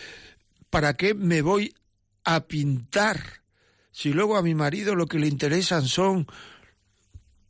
¿para 0.69 0.95
qué 0.95 1.15
me 1.15 1.41
voy 1.41 1.75
a 2.25 2.47
pintar? 2.47 3.43
Si 3.91 4.13
luego 4.13 4.37
a 4.37 4.43
mi 4.43 4.55
marido 4.55 4.95
lo 4.95 5.07
que 5.07 5.19
le 5.19 5.27
interesan 5.27 5.89
son 5.89 6.27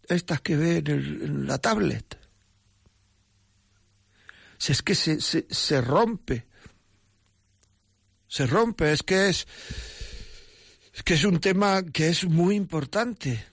estas 0.09 0.41
que 0.41 0.57
ve 0.57 0.77
en, 0.77 1.49
la 1.49 1.59
tablet. 1.59 2.17
Si 4.59 4.71
es 4.71 4.81
que 4.81 4.95
se, 4.95 5.21
se, 5.21 5.47
se 5.51 5.81
rompe. 5.81 6.47
Se 8.29 8.47
rompe, 8.47 8.93
es 8.93 9.03
que 9.03 9.29
es 9.29 9.47
es 10.97 11.03
que 11.03 11.13
es 11.13 11.25
un 11.25 11.41
tema 11.41 11.83
que 11.83 12.09
es 12.09 12.25
muy 12.25 12.57
importante. 12.57 13.45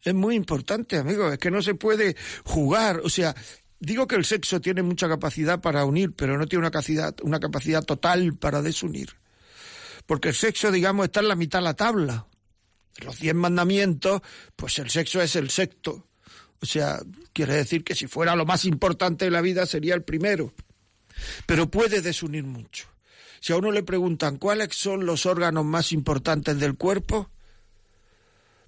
Es 0.00 0.14
muy 0.14 0.34
importante, 0.34 0.96
amigo. 0.96 1.30
Es 1.30 1.38
que 1.38 1.50
no 1.50 1.60
se 1.60 1.74
puede 1.74 2.16
jugar. 2.44 3.02
O 3.04 3.10
sea, 3.10 3.36
digo 3.78 4.06
que 4.06 4.16
el 4.16 4.24
sexo 4.24 4.58
tiene 4.58 4.82
mucha 4.82 5.06
capacidad 5.06 5.60
para 5.60 5.84
unir, 5.84 6.14
pero 6.16 6.38
no 6.38 6.46
tiene 6.46 6.60
una 6.60 6.70
capacidad, 6.70 7.14
una 7.22 7.38
capacidad 7.38 7.84
total 7.84 8.36
para 8.36 8.62
desunir. 8.62 9.10
Porque 10.06 10.28
el 10.30 10.34
sexo, 10.34 10.72
digamos, 10.72 11.04
está 11.04 11.20
en 11.20 11.28
la 11.28 11.36
mitad 11.36 11.58
de 11.58 11.64
la 11.64 11.74
tabla. 11.74 12.26
Los 13.04 13.18
diez 13.18 13.34
mandamientos, 13.34 14.22
pues 14.56 14.78
el 14.78 14.88
sexo 14.88 15.20
es 15.20 15.36
el 15.36 15.50
sexto. 15.50 16.06
O 16.62 16.64
sea, 16.64 17.00
quiere 17.34 17.52
decir 17.52 17.84
que 17.84 17.94
si 17.94 18.06
fuera 18.06 18.34
lo 18.34 18.46
más 18.46 18.64
importante 18.64 19.26
de 19.26 19.30
la 19.30 19.42
vida 19.42 19.66
sería 19.66 19.94
el 19.94 20.04
primero. 20.04 20.54
Pero 21.44 21.70
puede 21.70 22.00
desunir 22.00 22.44
mucho. 22.44 22.95
Si 23.40 23.52
a 23.52 23.56
uno 23.56 23.70
le 23.70 23.82
preguntan 23.82 24.38
cuáles 24.38 24.74
son 24.76 25.06
los 25.06 25.26
órganos 25.26 25.64
más 25.64 25.92
importantes 25.92 26.58
del 26.58 26.76
cuerpo, 26.76 27.30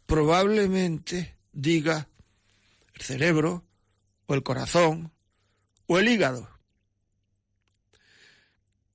probablemente 0.06 1.36
diga 1.52 2.08
el 2.94 3.02
cerebro 3.02 3.64
o 4.26 4.34
el 4.34 4.42
corazón 4.42 5.12
o 5.86 5.98
el 5.98 6.08
hígado. 6.08 6.48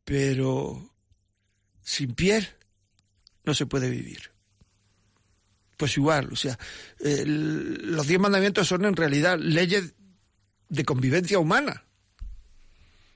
Pero 0.04 0.94
sin 1.82 2.14
piel 2.14 2.48
no 3.44 3.54
se 3.54 3.66
puede 3.66 3.90
vivir. 3.90 4.32
Pues 5.78 5.98
igual, 5.98 6.30
o 6.32 6.36
sea, 6.36 6.58
los 7.00 8.08
diez 8.08 8.20
mandamientos 8.20 8.68
son 8.68 8.86
en 8.86 8.96
realidad 8.96 9.38
leyes 9.40 9.96
de 10.70 10.86
convivencia 10.86 11.40
humana 11.40 11.86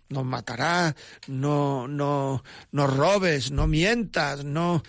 no 0.09 0.23
matarás, 0.23 0.95
no, 1.27 1.87
no, 1.87 2.43
no 2.71 2.87
robes, 2.87 3.51
no 3.51 3.67
mientas, 3.67 4.43
no... 4.43 4.83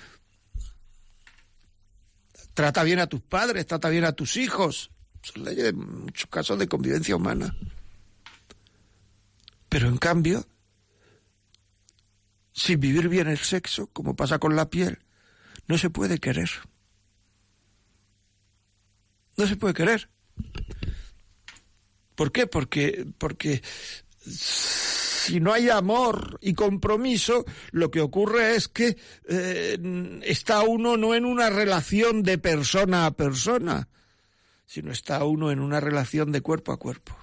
Trata 2.55 2.83
bien 2.83 2.99
a 2.99 3.07
tus 3.07 3.21
padres, 3.21 3.67
trata 3.67 3.89
bien 3.89 4.05
a 4.05 4.13
tus 4.13 4.37
hijos. 4.37 4.91
Son 5.23 5.45
leyes 5.45 5.67
en 5.67 6.05
muchos 6.05 6.29
casos 6.29 6.59
de 6.59 6.67
convivencia 6.67 7.15
humana. 7.15 7.55
Pero 9.69 9.89
en 9.89 9.97
cambio, 9.97 10.45
sin 12.53 12.81
vivir 12.81 13.09
bien 13.09 13.29
el 13.29 13.39
sexo, 13.39 13.87
como 13.89 14.17
pasa 14.17 14.39
con 14.41 14.57
la 14.57 14.71
piel, 14.71 14.99
no 15.69 15.79
se 15.79 15.91
puede 15.91 16.19
querer. 16.19 16.51
No 19.37 19.47
se 19.47 19.57
puede 19.57 19.75
querer. 19.75 20.11
¿Por 22.17 22.33
qué? 22.33 22.49
Porque, 22.49 23.07
porque 23.19 23.63
si 25.29 25.41
no 25.41 25.53
hay 25.53 25.69
amor 25.69 26.38
y 26.41 26.55
compromiso, 26.55 27.45
lo 27.71 27.91
que 27.91 28.01
ocurre 28.01 28.57
es 28.57 28.69
que 28.69 28.97
eh, 29.29 30.21
está 30.23 30.62
uno 30.62 30.97
no 30.97 31.14
en 31.14 31.27
una 31.27 31.51
relación 31.51 32.23
de 32.23 32.38
persona 32.38 33.05
a 33.05 33.11
persona, 33.11 33.88
sino 34.64 34.91
está 34.91 35.23
uno 35.25 35.51
en 35.51 35.61
una 35.61 35.81
relación 35.81 36.33
de 36.33 36.41
cuerpo 36.41 36.73
a 36.73 36.79
cuerpo. 36.79 37.14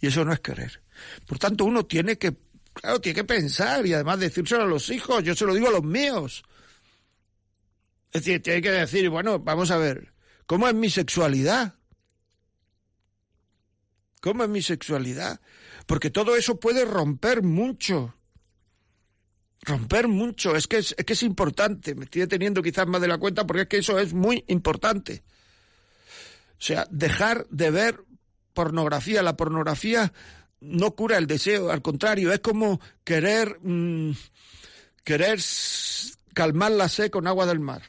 Y 0.00 0.08
eso 0.08 0.22
no 0.22 0.34
es 0.34 0.40
querer. 0.40 0.82
Por 1.26 1.38
tanto, 1.38 1.64
uno 1.64 1.86
tiene 1.86 2.18
que, 2.18 2.36
claro, 2.74 3.00
tiene 3.00 3.14
que 3.14 3.24
pensar 3.24 3.86
y 3.86 3.94
además 3.94 4.20
decírselo 4.20 4.64
a 4.64 4.66
los 4.66 4.90
hijos. 4.90 5.24
Yo 5.24 5.34
se 5.34 5.46
lo 5.46 5.54
digo 5.54 5.68
a 5.68 5.72
los 5.72 5.84
míos. 5.84 6.42
Es 8.12 8.22
decir, 8.24 8.42
tiene 8.42 8.60
que 8.60 8.70
decir, 8.70 9.08
bueno, 9.08 9.38
vamos 9.38 9.70
a 9.70 9.78
ver, 9.78 10.12
¿cómo 10.44 10.68
es 10.68 10.74
mi 10.74 10.90
sexualidad? 10.90 11.76
¿Cómo 14.20 14.44
es 14.44 14.50
mi 14.50 14.60
sexualidad? 14.60 15.40
Porque 15.86 16.10
todo 16.10 16.36
eso 16.36 16.58
puede 16.58 16.84
romper 16.84 17.42
mucho. 17.42 18.14
Romper 19.62 20.08
mucho. 20.08 20.56
Es 20.56 20.66
que 20.66 20.78
es, 20.78 20.94
es 20.96 21.04
que 21.04 21.12
es 21.12 21.22
importante. 21.22 21.94
Me 21.94 22.04
estoy 22.04 22.22
deteniendo 22.22 22.62
quizás 22.62 22.86
más 22.86 23.00
de 23.00 23.08
la 23.08 23.18
cuenta 23.18 23.46
porque 23.46 23.62
es 23.62 23.68
que 23.68 23.78
eso 23.78 23.98
es 23.98 24.12
muy 24.12 24.44
importante. 24.48 25.22
O 26.52 26.62
sea, 26.62 26.86
dejar 26.90 27.46
de 27.48 27.70
ver 27.70 28.04
pornografía. 28.52 29.22
La 29.22 29.36
pornografía 29.36 30.12
no 30.60 30.94
cura 30.94 31.16
el 31.16 31.26
deseo, 31.26 31.70
al 31.70 31.82
contrario, 31.82 32.32
es 32.32 32.40
como 32.40 32.80
querer, 33.04 33.58
mm, 33.62 34.12
querer 35.04 35.40
calmar 36.34 36.72
la 36.72 36.88
sed 36.88 37.10
con 37.10 37.26
agua 37.26 37.46
del 37.46 37.60
mar. 37.60 37.82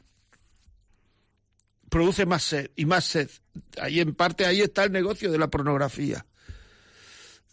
Produce 1.89 2.25
más 2.25 2.43
sed 2.43 2.71
y 2.75 2.85
más 2.85 3.03
sed. 3.03 3.29
Ahí 3.77 3.99
en 3.99 4.15
parte 4.15 4.45
ahí 4.45 4.61
está 4.61 4.85
el 4.85 4.93
negocio 4.93 5.29
de 5.31 5.37
la 5.37 5.49
pornografía. 5.49 6.25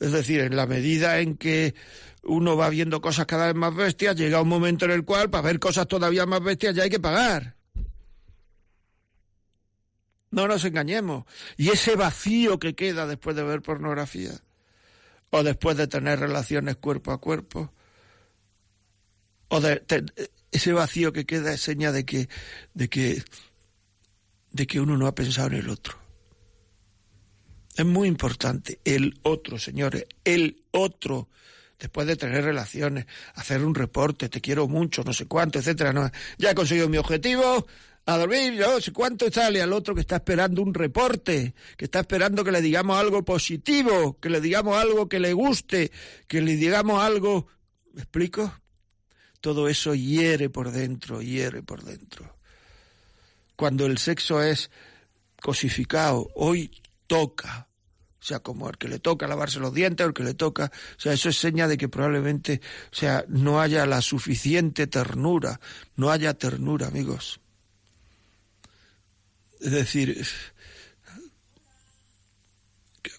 Es 0.00 0.12
decir, 0.12 0.40
en 0.40 0.56
la 0.56 0.66
medida 0.66 1.18
en 1.20 1.36
que 1.36 1.74
uno 2.22 2.56
va 2.56 2.68
viendo 2.68 3.00
cosas 3.00 3.26
cada 3.26 3.46
vez 3.46 3.54
más 3.54 3.74
bestias, 3.74 4.16
llega 4.16 4.42
un 4.42 4.48
momento 4.48 4.84
en 4.84 4.92
el 4.92 5.04
cual 5.04 5.30
para 5.30 5.42
ver 5.42 5.58
cosas 5.58 5.88
todavía 5.88 6.26
más 6.26 6.42
bestias 6.42 6.74
ya 6.74 6.84
hay 6.84 6.90
que 6.90 7.00
pagar. 7.00 7.56
No 10.30 10.46
nos 10.46 10.64
engañemos. 10.64 11.24
Y 11.56 11.70
ese 11.70 11.96
vacío 11.96 12.58
que 12.58 12.74
queda 12.74 13.06
después 13.06 13.34
de 13.34 13.42
ver 13.42 13.62
pornografía, 13.62 14.32
o 15.30 15.42
después 15.42 15.76
de 15.76 15.88
tener 15.88 16.20
relaciones 16.20 16.76
cuerpo 16.76 17.12
a 17.12 17.20
cuerpo, 17.20 17.72
o 19.48 19.60
de, 19.60 19.82
ese 20.50 20.72
vacío 20.72 21.12
que 21.12 21.24
queda 21.24 21.52
es 21.52 21.60
seña 21.62 21.92
de 21.92 22.04
que, 22.04 22.28
de 22.74 22.88
que, 22.88 23.22
de 24.52 24.66
que 24.66 24.80
uno 24.80 24.96
no 24.96 25.06
ha 25.06 25.14
pensado 25.14 25.48
en 25.48 25.54
el 25.54 25.70
otro. 25.70 26.07
Es 27.78 27.86
muy 27.86 28.08
importante 28.08 28.80
el 28.84 29.20
otro, 29.22 29.56
señores, 29.56 30.04
el 30.24 30.64
otro 30.72 31.28
después 31.78 32.08
de 32.08 32.16
tener 32.16 32.42
relaciones, 32.42 33.06
hacer 33.36 33.64
un 33.64 33.72
reporte, 33.72 34.28
te 34.28 34.40
quiero 34.40 34.66
mucho, 34.66 35.04
no 35.04 35.12
sé 35.12 35.26
cuánto, 35.26 35.60
etcétera, 35.60 35.92
no, 35.92 36.10
ya 36.38 36.50
he 36.50 36.54
conseguido 36.56 36.88
mi 36.88 36.98
objetivo, 36.98 37.68
a 38.04 38.16
dormir, 38.16 38.54
no 38.54 38.80
sé 38.80 38.92
cuánto 38.92 39.30
sale 39.30 39.62
al 39.62 39.72
otro 39.72 39.94
que 39.94 40.00
está 40.00 40.16
esperando 40.16 40.60
un 40.60 40.74
reporte, 40.74 41.54
que 41.76 41.84
está 41.84 42.00
esperando 42.00 42.42
que 42.42 42.50
le 42.50 42.62
digamos 42.62 42.98
algo 42.98 43.24
positivo, 43.24 44.18
que 44.18 44.28
le 44.28 44.40
digamos 44.40 44.76
algo 44.76 45.08
que 45.08 45.20
le 45.20 45.32
guste, 45.32 45.92
que 46.26 46.42
le 46.42 46.56
digamos 46.56 47.00
algo. 47.00 47.46
¿Me 47.92 48.00
explico? 48.00 48.52
Todo 49.40 49.68
eso 49.68 49.94
hiere 49.94 50.50
por 50.50 50.72
dentro, 50.72 51.22
hiere 51.22 51.62
por 51.62 51.84
dentro. 51.84 52.34
Cuando 53.54 53.86
el 53.86 53.98
sexo 53.98 54.42
es 54.42 54.68
cosificado, 55.40 56.28
hoy 56.34 56.72
toca, 57.06 57.67
sea, 58.28 58.40
como 58.40 58.68
el 58.68 58.76
que 58.76 58.88
le 58.88 58.98
toca 58.98 59.26
lavarse 59.26 59.58
los 59.58 59.72
dientes 59.72 60.06
el 60.06 60.12
que 60.12 60.22
le 60.22 60.34
toca, 60.34 60.70
o 60.96 61.00
sea, 61.00 61.12
eso 61.12 61.28
es 61.28 61.38
seña 61.38 61.66
de 61.66 61.76
que 61.78 61.88
probablemente, 61.88 62.60
o 62.92 62.94
sea, 62.94 63.24
no 63.28 63.60
haya 63.60 63.86
la 63.86 64.02
suficiente 64.02 64.86
ternura, 64.86 65.60
no 65.96 66.10
haya 66.10 66.34
ternura, 66.34 66.88
amigos. 66.88 67.40
Es 69.60 69.72
decir, 69.72 70.26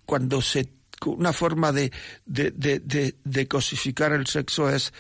cuando 0.06 0.42
se 0.42 0.70
una 1.06 1.32
forma 1.32 1.72
de, 1.72 1.92
de, 2.26 2.52
de, 2.52 3.16
de, 3.24 3.48
cosificar 3.48 4.12
el 4.12 4.28
sexo 4.28 4.70
es 4.70 4.94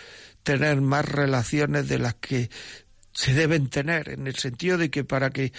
tener 0.43 0.79
más 0.79 1.03
relaciones 1.03 1.89
de 1.89 1.99
las 1.99 2.15
que 2.15 2.49
se 3.11 3.33
deben 3.33 3.69
tener, 3.69 4.07
en 4.07 4.27
el 4.27 4.35
sentido 4.35 4.77
de 4.77 4.89
que 4.89 5.03
para 5.03 5.29
que 5.29 5.51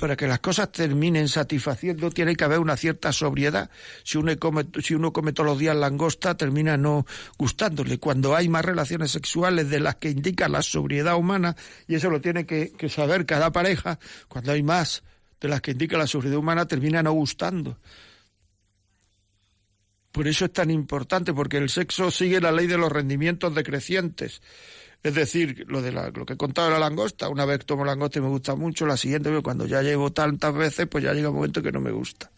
para 0.00 0.16
que 0.16 0.26
las 0.26 0.40
cosas 0.40 0.72
terminen 0.72 1.28
satisfaciendo 1.28 2.08
tiene 2.10 2.34
que 2.34 2.44
haber 2.44 2.58
una 2.58 2.74
cierta 2.78 3.12
sobriedad. 3.12 3.68
Si 4.02 4.16
uno 4.16 4.34
come, 4.38 4.64
si 4.82 4.94
uno 4.94 5.12
come 5.12 5.34
todos 5.34 5.50
los 5.50 5.58
días 5.58 5.76
langosta, 5.76 6.38
termina 6.38 6.78
no 6.78 7.04
gustándole. 7.36 7.98
Cuando 7.98 8.34
hay 8.34 8.48
más 8.48 8.64
relaciones 8.64 9.10
sexuales 9.10 9.68
de 9.68 9.78
las 9.78 9.96
que 9.96 10.08
indica 10.08 10.48
la 10.48 10.62
sobriedad 10.62 11.16
humana, 11.16 11.54
y 11.86 11.96
eso 11.96 12.08
lo 12.08 12.22
tiene 12.22 12.46
que, 12.46 12.72
que 12.72 12.88
saber 12.88 13.26
cada 13.26 13.52
pareja, 13.52 13.98
cuando 14.26 14.52
hay 14.52 14.62
más 14.62 15.02
de 15.38 15.48
las 15.48 15.60
que 15.60 15.72
indica 15.72 15.98
la 15.98 16.06
sobriedad 16.06 16.38
humana, 16.38 16.64
termina 16.64 17.02
no 17.02 17.12
gustando. 17.12 17.76
Por 20.12 20.28
eso 20.28 20.46
es 20.46 20.52
tan 20.54 20.70
importante, 20.70 21.34
porque 21.34 21.58
el 21.58 21.68
sexo 21.68 22.10
sigue 22.10 22.40
la 22.40 22.52
ley 22.52 22.66
de 22.66 22.78
los 22.78 22.90
rendimientos 22.90 23.54
decrecientes. 23.54 24.40
Es 25.02 25.14
decir, 25.14 25.64
lo 25.66 25.80
de 25.80 25.92
lo 25.92 26.26
que 26.26 26.34
he 26.34 26.36
contado 26.36 26.68
de 26.68 26.74
la 26.74 26.80
langosta, 26.80 27.30
una 27.30 27.46
vez 27.46 27.64
tomo 27.64 27.84
langosta 27.84 28.18
y 28.18 28.22
me 28.22 28.28
gusta 28.28 28.54
mucho, 28.54 28.86
la 28.86 28.98
siguiente 28.98 29.30
cuando 29.42 29.66
ya 29.66 29.80
llevo 29.80 30.12
tantas 30.12 30.54
veces, 30.54 30.86
pues 30.88 31.04
ya 31.04 31.14
llega 31.14 31.30
un 31.30 31.36
momento 31.36 31.62
que 31.62 31.72
no 31.72 31.80
me 31.80 31.90
gusta. 31.90 32.30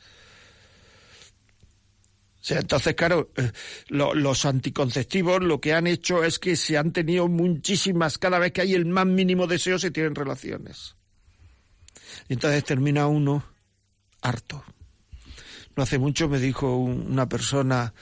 O 2.40 2.44
sea, 2.44 2.60
entonces, 2.60 2.94
claro, 2.94 3.30
eh, 3.36 3.50
los 3.88 4.44
anticonceptivos 4.44 5.42
lo 5.42 5.60
que 5.60 5.74
han 5.74 5.86
hecho 5.86 6.22
es 6.24 6.38
que 6.38 6.54
se 6.56 6.76
han 6.76 6.92
tenido 6.92 7.28
muchísimas, 7.28 8.18
cada 8.18 8.38
vez 8.38 8.52
que 8.52 8.60
hay 8.60 8.74
el 8.74 8.86
más 8.86 9.06
mínimo 9.06 9.46
deseo 9.46 9.78
se 9.78 9.90
tienen 9.90 10.14
relaciones. 10.14 10.96
Y 12.28 12.34
entonces 12.34 12.64
termina 12.64 13.06
uno 13.06 13.44
harto. 14.20 14.64
No 15.76 15.82
hace 15.82 15.98
mucho 15.98 16.28
me 16.28 16.38
dijo 16.38 16.76
una 16.76 17.28
persona, 17.28 17.92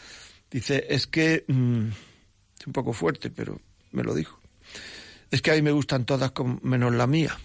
dice, 0.51 0.87
es 0.91 1.07
que, 1.07 1.45
mm, 1.47 1.89
es 2.59 2.67
un 2.67 2.73
poco 2.73 2.93
fuerte, 2.93 3.31
pero 3.31 3.61
me 3.93 4.03
lo 4.03 4.15
dijo 4.15 4.40
es 5.31 5.43
que 5.43 5.51
a 5.51 5.55
mí 5.55 5.63
me 5.63 5.73
gustan 5.73 6.05
todas 6.05 6.33
menos 6.63 6.95
la 6.95 7.07
mía. 7.07 7.39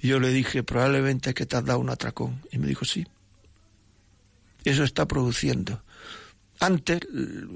Y 0.00 0.08
yo 0.08 0.20
le 0.20 0.30
dije, 0.30 0.62
probablemente 0.62 1.30
es 1.30 1.34
que 1.34 1.46
te 1.46 1.56
has 1.56 1.64
dado 1.64 1.78
un 1.78 1.90
atracón. 1.90 2.42
Y 2.50 2.58
me 2.58 2.66
dijo, 2.66 2.84
sí. 2.84 3.06
Eso 4.64 4.84
está 4.84 5.06
produciendo. 5.06 5.82
Antes, 6.60 7.00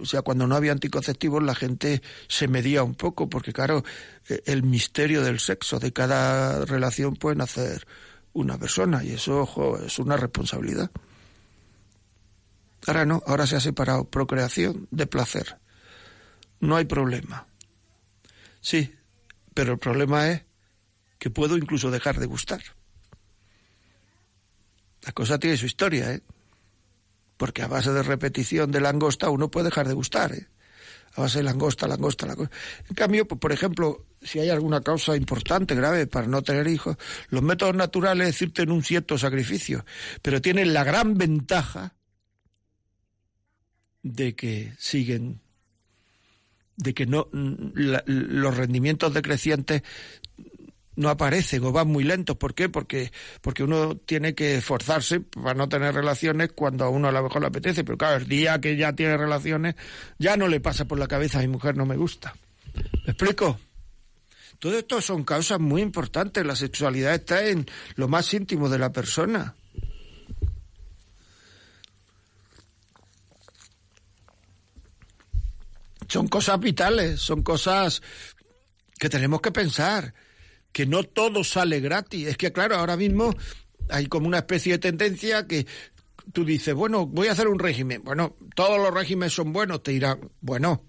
o 0.00 0.04
sea, 0.04 0.22
cuando 0.22 0.46
no 0.46 0.54
había 0.54 0.72
anticonceptivos, 0.72 1.42
la 1.42 1.54
gente 1.54 2.02
se 2.28 2.46
medía 2.46 2.84
un 2.84 2.94
poco, 2.94 3.28
porque 3.28 3.52
claro, 3.52 3.84
e, 4.28 4.42
el 4.46 4.62
misterio 4.62 5.22
del 5.22 5.40
sexo 5.40 5.80
de 5.80 5.92
cada 5.92 6.64
relación 6.64 7.16
puede 7.16 7.36
nacer 7.36 7.86
una 8.32 8.58
persona, 8.58 9.02
y 9.02 9.10
eso, 9.10 9.40
ojo, 9.40 9.78
es 9.78 9.98
una 9.98 10.16
responsabilidad. 10.16 10.90
Ahora 12.86 13.04
no, 13.04 13.22
ahora 13.26 13.46
se 13.46 13.56
ha 13.56 13.60
separado 13.60 14.04
procreación 14.04 14.86
de 14.90 15.06
placer. 15.06 15.58
No 16.60 16.76
hay 16.76 16.84
problema. 16.84 17.46
Sí, 18.62 18.94
pero 19.52 19.72
el 19.72 19.78
problema 19.78 20.30
es 20.30 20.44
que 21.18 21.28
puedo 21.30 21.58
incluso 21.58 21.90
dejar 21.90 22.18
de 22.18 22.26
gustar. 22.26 22.62
La 25.02 25.12
cosa 25.12 25.38
tiene 25.38 25.56
su 25.56 25.66
historia, 25.66 26.12
¿eh? 26.12 26.22
Porque 27.36 27.62
a 27.62 27.66
base 27.66 27.92
de 27.92 28.04
repetición 28.04 28.70
de 28.70 28.80
langosta 28.80 29.30
uno 29.30 29.50
puede 29.50 29.66
dejar 29.66 29.88
de 29.88 29.94
gustar, 29.94 30.32
¿eh? 30.32 30.46
A 31.14 31.22
base 31.22 31.38
de 31.38 31.44
langosta, 31.44 31.88
langosta, 31.88 32.26
langosta. 32.26 32.56
En 32.88 32.94
cambio, 32.94 33.26
pues, 33.26 33.40
por 33.40 33.52
ejemplo, 33.52 34.06
si 34.22 34.38
hay 34.38 34.48
alguna 34.48 34.80
causa 34.80 35.16
importante, 35.16 35.74
grave, 35.74 36.06
para 36.06 36.28
no 36.28 36.40
tener 36.42 36.68
hijos, 36.68 36.96
los 37.28 37.42
métodos 37.42 37.74
naturales 37.74 38.40
en 38.40 38.70
un 38.70 38.84
cierto 38.84 39.18
sacrificio, 39.18 39.84
pero 40.22 40.40
tienen 40.40 40.72
la 40.72 40.84
gran 40.84 41.18
ventaja 41.18 41.96
de 44.02 44.34
que 44.34 44.72
siguen 44.78 45.41
de 46.82 46.94
que 46.94 47.06
no 47.06 47.28
los 47.32 48.56
rendimientos 48.56 49.14
decrecientes 49.14 49.82
no 50.94 51.08
aparecen 51.08 51.64
o 51.64 51.72
van 51.72 51.88
muy 51.88 52.04
lentos. 52.04 52.36
¿Por 52.36 52.54
qué? 52.54 52.68
Porque, 52.68 53.12
porque 53.40 53.64
uno 53.64 53.96
tiene 53.96 54.34
que 54.34 54.56
esforzarse 54.56 55.20
para 55.20 55.54
no 55.54 55.68
tener 55.68 55.94
relaciones 55.94 56.52
cuando 56.54 56.84
a 56.84 56.88
uno 56.88 57.08
a 57.08 57.12
lo 57.12 57.22
mejor 57.22 57.40
le 57.42 57.48
apetece. 57.48 57.84
Pero 57.84 57.98
claro, 57.98 58.16
el 58.16 58.28
día 58.28 58.60
que 58.60 58.76
ya 58.76 58.92
tiene 58.92 59.16
relaciones, 59.16 59.74
ya 60.18 60.36
no 60.36 60.48
le 60.48 60.60
pasa 60.60 60.84
por 60.84 60.98
la 60.98 61.08
cabeza 61.08 61.38
a 61.38 61.42
mi 61.42 61.48
mujer 61.48 61.76
no 61.76 61.86
me 61.86 61.96
gusta. 61.96 62.34
¿Me 63.06 63.12
explico? 63.12 63.58
Todo 64.58 64.78
esto 64.78 65.00
son 65.00 65.24
causas 65.24 65.58
muy 65.58 65.82
importantes. 65.82 66.46
La 66.46 66.56
sexualidad 66.56 67.14
está 67.14 67.46
en 67.46 67.66
lo 67.96 68.08
más 68.08 68.32
íntimo 68.32 68.68
de 68.68 68.78
la 68.78 68.92
persona. 68.92 69.54
Son 76.12 76.28
cosas 76.28 76.60
vitales, 76.60 77.20
son 77.20 77.42
cosas 77.42 78.02
que 78.98 79.08
tenemos 79.08 79.40
que 79.40 79.50
pensar, 79.50 80.12
que 80.70 80.84
no 80.84 81.04
todo 81.04 81.42
sale 81.42 81.80
gratis. 81.80 82.28
Es 82.28 82.36
que, 82.36 82.52
claro, 82.52 82.76
ahora 82.76 82.98
mismo 82.98 83.34
hay 83.88 84.06
como 84.08 84.26
una 84.26 84.38
especie 84.38 84.72
de 84.72 84.78
tendencia 84.78 85.46
que 85.46 85.66
tú 86.34 86.44
dices, 86.44 86.74
bueno, 86.74 87.06
voy 87.06 87.28
a 87.28 87.32
hacer 87.32 87.48
un 87.48 87.58
régimen. 87.58 88.02
Bueno, 88.04 88.36
todos 88.54 88.78
los 88.78 88.92
regímenes 88.92 89.32
son 89.32 89.54
buenos, 89.54 89.82
te 89.82 89.92
dirán, 89.92 90.30
bueno, 90.42 90.84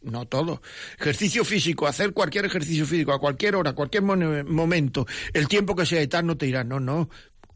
no 0.00 0.26
todo. 0.26 0.62
Ejercicio 1.00 1.44
físico, 1.44 1.88
hacer 1.88 2.12
cualquier 2.12 2.44
ejercicio 2.44 2.86
físico 2.86 3.12
a 3.12 3.18
cualquier 3.18 3.56
hora, 3.56 3.70
a 3.70 3.74
cualquier 3.74 4.04
momento, 4.04 5.06
el 5.32 5.48
tiempo 5.48 5.74
que 5.74 5.86
sea 5.86 6.02
y 6.04 6.08
no 6.22 6.36
te 6.36 6.46
dirán, 6.46 6.68
no, 6.68 6.78
no. 6.78 7.10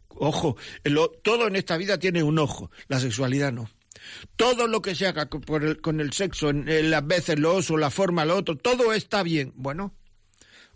Ojo, 0.09 0.57
todo 1.23 1.47
en 1.47 1.55
esta 1.55 1.77
vida 1.77 2.01
tiene 2.01 2.25
un 2.25 2.41
ojo, 2.41 2.73
la 2.89 2.99
sexualidad 2.99 3.53
no. 3.53 3.69
Todo 4.37 4.67
lo 4.67 4.83
que 4.83 4.95
se 4.95 5.07
haga 5.07 5.29
con 5.29 6.01
el 6.01 6.13
sexo, 6.13 6.51
en, 6.51 6.91
las 6.91 7.07
veces 7.07 7.39
lo 7.39 7.55
oso, 7.55 7.77
la 7.77 7.91
forma, 7.91 8.25
lo 8.25 8.37
otro, 8.37 8.57
todo 8.57 8.93
está 8.93 9.23
bien. 9.23 9.53
Bueno, 9.57 9.95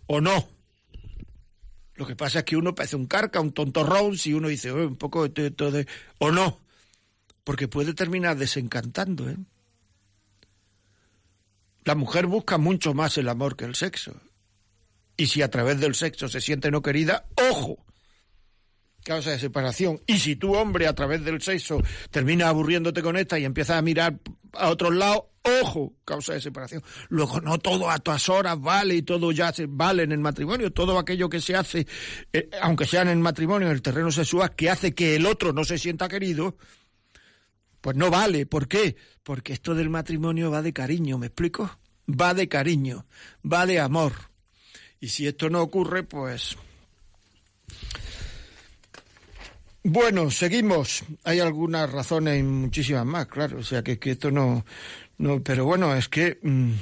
o 0.07 0.21
no. 0.21 0.49
Lo 1.95 2.05
que 2.05 2.15
pasa 2.15 2.39
es 2.39 2.45
que 2.45 2.57
uno 2.57 2.75
parece 2.75 2.95
un 2.95 3.07
carca, 3.07 3.41
un 3.41 3.51
tontorrón, 3.51 4.17
si 4.17 4.33
uno 4.33 4.47
dice, 4.47 4.71
un 4.71 4.97
poco 4.97 5.27
de 5.27 5.51
todo, 5.51 5.79
o 6.19 6.31
no. 6.31 6.59
Porque 7.43 7.67
puede 7.67 7.93
terminar 7.93 8.37
desencantando, 8.37 9.29
¿eh? 9.29 9.37
La 11.85 11.95
mujer 11.95 12.25
busca 12.27 12.57
mucho 12.57 12.93
más 12.93 13.17
el 13.17 13.29
amor 13.29 13.55
que 13.55 13.63
el 13.63 13.73
sexo. 13.73 14.19
Y 15.15 15.27
si 15.27 15.41
a 15.41 15.49
través 15.49 15.79
del 15.79 15.95
sexo 15.95 16.27
se 16.27 16.41
siente 16.41 16.69
no 16.69 16.81
querida, 16.81 17.25
ojo, 17.49 17.77
causa 19.03 19.31
de 19.31 19.39
separación. 19.39 20.01
Y 20.05 20.17
si 20.17 20.35
tú, 20.35 20.55
hombre, 20.55 20.87
a 20.87 20.93
través 20.93 21.23
del 21.23 21.41
sexo 21.41 21.81
terminas 22.11 22.49
aburriéndote 22.49 23.01
con 23.01 23.17
esta 23.17 23.39
y 23.39 23.45
empiezas 23.45 23.77
a 23.77 23.81
mirar 23.81 24.19
a 24.53 24.69
otros 24.69 24.93
lados, 24.93 25.23
ojo, 25.61 25.93
causa 26.03 26.33
de 26.33 26.41
separación. 26.41 26.83
Luego, 27.09 27.39
no 27.41 27.57
todo 27.57 27.89
a 27.89 27.99
todas 27.99 28.27
horas 28.29 28.59
vale 28.59 28.95
y 28.95 29.01
todo 29.01 29.31
ya 29.31 29.53
se 29.53 29.65
vale 29.67 30.03
en 30.03 30.11
el 30.11 30.19
matrimonio. 30.19 30.71
Todo 30.71 30.99
aquello 30.99 31.29
que 31.29 31.41
se 31.41 31.55
hace, 31.55 31.87
eh, 32.33 32.49
aunque 32.61 32.85
sea 32.85 33.01
en 33.03 33.09
el 33.09 33.19
matrimonio, 33.19 33.67
en 33.67 33.73
el 33.73 33.81
terreno 33.81 34.11
sexual, 34.11 34.55
que 34.55 34.69
hace 34.69 34.93
que 34.93 35.15
el 35.15 35.25
otro 35.25 35.53
no 35.53 35.63
se 35.63 35.77
sienta 35.77 36.07
querido, 36.07 36.57
pues 37.81 37.95
no 37.95 38.09
vale. 38.09 38.45
¿Por 38.45 38.67
qué? 38.67 38.97
Porque 39.23 39.53
esto 39.53 39.75
del 39.75 39.89
matrimonio 39.89 40.51
va 40.51 40.61
de 40.61 40.73
cariño, 40.73 41.17
¿me 41.17 41.27
explico? 41.27 41.79
Va 42.09 42.33
de 42.33 42.47
cariño, 42.47 43.05
va 43.45 43.65
de 43.65 43.79
amor. 43.79 44.13
Y 44.99 45.09
si 45.09 45.27
esto 45.27 45.49
no 45.49 45.61
ocurre, 45.61 46.03
pues 46.03 46.57
Bueno, 49.89 50.29
seguimos. 50.31 51.05
Hay 51.23 51.39
algunas 51.39 51.89
razones 51.89 52.37
y 52.37 52.43
muchísimas 52.43 53.05
más, 53.05 53.27
claro. 53.27 53.59
O 53.59 53.63
sea, 53.63 53.83
que, 53.83 53.97
que 53.97 54.11
esto 54.11 54.29
no, 54.31 54.65
no. 55.17 55.41
Pero 55.41 55.63
bueno, 55.63 55.95
es 55.95 56.09
que. 56.09 56.39
Mm, 56.41 56.73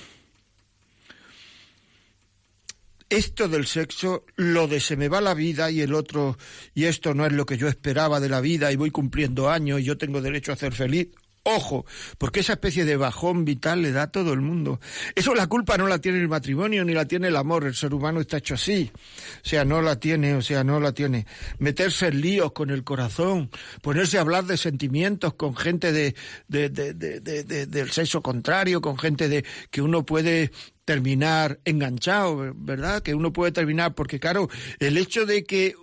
esto 3.07 3.47
del 3.47 3.67
sexo, 3.67 4.25
lo 4.37 4.67
de 4.67 4.79
se 4.79 4.97
me 4.97 5.07
va 5.07 5.21
la 5.21 5.35
vida 5.35 5.69
y 5.69 5.81
el 5.81 5.93
otro, 5.93 6.39
y 6.73 6.85
esto 6.85 7.13
no 7.13 7.27
es 7.27 7.31
lo 7.31 7.45
que 7.45 7.57
yo 7.57 7.67
esperaba 7.67 8.19
de 8.19 8.29
la 8.29 8.41
vida 8.41 8.71
y 8.71 8.75
voy 8.75 8.89
cumpliendo 8.89 9.51
años 9.51 9.81
y 9.81 9.83
yo 9.83 9.99
tengo 9.99 10.19
derecho 10.19 10.51
a 10.51 10.55
ser 10.55 10.73
feliz. 10.73 11.09
Ojo, 11.47 11.85
porque 12.17 12.39
esa 12.39 12.53
especie 12.53 12.85
de 12.85 12.97
bajón 12.97 13.45
vital 13.45 13.83
le 13.83 13.91
da 13.91 14.03
a 14.03 14.11
todo 14.11 14.33
el 14.33 14.41
mundo. 14.41 14.79
Eso 15.13 15.35
la 15.35 15.45
culpa 15.45 15.77
no 15.77 15.85
la 15.85 15.99
tiene 15.99 16.19
el 16.19 16.27
matrimonio 16.27 16.83
ni 16.83 16.93
la 16.95 17.05
tiene 17.05 17.27
el 17.27 17.35
amor. 17.35 17.65
El 17.65 17.75
ser 17.75 17.93
humano 17.93 18.19
está 18.19 18.37
hecho 18.37 18.55
así. 18.55 18.91
O 18.95 19.47
sea, 19.47 19.63
no 19.63 19.83
la 19.83 19.99
tiene, 19.99 20.33
o 20.33 20.41
sea, 20.41 20.63
no 20.63 20.79
la 20.79 20.91
tiene. 20.91 21.27
Meterse 21.59 22.07
en 22.07 22.19
líos 22.19 22.51
con 22.51 22.71
el 22.71 22.83
corazón, 22.83 23.51
ponerse 23.83 24.17
a 24.17 24.21
hablar 24.21 24.45
de 24.45 24.57
sentimientos 24.57 25.35
con 25.35 25.55
gente 25.55 25.91
de, 25.91 26.15
de, 26.47 26.69
de, 26.69 26.93
de 26.95 27.65
del 27.67 27.91
sexo 27.91 28.23
contrario, 28.23 28.81
con 28.81 28.97
gente 28.97 29.29
de 29.29 29.45
que 29.69 29.83
uno 29.83 30.03
puede 30.03 30.49
terminar 30.83 31.59
enganchado, 31.63 32.53
¿verdad? 32.55 33.03
Que 33.03 33.13
uno 33.13 33.31
puede 33.31 33.51
terminar, 33.51 33.93
porque 33.93 34.19
claro, 34.19 34.49
el 34.79 34.97
hecho 34.97 35.27
de 35.27 35.43
que 35.43 35.75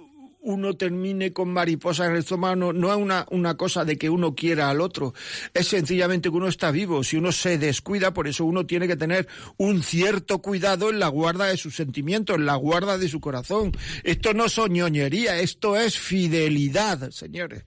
uno 0.42 0.74
termine 0.74 1.32
con 1.32 1.52
mariposas 1.52 2.06
en 2.06 2.12
el 2.14 2.18
estómago 2.18 2.72
no, 2.72 2.90
es 2.92 2.98
una, 2.98 3.26
una 3.30 3.56
cosa 3.56 3.84
de 3.84 3.96
que 3.96 4.10
uno 4.10 4.34
quiera 4.34 4.70
al 4.70 4.80
otro, 4.80 5.14
es 5.54 5.68
sencillamente 5.68 6.30
que 6.30 6.36
uno 6.36 6.48
está 6.48 6.70
vivo. 6.70 7.04
Si 7.04 7.16
uno 7.16 7.32
se 7.32 7.58
descuida, 7.58 8.12
por 8.12 8.28
eso 8.28 8.44
uno 8.44 8.66
tiene 8.66 8.88
que 8.88 8.96
tener 8.96 9.28
un 9.56 9.82
cierto 9.82 10.40
cuidado 10.40 10.90
en 10.90 10.98
la 10.98 11.08
guarda 11.08 11.46
de 11.46 11.56
sus 11.56 11.76
sentimientos, 11.76 12.36
en 12.36 12.46
la 12.46 12.56
guarda 12.56 12.98
de 12.98 13.08
su 13.08 13.20
corazón. 13.20 13.72
Esto 14.02 14.34
no 14.34 14.46
es 14.46 14.58
ñoñería, 14.58 15.38
esto 15.38 15.76
es 15.76 15.98
fidelidad, 15.98 17.10
señores. 17.10 17.64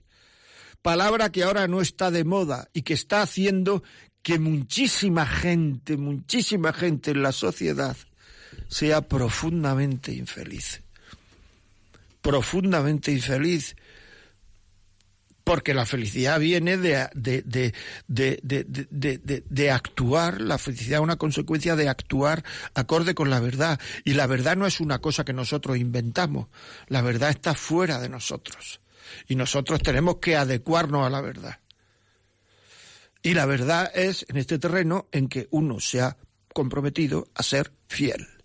Palabra 0.82 1.32
que 1.32 1.42
ahora 1.42 1.66
no 1.66 1.80
está 1.80 2.10
de 2.10 2.24
moda 2.24 2.68
y 2.72 2.82
que 2.82 2.94
está 2.94 3.22
haciendo 3.22 3.82
que 4.22 4.38
muchísima 4.38 5.26
gente, 5.26 5.96
muchísima 5.96 6.72
gente 6.72 7.12
en 7.12 7.22
la 7.22 7.32
sociedad 7.32 7.96
sea 8.68 9.02
profundamente 9.08 10.12
infeliz 10.12 10.85
profundamente 12.26 13.12
infeliz, 13.12 13.76
porque 15.44 15.74
la 15.74 15.86
felicidad 15.86 16.40
viene 16.40 16.76
de, 16.76 17.08
de, 17.14 17.72
de, 18.08 19.44
de, 19.48 19.70
actuar, 19.70 20.40
la 20.40 20.58
felicidad 20.58 20.98
es 20.98 21.04
una 21.04 21.18
consecuencia 21.18 21.76
de 21.76 21.88
actuar 21.88 22.42
acorde 22.74 23.14
con 23.14 23.30
la 23.30 23.38
verdad, 23.38 23.78
y 24.04 24.14
la 24.14 24.26
verdad 24.26 24.56
no 24.56 24.66
es 24.66 24.80
una 24.80 24.98
cosa 24.98 25.24
que 25.24 25.32
nosotros 25.32 25.76
inventamos, 25.76 26.48
la 26.88 27.00
verdad 27.00 27.30
está 27.30 27.54
fuera 27.54 28.00
de 28.00 28.08
nosotros, 28.08 28.80
y 29.28 29.36
nosotros 29.36 29.80
tenemos 29.80 30.16
que 30.16 30.34
adecuarnos 30.34 31.06
a 31.06 31.10
la 31.10 31.20
verdad. 31.20 31.60
Y 33.22 33.34
la 33.34 33.46
verdad 33.46 33.88
es 33.94 34.26
en 34.28 34.36
este 34.36 34.58
terreno 34.58 35.06
en 35.12 35.28
que 35.28 35.46
uno 35.52 35.78
se 35.78 36.00
ha 36.00 36.16
comprometido 36.52 37.28
a 37.36 37.44
ser 37.44 37.72
fiel. 37.86 38.35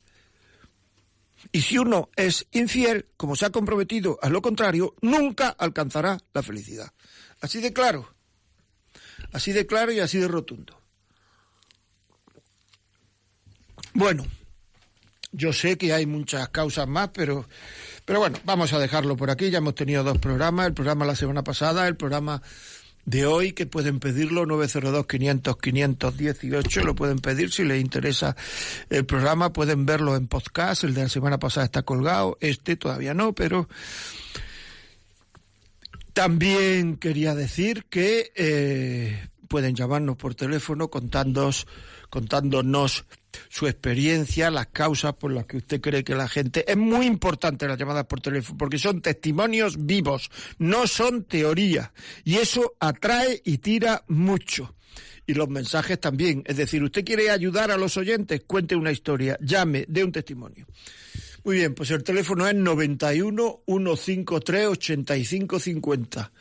Y 1.52 1.62
si 1.62 1.78
uno 1.78 2.10
es 2.16 2.48
infiel, 2.52 3.08
como 3.18 3.36
se 3.36 3.46
ha 3.46 3.50
comprometido 3.50 4.20
a 4.22 4.30
lo 4.30 4.42
contrario, 4.42 4.96
nunca 5.02 5.50
alcanzará 5.50 6.18
la 6.34 6.44
felicidad. 6.44 6.92
Así 7.42 7.60
de 7.62 7.74
claro. 7.74 8.14
Así 9.34 9.52
de 9.52 9.66
claro 9.66 9.92
y 9.92 10.00
así 10.00 10.18
de 10.18 10.28
rotundo. 10.28 10.80
Bueno, 13.94 14.26
yo 15.32 15.54
sé 15.54 15.78
que 15.78 15.94
hay 15.94 16.06
muchas 16.06 16.50
causas 16.50 16.88
más, 16.88 17.10
pero, 17.14 17.48
pero 18.06 18.20
bueno, 18.20 18.40
vamos 18.46 18.74
a 18.74 18.80
dejarlo 18.80 19.18
por 19.18 19.30
aquí. 19.30 19.50
Ya 19.50 19.58
hemos 19.60 19.76
tenido 19.76 20.04
dos 20.04 20.18
programas, 20.18 20.68
el 20.68 20.74
programa 20.74 21.06
la 21.06 21.16
semana 21.16 21.44
pasada, 21.44 21.88
el 21.88 21.98
programa 21.98 22.42
de 23.06 23.26
hoy 23.26 23.54
que 23.54 23.66
pueden 23.66 24.00
pedirlo 24.00 24.46
902 24.46 25.08
500 25.08 25.58
518 25.58 26.84
lo 26.84 26.96
pueden 26.96 27.20
pedir. 27.20 27.52
Si 27.52 27.64
les 27.64 27.82
interesa 27.82 28.36
el 28.90 29.06
programa 29.06 29.54
pueden 29.54 29.86
verlo 29.86 30.16
en 30.16 30.28
podcast. 30.28 30.84
El 30.84 30.94
de 30.94 31.04
la 31.04 31.10
semana 31.10 31.40
pasada 31.40 31.66
está 31.66 31.84
colgado. 31.84 32.38
Este 32.42 32.76
todavía 32.76 33.14
no 33.14 33.34
pero 33.34 33.68
también 36.14 36.98
quería 36.98 37.36
decir 37.36 37.86
que 37.90 38.32
eh, 38.36 39.30
pueden 39.48 39.76
llamarnos 39.76 40.18
por 40.18 40.36
teléfono 40.36 40.90
contándonos, 40.90 41.68
contándonos 42.12 43.06
su 43.50 43.66
experiencia, 43.66 44.52
las 44.52 44.68
causas 44.68 45.16
por 45.16 45.32
las 45.32 45.46
que 45.46 45.58
usted 45.58 45.82
cree 45.82 46.04
que 46.04 46.14
la 46.14 46.28
gente... 46.28 46.70
Es 46.70 46.78
muy 46.78 47.06
importante 47.06 47.68
las 47.68 47.78
llamadas 47.78 48.06
por 48.06 48.20
teléfono 48.20 48.58
porque 48.58 48.78
son 48.78 49.02
testimonios 49.02 49.86
vivos, 49.86 50.30
no 50.60 50.86
son 50.88 51.24
teoría. 51.24 51.94
Y 52.26 52.36
eso 52.36 52.76
atrae 52.80 53.42
y 53.46 53.60
tira 53.60 54.04
mucho. 54.10 54.76
Y 55.26 55.34
los 55.34 55.48
mensajes 55.48 56.00
también. 56.00 56.44
Es 56.46 56.58
decir, 56.58 56.84
usted 56.84 57.06
quiere 57.06 57.30
ayudar 57.30 57.72
a 57.72 57.78
los 57.78 57.96
oyentes, 57.96 58.44
cuente 58.46 58.76
una 58.76 58.92
historia, 58.92 59.38
llame, 59.42 59.86
dé 59.88 60.04
un 60.04 60.12
testimonio. 60.12 60.68
Muy 61.46 61.56
bien, 61.58 61.74
pues 61.74 61.90
el 61.92 62.04
teléfono 62.04 62.46
es 62.46 62.54
91 62.54 63.62
153 63.66 64.68
8550. 64.68 66.32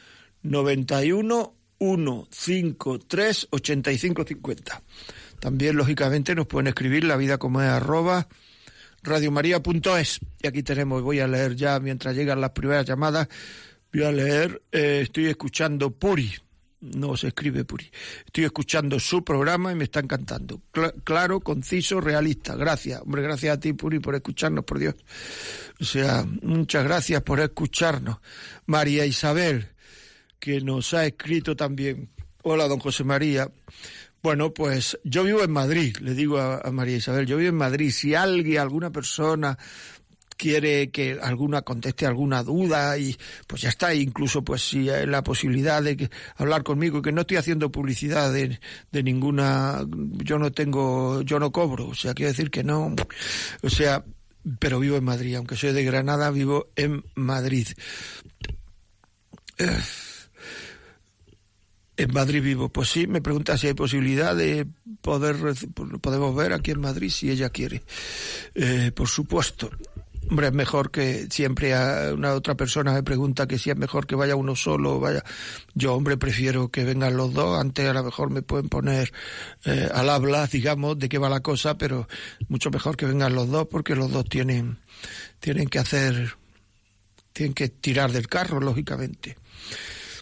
91 0.43 1.55
153 1.79 3.49
8550. 3.51 4.83
También, 5.41 5.77
lógicamente, 5.77 6.35
nos 6.35 6.47
pueden 6.47 6.69
escribir 6.69 7.05
la 7.05 7.17
vida 7.17 7.39
como 7.39 7.61
es 7.63 7.69
arroba 7.69 8.29
radiomaria.es. 9.03 10.21
Y 10.43 10.47
aquí 10.47 10.63
tenemos, 10.63 11.03
voy 11.03 11.21
a 11.21 11.27
leer 11.27 11.57
ya 11.57 11.81
mientras 11.81 12.15
llegan 12.15 12.41
las 12.41 12.51
primeras 12.51 12.87
llamadas, 12.87 13.29
voy 13.93 14.05
a 14.05 14.13
leer, 14.13 14.63
eh, 14.71 15.01
estoy 15.03 15.27
escuchando 15.27 15.91
Puri, 15.91 16.31
no 16.81 17.17
se 17.17 17.29
escribe 17.29 17.65
Puri, 17.65 17.91
estoy 18.27 18.45
escuchando 18.45 19.01
su 19.01 19.25
programa 19.25 19.73
y 19.73 19.75
me 19.75 19.85
está 19.85 20.01
encantando. 20.01 20.61
claro, 21.05 21.41
conciso, 21.41 22.01
realista. 22.01 22.55
Gracias, 22.55 23.01
hombre, 23.01 23.23
gracias 23.23 23.57
a 23.57 23.61
ti 23.61 23.73
Puri 23.73 23.99
por 23.99 24.15
escucharnos, 24.15 24.65
por 24.65 24.79
Dios. 24.79 24.95
O 25.81 25.85
sea, 25.85 26.27
muchas 26.43 26.85
gracias 26.85 27.23
por 27.23 27.41
escucharnos. 27.41 28.19
María 28.67 29.07
Isabel, 29.07 29.69
que 30.39 30.61
nos 30.61 30.93
ha 30.95 31.07
escrito 31.07 31.57
también. 31.57 32.11
Hola, 32.43 32.69
don 32.69 32.79
José 32.79 33.05
María. 33.05 33.51
Bueno, 34.23 34.53
pues 34.53 34.99
yo 35.03 35.25
vivo 35.25 35.43
en 35.43 35.51
Madrid, 35.51 35.97
le 36.01 36.15
digo 36.15 36.39
a, 36.39 36.71
María 36.71 36.97
Isabel, 36.97 37.27
yo 37.27 37.39
vivo 37.39 37.49
en 37.49 37.57
Madrid. 37.57 37.91
Si 37.91 38.15
alguien, 38.15 38.59
alguna 38.59 38.91
persona 38.91 39.57
quiere 40.37 40.91
que 40.91 41.19
alguna 41.21 41.63
conteste 41.63 42.07
alguna 42.07 42.43
duda 42.43 42.97
y 42.97 43.17
pues 43.47 43.63
ya 43.63 43.69
está, 43.69 43.95
incluso 43.95 44.43
pues 44.43 44.63
si 44.63 44.89
hay 44.89 45.07
la 45.07 45.23
posibilidad 45.23 45.83
de 45.83 45.97
que, 45.97 46.11
hablar 46.37 46.63
conmigo, 46.63 47.03
que 47.03 47.13
no 47.13 47.23
estoy 47.23 47.37
haciendo 47.37 47.71
publicidad 47.71 48.33
de, 48.33 48.59
ninguna, 48.91 49.85
yo 50.25 50.39
no 50.39 50.51
tengo, 50.51 51.21
yo 51.23 51.39
no 51.39 51.53
cobro, 51.53 51.89
o 51.89 51.95
sea, 51.95 52.15
quiero 52.15 52.31
decir 52.31 52.51
que 52.51 52.65
no, 52.65 52.95
o 53.63 53.69
sea, 53.69 54.03
pero 54.59 54.81
vivo 54.81 54.97
en 54.97 55.05
Madrid, 55.05 55.35
aunque 55.37 55.57
soy 55.57 55.73
de 55.73 55.85
Granada, 55.85 56.31
vivo 56.31 56.69
en 56.75 57.05
Madrid. 57.15 57.69
Eh, 59.59 59.79
en 62.03 62.13
Madrid 62.13 62.43
vivo. 62.43 62.69
Pues 62.69 62.89
sí, 62.89 63.07
me 63.07 63.21
pregunta 63.21 63.57
si 63.57 63.69
hay 63.69 63.75
posibilidad 63.75 64.35
de 64.35 64.67
poder, 65.01 65.37
podemos 66.01 66.35
ver 66.35 66.53
aquí 66.53 66.71
en 66.71 66.81
Madrid 66.81 67.11
si 67.11 67.31
ella 67.31 67.51
quiere. 67.51 67.83
Eh, 68.55 68.93
por 68.95 69.09
supuesto. 69.09 69.71
Hombre, 70.29 70.49
es 70.49 70.53
mejor 70.53 70.91
que 70.91 71.27
siempre 71.31 71.75
a 71.75 72.13
una 72.15 72.35
otra 72.35 72.55
persona 72.55 72.93
me 72.93 73.03
pregunta 73.03 73.49
que 73.49 73.59
si 73.59 73.71
es 73.71 73.77
mejor 73.77 74.07
que 74.07 74.15
vaya 74.15 74.37
uno 74.37 74.55
solo 74.55 74.97
o 74.97 75.01
vaya. 75.01 75.25
Yo, 75.75 75.95
hombre, 75.95 76.17
prefiero 76.19 76.69
que 76.69 76.85
vengan 76.85 77.17
los 77.17 77.33
dos. 77.33 77.59
Antes 77.59 77.89
a 77.89 77.95
lo 77.95 78.05
mejor 78.05 78.31
me 78.31 78.43
pueden 78.43 78.69
poner 78.69 79.13
eh, 79.65 79.89
al 79.93 80.09
habla, 80.09 80.47
digamos, 80.47 80.99
de 80.99 81.09
qué 81.09 81.19
va 81.19 81.29
la 81.29 81.41
cosa, 81.41 81.77
pero 81.77 82.07
mucho 82.49 82.71
mejor 82.71 82.97
que 82.97 83.07
vengan 83.07 83.35
los 83.35 83.49
dos 83.49 83.67
porque 83.69 83.97
los 83.97 84.13
dos 84.13 84.25
tienen, 84.27 84.79
tienen 85.41 85.67
que 85.69 85.81
hacer, 85.81 86.37
tienen 87.33 87.55
que 87.55 87.69
tirar 87.69 88.13
del 88.13 88.29
carro, 88.29 88.61
lógicamente. 88.61 89.37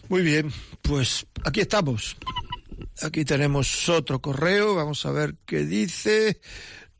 Muy 0.09 0.23
bien, 0.23 0.51
pues 0.81 1.27
aquí 1.45 1.61
estamos. 1.61 2.17
Aquí 3.03 3.23
tenemos 3.23 3.87
otro 3.89 4.19
correo, 4.19 4.73
vamos 4.73 5.05
a 5.05 5.11
ver 5.11 5.35
qué 5.45 5.63
dice. 5.65 6.41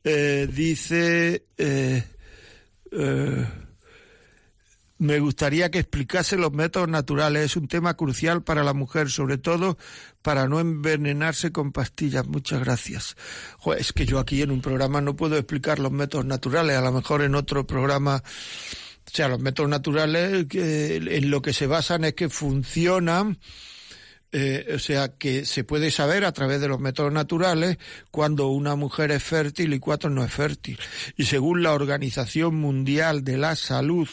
Eh, 0.03 0.47
dice, 0.53 1.47
eh, 1.57 2.03
eh, 2.91 3.47
me 4.99 5.20
gustaría 5.20 5.72
que 5.72 5.80
explicase 5.80 6.38
los 6.38 6.53
métodos 6.53 6.88
naturales. 6.88 7.45
Es 7.45 7.57
un 7.57 7.68
tema 7.68 7.95
crucial 7.95 8.43
para 8.43 8.64
la 8.64 8.74
mujer, 8.74 9.10
sobre 9.10 9.39
todo 9.39 9.80
para 10.22 10.47
no 10.47 10.60
envenenarse 10.60 11.51
con 11.51 11.72
pastillas. 11.72 12.28
Muchas 12.28 12.60
gracias. 12.60 13.18
es 13.76 13.91
que 13.91 14.05
yo 14.05 14.20
aquí 14.20 14.43
en 14.43 14.51
un 14.51 14.62
programa 14.62 15.01
no 15.01 15.16
puedo 15.16 15.36
explicar 15.36 15.80
los 15.80 15.91
métodos 15.91 16.26
naturales. 16.28 16.78
A 16.78 16.82
lo 16.82 16.91
mejor 16.91 17.24
en 17.24 17.34
otro 17.34 17.66
programa 17.66 18.22
o 19.10 19.16
sea, 19.16 19.28
los 19.28 19.39
métodos 19.39 19.70
naturales 19.70 20.45
que, 20.45 20.97
en 20.97 21.32
lo 21.32 21.41
que 21.41 21.51
se 21.51 21.66
basan 21.66 22.03
es 22.03 22.14
que 22.14 22.30
funcionan, 22.30 23.39
eh, 24.32 24.74
o 24.76 24.78
sea, 24.78 25.18
que 25.18 25.45
se 25.45 25.64
puede 25.64 25.89
saber 25.89 26.26
a 26.26 26.32
través 26.32 26.62
de 26.62 26.68
los 26.68 26.80
métodos 26.80 27.12
naturales 27.12 27.80
cuando 28.12 28.49
una 28.49 28.76
mujer 28.76 29.10
es 29.10 29.24
fértil 29.24 29.74
y 29.74 29.80
cuatro 29.80 30.12
no 30.12 30.24
es 30.24 30.32
fértil. 30.32 30.78
Y 31.18 31.26
según 31.26 31.64
la 31.64 31.74
Organización 31.74 32.55
Mundial 32.55 33.24
de 33.24 33.39
la 33.39 33.55
Salud, 33.55 34.07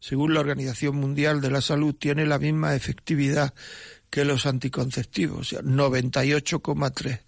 según 0.00 0.32
la 0.32 0.40
Organización 0.40 0.96
Mundial 0.96 1.42
de 1.42 1.50
la 1.50 1.60
Salud, 1.60 1.94
tiene 1.94 2.24
la 2.24 2.38
misma 2.38 2.74
efectividad 2.74 3.52
que 4.08 4.24
los 4.24 4.46
anticonceptivos, 4.46 5.40
o 5.40 5.44
sea, 5.44 5.60
98,3 5.60 7.20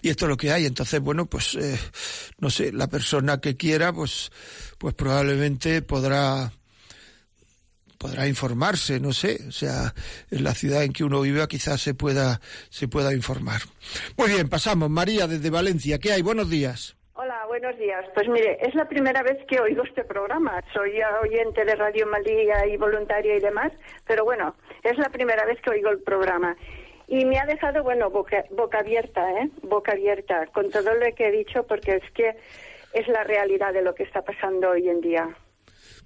y 0.00 0.10
esto 0.10 0.26
es 0.26 0.28
lo 0.28 0.36
que 0.36 0.52
hay. 0.52 0.66
Entonces, 0.66 1.00
bueno, 1.00 1.26
pues 1.26 1.54
eh, 1.54 1.78
no 2.38 2.50
sé, 2.50 2.72
la 2.72 2.88
persona 2.88 3.40
que 3.40 3.56
quiera, 3.56 3.92
pues, 3.92 4.30
pues 4.78 4.94
probablemente 4.94 5.82
podrá 5.82 6.50
podrá 7.98 8.28
informarse, 8.28 9.00
no 9.00 9.12
sé, 9.12 9.40
o 9.48 9.50
sea, 9.50 9.92
en 10.30 10.44
la 10.44 10.54
ciudad 10.54 10.84
en 10.84 10.92
que 10.92 11.02
uno 11.02 11.20
vive 11.20 11.46
quizás 11.48 11.80
se 11.80 11.94
pueda 11.94 12.40
se 12.70 12.86
pueda 12.88 13.12
informar. 13.12 13.62
Muy 14.16 14.30
bien, 14.30 14.48
pasamos. 14.48 14.88
María 14.88 15.26
desde 15.26 15.50
Valencia, 15.50 15.98
¿qué 15.98 16.12
hay? 16.12 16.22
Buenos 16.22 16.48
días. 16.48 16.96
Hola, 17.14 17.44
buenos 17.48 17.76
días. 17.76 18.04
Pues 18.14 18.28
mire, 18.28 18.58
es 18.62 18.72
la 18.76 18.88
primera 18.88 19.24
vez 19.24 19.38
que 19.48 19.58
oigo 19.58 19.82
este 19.82 20.04
programa. 20.04 20.62
Soy 20.72 20.92
oyente 21.24 21.64
de 21.64 21.74
Radio 21.74 22.06
Malía 22.06 22.64
y 22.66 22.76
voluntaria 22.76 23.34
y 23.34 23.40
demás, 23.40 23.72
pero 24.06 24.24
bueno, 24.24 24.54
es 24.84 24.96
la 24.98 25.08
primera 25.08 25.44
vez 25.44 25.60
que 25.60 25.70
oigo 25.70 25.90
el 25.90 25.98
programa. 25.98 26.56
Y 27.08 27.24
me 27.24 27.40
ha 27.40 27.46
dejado, 27.46 27.82
bueno, 27.82 28.10
boca, 28.10 28.44
boca 28.50 28.78
abierta, 28.78 29.28
¿eh? 29.32 29.50
Boca 29.62 29.92
abierta, 29.92 30.46
con 30.52 30.70
todo 30.70 30.94
lo 30.94 31.12
que 31.16 31.26
he 31.26 31.32
dicho, 31.32 31.66
porque 31.66 31.96
es 31.96 32.12
que 32.12 32.36
es 32.92 33.06
la 33.08 33.24
realidad 33.24 33.72
de 33.72 33.82
lo 33.82 33.94
que 33.94 34.04
está 34.04 34.22
pasando 34.22 34.70
hoy 34.70 34.88
en 34.88 35.00
día. 35.00 35.28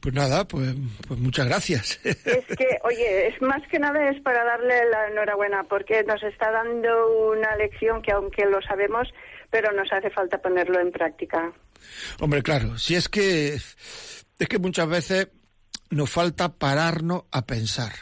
Pues 0.01 0.14
nada, 0.14 0.45
pues, 0.45 0.74
pues 1.07 1.20
muchas 1.20 1.47
gracias. 1.47 2.01
Es 2.05 2.47
que, 2.57 2.78
oye, 2.83 3.28
es 3.28 3.41
más 3.41 3.62
que 3.68 3.78
nada 3.78 4.11
es 4.11 4.20
para 4.22 4.43
darle 4.45 4.91
la 4.91 5.09
enhorabuena, 5.09 5.62
porque 5.64 6.03
nos 6.03 6.22
está 6.24 6.51
dando 6.51 7.30
una 7.30 7.55
lección 7.57 8.03
que 8.03 8.11
aunque 8.11 8.45
lo 8.47 8.61
sabemos, 8.62 9.09
pero 9.51 9.70
nos 9.72 9.93
hace 9.93 10.11
falta 10.11 10.39
ponerlo 10.39 10.80
en 10.80 10.91
práctica. 10.91 11.53
Hombre, 12.20 12.43
claro, 12.43 12.78
si 12.78 12.97
es 12.97 13.09
que 13.09 13.55
es 13.55 14.49
que 14.49 14.59
muchas 14.59 14.89
veces 14.89 15.28
nos 15.91 16.11
falta 16.11 16.49
pararnos 16.49 17.24
a 17.30 17.47
pensar. 17.47 17.93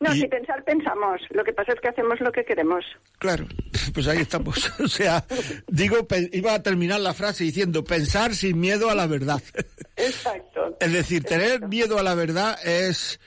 No, 0.00 0.12
si 0.12 0.26
pensar, 0.26 0.64
pensamos. 0.64 1.20
Lo 1.30 1.44
que 1.44 1.52
pasa 1.52 1.72
es 1.72 1.80
que 1.80 1.88
hacemos 1.88 2.20
lo 2.20 2.32
que 2.32 2.44
queremos. 2.44 2.84
Claro, 3.18 3.46
pues 3.94 4.06
ahí 4.08 4.18
estamos. 4.18 4.72
o 4.80 4.88
sea, 4.88 5.24
digo, 5.68 6.06
iba 6.32 6.54
a 6.54 6.62
terminar 6.62 7.00
la 7.00 7.14
frase 7.14 7.44
diciendo 7.44 7.84
pensar 7.84 8.34
sin 8.34 8.60
miedo 8.60 8.90
a 8.90 8.94
la 8.94 9.06
verdad. 9.06 9.42
Exacto. 9.96 10.76
es 10.80 10.92
decir, 10.92 11.22
tener 11.22 11.68
miedo 11.68 11.98
a 11.98 12.02
la 12.02 12.14
verdad 12.14 12.58
es 12.64 13.20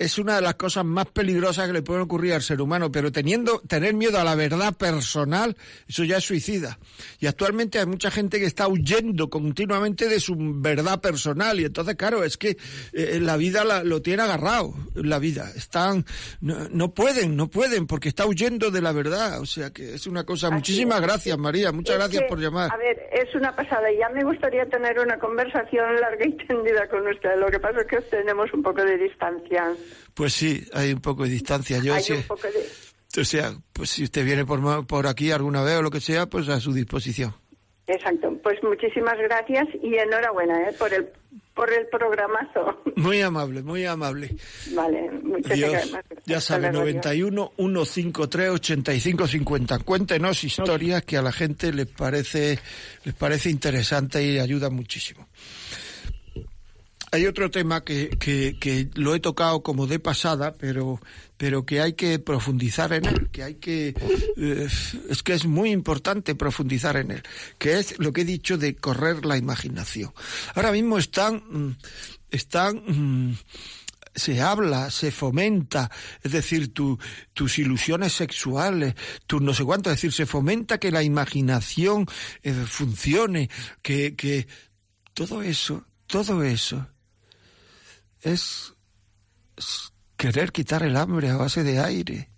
es 0.00 0.16
una 0.18 0.36
de 0.36 0.40
las 0.40 0.54
cosas 0.54 0.82
más 0.82 1.06
peligrosas 1.08 1.66
que 1.66 1.74
le 1.74 1.82
pueden 1.82 2.02
ocurrir 2.02 2.32
al 2.32 2.42
ser 2.42 2.62
humano, 2.62 2.90
pero 2.90 3.12
teniendo, 3.12 3.60
tener 3.60 3.92
miedo 3.92 4.18
a 4.18 4.24
la 4.24 4.34
verdad 4.34 4.74
personal, 4.74 5.54
eso 5.86 6.04
ya 6.04 6.16
es 6.16 6.24
suicida. 6.24 6.78
Y 7.18 7.26
actualmente 7.26 7.78
hay 7.78 7.84
mucha 7.84 8.10
gente 8.10 8.38
que 8.38 8.46
está 8.46 8.66
huyendo 8.66 9.28
continuamente 9.28 10.08
de 10.08 10.18
su 10.18 10.34
verdad 10.38 11.02
personal, 11.02 11.60
y 11.60 11.66
entonces, 11.66 11.96
claro, 11.96 12.24
es 12.24 12.38
que 12.38 12.56
eh, 12.94 13.18
la 13.20 13.36
vida 13.36 13.84
lo 13.84 14.00
tiene 14.00 14.22
agarrado, 14.22 14.74
la 15.02 15.18
vida. 15.18 15.50
Están, 15.54 16.04
no, 16.40 16.94
pueden, 16.94 17.36
no 17.36 17.48
pueden, 17.48 17.86
porque 17.86 18.08
está 18.08 18.26
huyendo 18.26 18.70
de 18.70 18.80
la 18.80 18.92
verdad. 18.92 19.40
O 19.40 19.46
sea 19.46 19.70
que 19.70 19.94
es 19.94 20.06
una 20.06 20.24
cosa. 20.24 20.50
Muchísimas 20.50 21.00
gracias, 21.00 21.36
María, 21.38 21.72
muchas 21.72 21.96
gracias 21.96 22.24
por 22.28 22.38
llamar. 22.38 22.72
A 22.72 22.76
ver, 22.76 23.08
es 23.12 23.34
una 23.34 23.54
pasada. 23.54 23.88
Ya 23.98 24.08
me 24.10 24.24
gustaría 24.24 24.66
tener 24.66 24.98
una 24.98 25.18
conversación 25.18 26.00
larga 26.00 26.26
y 26.26 26.36
tendida 26.46 26.88
con 26.88 27.06
usted. 27.06 27.38
Lo 27.38 27.48
que 27.48 27.60
pasa 27.60 27.80
es 27.80 27.86
que 27.86 28.00
tenemos 28.02 28.52
un 28.52 28.62
poco 28.62 28.82
de 28.82 28.96
distancia. 28.96 29.72
Pues 30.14 30.32
sí, 30.32 30.64
hay 30.72 30.92
un 30.92 31.00
poco 31.00 31.24
de 31.24 31.30
distancia. 31.30 31.78
Yo 31.82 31.94
hay 31.94 32.04
un 32.10 32.22
poco 32.22 32.46
de... 32.48 33.20
O 33.20 33.24
sea, 33.24 33.52
pues 33.72 33.90
si 33.90 34.04
usted 34.04 34.24
viene 34.24 34.44
por, 34.44 34.86
por 34.86 35.06
aquí 35.08 35.32
alguna 35.32 35.62
vez 35.62 35.78
o 35.78 35.82
lo 35.82 35.90
que 35.90 36.00
sea, 36.00 36.26
pues 36.26 36.48
a 36.48 36.60
su 36.60 36.72
disposición. 36.72 37.34
Exacto. 37.90 38.38
Pues 38.42 38.62
muchísimas 38.62 39.18
gracias 39.18 39.66
y 39.82 39.96
enhorabuena 39.96 40.68
¿eh? 40.68 40.72
por 40.78 40.92
el 40.94 41.08
por 41.54 41.72
el 41.72 41.86
programazo. 41.88 42.80
Muy 42.96 43.20
amable, 43.20 43.62
muy 43.62 43.84
amable. 43.84 44.34
Vale, 44.72 45.10
muchas 45.22 45.58
gracias. 45.58 46.04
Ya 46.24 46.40
sabe, 46.40 46.70
91 46.70 47.52
153 47.56 48.50
85 48.50 49.26
50. 49.26 49.78
Cuéntenos 49.80 50.44
historias 50.44 51.02
que 51.04 51.16
a 51.16 51.22
la 51.22 51.32
gente 51.32 51.72
les 51.72 51.86
parece 51.86 52.58
les 53.04 53.14
parece 53.14 53.50
interesante 53.50 54.22
y 54.22 54.38
ayuda 54.38 54.70
muchísimo. 54.70 55.28
Hay 57.12 57.26
otro 57.26 57.50
tema 57.50 57.82
que, 57.82 58.10
que, 58.10 58.88
lo 58.94 59.14
he 59.16 59.20
tocado 59.20 59.62
como 59.62 59.88
de 59.88 59.98
pasada, 59.98 60.52
pero, 60.52 61.00
pero 61.40 61.64
que 61.64 61.80
hay 61.80 61.94
que 61.94 62.18
profundizar 62.18 62.92
en 62.92 63.06
él, 63.06 63.30
que 63.32 63.42
hay 63.42 63.54
que, 63.54 63.94
eh, 64.36 64.68
es 65.08 65.22
que 65.22 65.32
es 65.32 65.46
muy 65.46 65.70
importante 65.70 66.34
profundizar 66.34 66.98
en 66.98 67.12
él, 67.12 67.22
que 67.56 67.78
es 67.78 67.98
lo 67.98 68.12
que 68.12 68.20
he 68.20 68.24
dicho 68.26 68.58
de 68.58 68.76
correr 68.76 69.24
la 69.24 69.38
imaginación. 69.38 70.12
Ahora 70.54 70.70
mismo 70.70 70.98
están, 70.98 71.36
mm, 71.48 71.76
están, 72.30 72.82
mm, 72.86 73.38
se 74.14 74.42
habla, 74.42 74.90
se 74.90 75.10
fomenta, 75.10 75.90
es 76.22 76.32
decir, 76.32 76.74
tu, 76.74 76.98
tus 77.32 77.58
ilusiones 77.58 78.12
sexuales, 78.12 78.94
tu 79.26 79.40
no 79.40 79.54
sé 79.54 79.64
cuánto, 79.64 79.88
es 79.88 79.96
decir, 79.96 80.12
se 80.12 80.26
fomenta 80.26 80.76
que 80.76 80.90
la 80.90 81.02
imaginación 81.02 82.06
eh, 82.42 82.52
funcione, 82.52 83.48
que, 83.80 84.14
que 84.14 84.46
todo 85.14 85.40
eso, 85.40 85.86
todo 86.06 86.44
eso 86.44 86.86
es 88.20 88.74
querer 90.20 90.52
quitar 90.52 90.82
el 90.82 90.98
hambre 90.98 91.30
a 91.30 91.36
base 91.38 91.64
de 91.64 91.80
aire. 91.80 92.28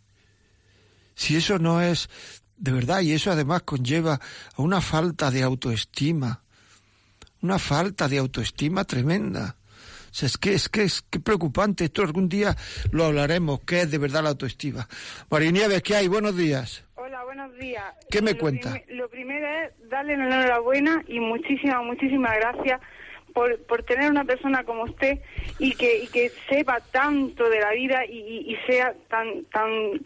Si 1.17 1.35
eso 1.35 1.59
no 1.59 1.83
es 1.83 2.09
de 2.57 2.71
verdad, 2.71 3.01
y 3.01 3.13
eso 3.13 3.33
además 3.33 3.63
conlleva 3.63 4.21
a 4.55 4.63
una 4.63 4.81
falta 4.81 5.33
de 5.33 5.43
autoestima, 5.43 6.45
una 7.41 7.59
falta 7.59 8.07
de 8.07 8.19
autoestima 8.19 8.85
tremenda. 8.85 9.57
O 10.13 10.15
sea, 10.15 10.29
es 10.29 10.39
que 10.39 10.55
es 10.55 10.69
que 10.69 10.85
es 10.85 11.03
que 11.03 11.19
preocupante. 11.19 11.87
Esto 11.87 12.03
algún 12.03 12.29
día 12.29 12.55
lo 12.93 13.05
hablaremos, 13.05 13.59
qué 13.67 13.81
es 13.81 13.91
de 13.91 13.99
verdad 13.99 14.23
la 14.23 14.29
autoestima. 14.29 14.87
María 15.29 15.51
Nieves, 15.51 15.83
¿qué 15.83 15.97
hay? 15.97 16.07
Buenos 16.07 16.37
días. 16.37 16.85
Hola, 16.95 17.25
buenos 17.25 17.53
días. 17.59 17.83
¿Qué 18.09 18.23
me 18.23 18.39
cuenta? 18.39 18.81
lo 18.91 19.09
primero 19.11 19.45
es 19.45 19.91
darle 19.91 20.17
la 20.17 20.27
enhorabuena 20.27 21.03
y 21.09 21.19
muchísimas, 21.19 21.83
muchísimas 21.83 22.33
gracias 22.37 22.81
por, 23.33 23.59
por 23.65 23.83
tener 23.83 24.11
una 24.11 24.25
persona 24.25 24.65
como 24.65 24.85
usted 24.85 25.19
y 25.59 25.75
que, 25.75 26.05
y 26.05 26.07
que 26.09 26.31
sepa 26.49 26.81
tanto 26.91 27.49
de 27.49 27.61
la 27.61 27.73
vida 27.73 28.05
y, 28.07 28.57
sea 28.67 28.95
tan, 29.09 29.45
tan, 29.47 30.01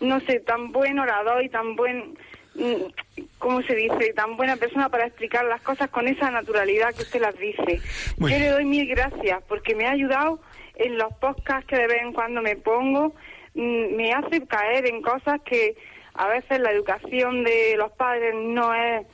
no 0.00 0.20
sé, 0.20 0.40
tan 0.40 0.72
buen 0.72 0.98
orador 0.98 1.44
y 1.44 1.48
tan 1.48 1.76
buen... 1.76 2.18
Mm, 2.54 2.90
¿cómo 3.38 3.62
se 3.62 3.74
dice? 3.74 4.14
Tan 4.14 4.36
buena 4.36 4.56
persona 4.56 4.88
para 4.88 5.06
explicar 5.06 5.44
las 5.44 5.60
cosas 5.60 5.90
con 5.90 6.08
esa 6.08 6.30
naturalidad 6.30 6.94
que 6.94 7.02
usted 7.02 7.20
las 7.20 7.38
dice. 7.38 7.80
Yo 8.16 8.28
le 8.28 8.48
doy 8.48 8.64
mil 8.64 8.88
gracias 8.88 9.42
porque 9.46 9.74
me 9.74 9.86
ha 9.86 9.90
ayudado 9.90 10.40
en 10.76 10.96
los 10.96 11.12
podcasts 11.14 11.66
que 11.66 11.76
de 11.76 11.86
vez 11.86 12.02
en 12.02 12.12
cuando 12.12 12.40
me 12.42 12.56
pongo, 12.56 13.14
mm, 13.54 13.94
me 13.94 14.12
hace 14.12 14.46
caer 14.46 14.86
en 14.86 15.02
cosas 15.02 15.40
que 15.42 15.76
a 16.14 16.28
veces 16.28 16.60
la 16.60 16.72
educación 16.72 17.44
de 17.44 17.76
los 17.76 17.92
padres 17.92 18.34
no 18.34 18.74
es 18.74 19.06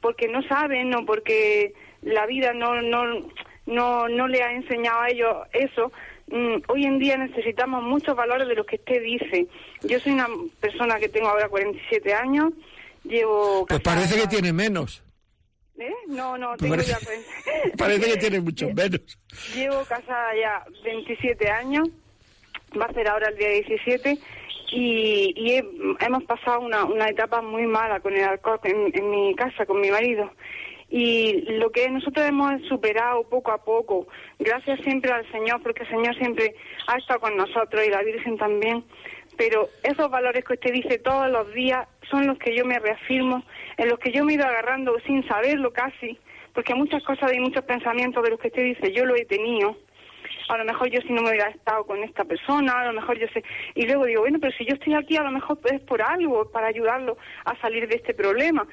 porque 0.00 0.28
no 0.28 0.42
saben 0.44 0.94
o 0.94 1.04
porque 1.04 1.74
la 2.02 2.26
vida 2.26 2.52
no, 2.52 2.80
no, 2.82 3.04
no, 3.66 4.08
no 4.08 4.28
le 4.28 4.42
ha 4.42 4.52
enseñado 4.52 5.00
a 5.00 5.10
ellos 5.10 5.36
eso. 5.52 5.92
Mm, 6.28 6.56
hoy 6.68 6.84
en 6.84 6.98
día 6.98 7.16
necesitamos 7.16 7.82
muchos 7.82 8.14
valores 8.16 8.48
de 8.48 8.54
los 8.54 8.66
que 8.66 8.76
usted 8.76 9.02
dice. 9.02 9.46
Yo 9.82 9.98
soy 10.00 10.12
una 10.12 10.28
persona 10.60 10.98
que 10.98 11.08
tengo 11.08 11.28
ahora 11.28 11.48
47 11.48 12.14
años, 12.14 12.52
llevo... 13.04 13.66
Pues 13.66 13.80
parece 13.80 14.20
que 14.20 14.28
tiene 14.28 14.52
menos. 14.52 15.02
¿Eh? 15.78 15.92
No, 16.08 16.36
no, 16.36 16.56
tengo 16.56 16.74
parece, 16.74 16.92
ya... 16.92 16.98
parece 17.78 18.12
que 18.12 18.16
tiene 18.18 18.40
mucho 18.40 18.68
menos. 18.74 19.18
Llevo 19.54 19.82
casada 19.84 20.30
ya 20.36 20.64
27 20.84 21.48
años, 21.48 21.88
va 22.78 22.84
a 22.86 22.92
ser 22.92 23.08
ahora 23.08 23.30
el 23.30 23.36
día 23.36 23.48
17, 23.48 24.18
y, 24.72 25.32
y 25.36 25.62
hemos 26.04 26.22
pasado 26.24 26.60
una, 26.60 26.84
una 26.84 27.08
etapa 27.08 27.42
muy 27.42 27.66
mala 27.66 27.98
con 27.98 28.14
el 28.14 28.22
alcohol 28.22 28.60
en, 28.62 28.90
en 28.94 29.10
mi 29.10 29.34
casa, 29.34 29.66
con 29.66 29.80
mi 29.80 29.90
marido 29.90 30.30
y 30.90 31.42
lo 31.52 31.70
que 31.70 31.88
nosotros 31.88 32.26
hemos 32.26 32.60
superado 32.62 33.22
poco 33.28 33.52
a 33.52 33.64
poco, 33.64 34.08
gracias 34.40 34.80
siempre 34.80 35.12
al 35.12 35.30
Señor, 35.30 35.62
porque 35.62 35.84
el 35.84 35.88
Señor 35.88 36.16
siempre 36.16 36.54
ha 36.88 36.98
estado 36.98 37.20
con 37.20 37.36
nosotros 37.36 37.86
y 37.86 37.90
la 37.90 38.02
Virgen 38.02 38.36
también, 38.36 38.84
pero 39.36 39.68
esos 39.84 40.10
valores 40.10 40.44
que 40.44 40.54
usted 40.54 40.72
dice 40.72 40.98
todos 40.98 41.30
los 41.30 41.54
días 41.54 41.86
son 42.10 42.26
los 42.26 42.38
que 42.38 42.56
yo 42.56 42.64
me 42.64 42.78
reafirmo, 42.80 43.44
en 43.76 43.88
los 43.88 44.00
que 44.00 44.10
yo 44.10 44.24
me 44.24 44.32
he 44.32 44.34
ido 44.34 44.44
agarrando 44.44 44.98
sin 45.06 45.26
saberlo 45.28 45.72
casi, 45.72 46.18
porque 46.52 46.74
muchas 46.74 47.04
cosas 47.04 47.32
y 47.32 47.38
muchos 47.38 47.64
pensamientos 47.64 48.22
de 48.24 48.30
los 48.30 48.40
que 48.40 48.48
usted 48.48 48.64
dice 48.64 48.92
yo 48.92 49.04
lo 49.04 49.14
he 49.14 49.24
tenido. 49.24 49.76
A 50.48 50.58
lo 50.58 50.64
mejor 50.64 50.90
yo 50.90 51.00
si 51.02 51.12
no 51.12 51.22
me 51.22 51.30
hubiera 51.30 51.48
estado 51.48 51.84
con 51.84 52.02
esta 52.02 52.24
persona, 52.24 52.72
a 52.72 52.86
lo 52.86 52.92
mejor 52.92 53.16
yo 53.16 53.28
sé. 53.32 53.44
Y 53.76 53.86
luego 53.86 54.04
digo, 54.04 54.22
bueno, 54.22 54.38
pero 54.40 54.52
si 54.56 54.64
yo 54.64 54.74
estoy 54.74 54.94
aquí, 54.94 55.16
a 55.16 55.22
lo 55.22 55.30
mejor 55.30 55.60
es 55.72 55.80
por 55.82 56.02
algo, 56.02 56.50
para 56.50 56.66
ayudarlo 56.66 57.16
a 57.44 57.56
salir 57.60 57.86
de 57.86 57.94
este 57.96 58.14
problema 58.14 58.66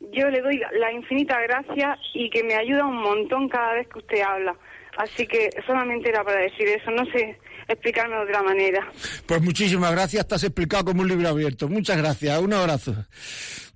yo 0.00 0.28
le 0.30 0.40
doy 0.40 0.60
la 0.78 0.92
infinita 0.92 1.40
gracia 1.40 1.98
y 2.14 2.30
que 2.30 2.42
me 2.42 2.54
ayuda 2.54 2.86
un 2.86 3.02
montón 3.02 3.48
cada 3.48 3.74
vez 3.74 3.88
que 3.88 3.98
usted 3.98 4.20
habla. 4.22 4.56
Así 4.96 5.26
que 5.26 5.50
solamente 5.66 6.08
era 6.08 6.24
para 6.24 6.40
decir 6.40 6.66
eso, 6.68 6.90
no 6.90 7.04
sé 7.06 7.38
explicarme 7.68 8.16
de 8.16 8.22
otra 8.22 8.42
manera. 8.42 8.90
Pues 9.26 9.40
muchísimas 9.42 9.92
gracias, 9.92 10.22
estás 10.22 10.42
explicado 10.42 10.86
como 10.86 11.02
un 11.02 11.08
libro 11.08 11.28
abierto. 11.28 11.68
Muchas 11.68 11.98
gracias, 11.98 12.40
un 12.40 12.52
abrazo. 12.52 12.94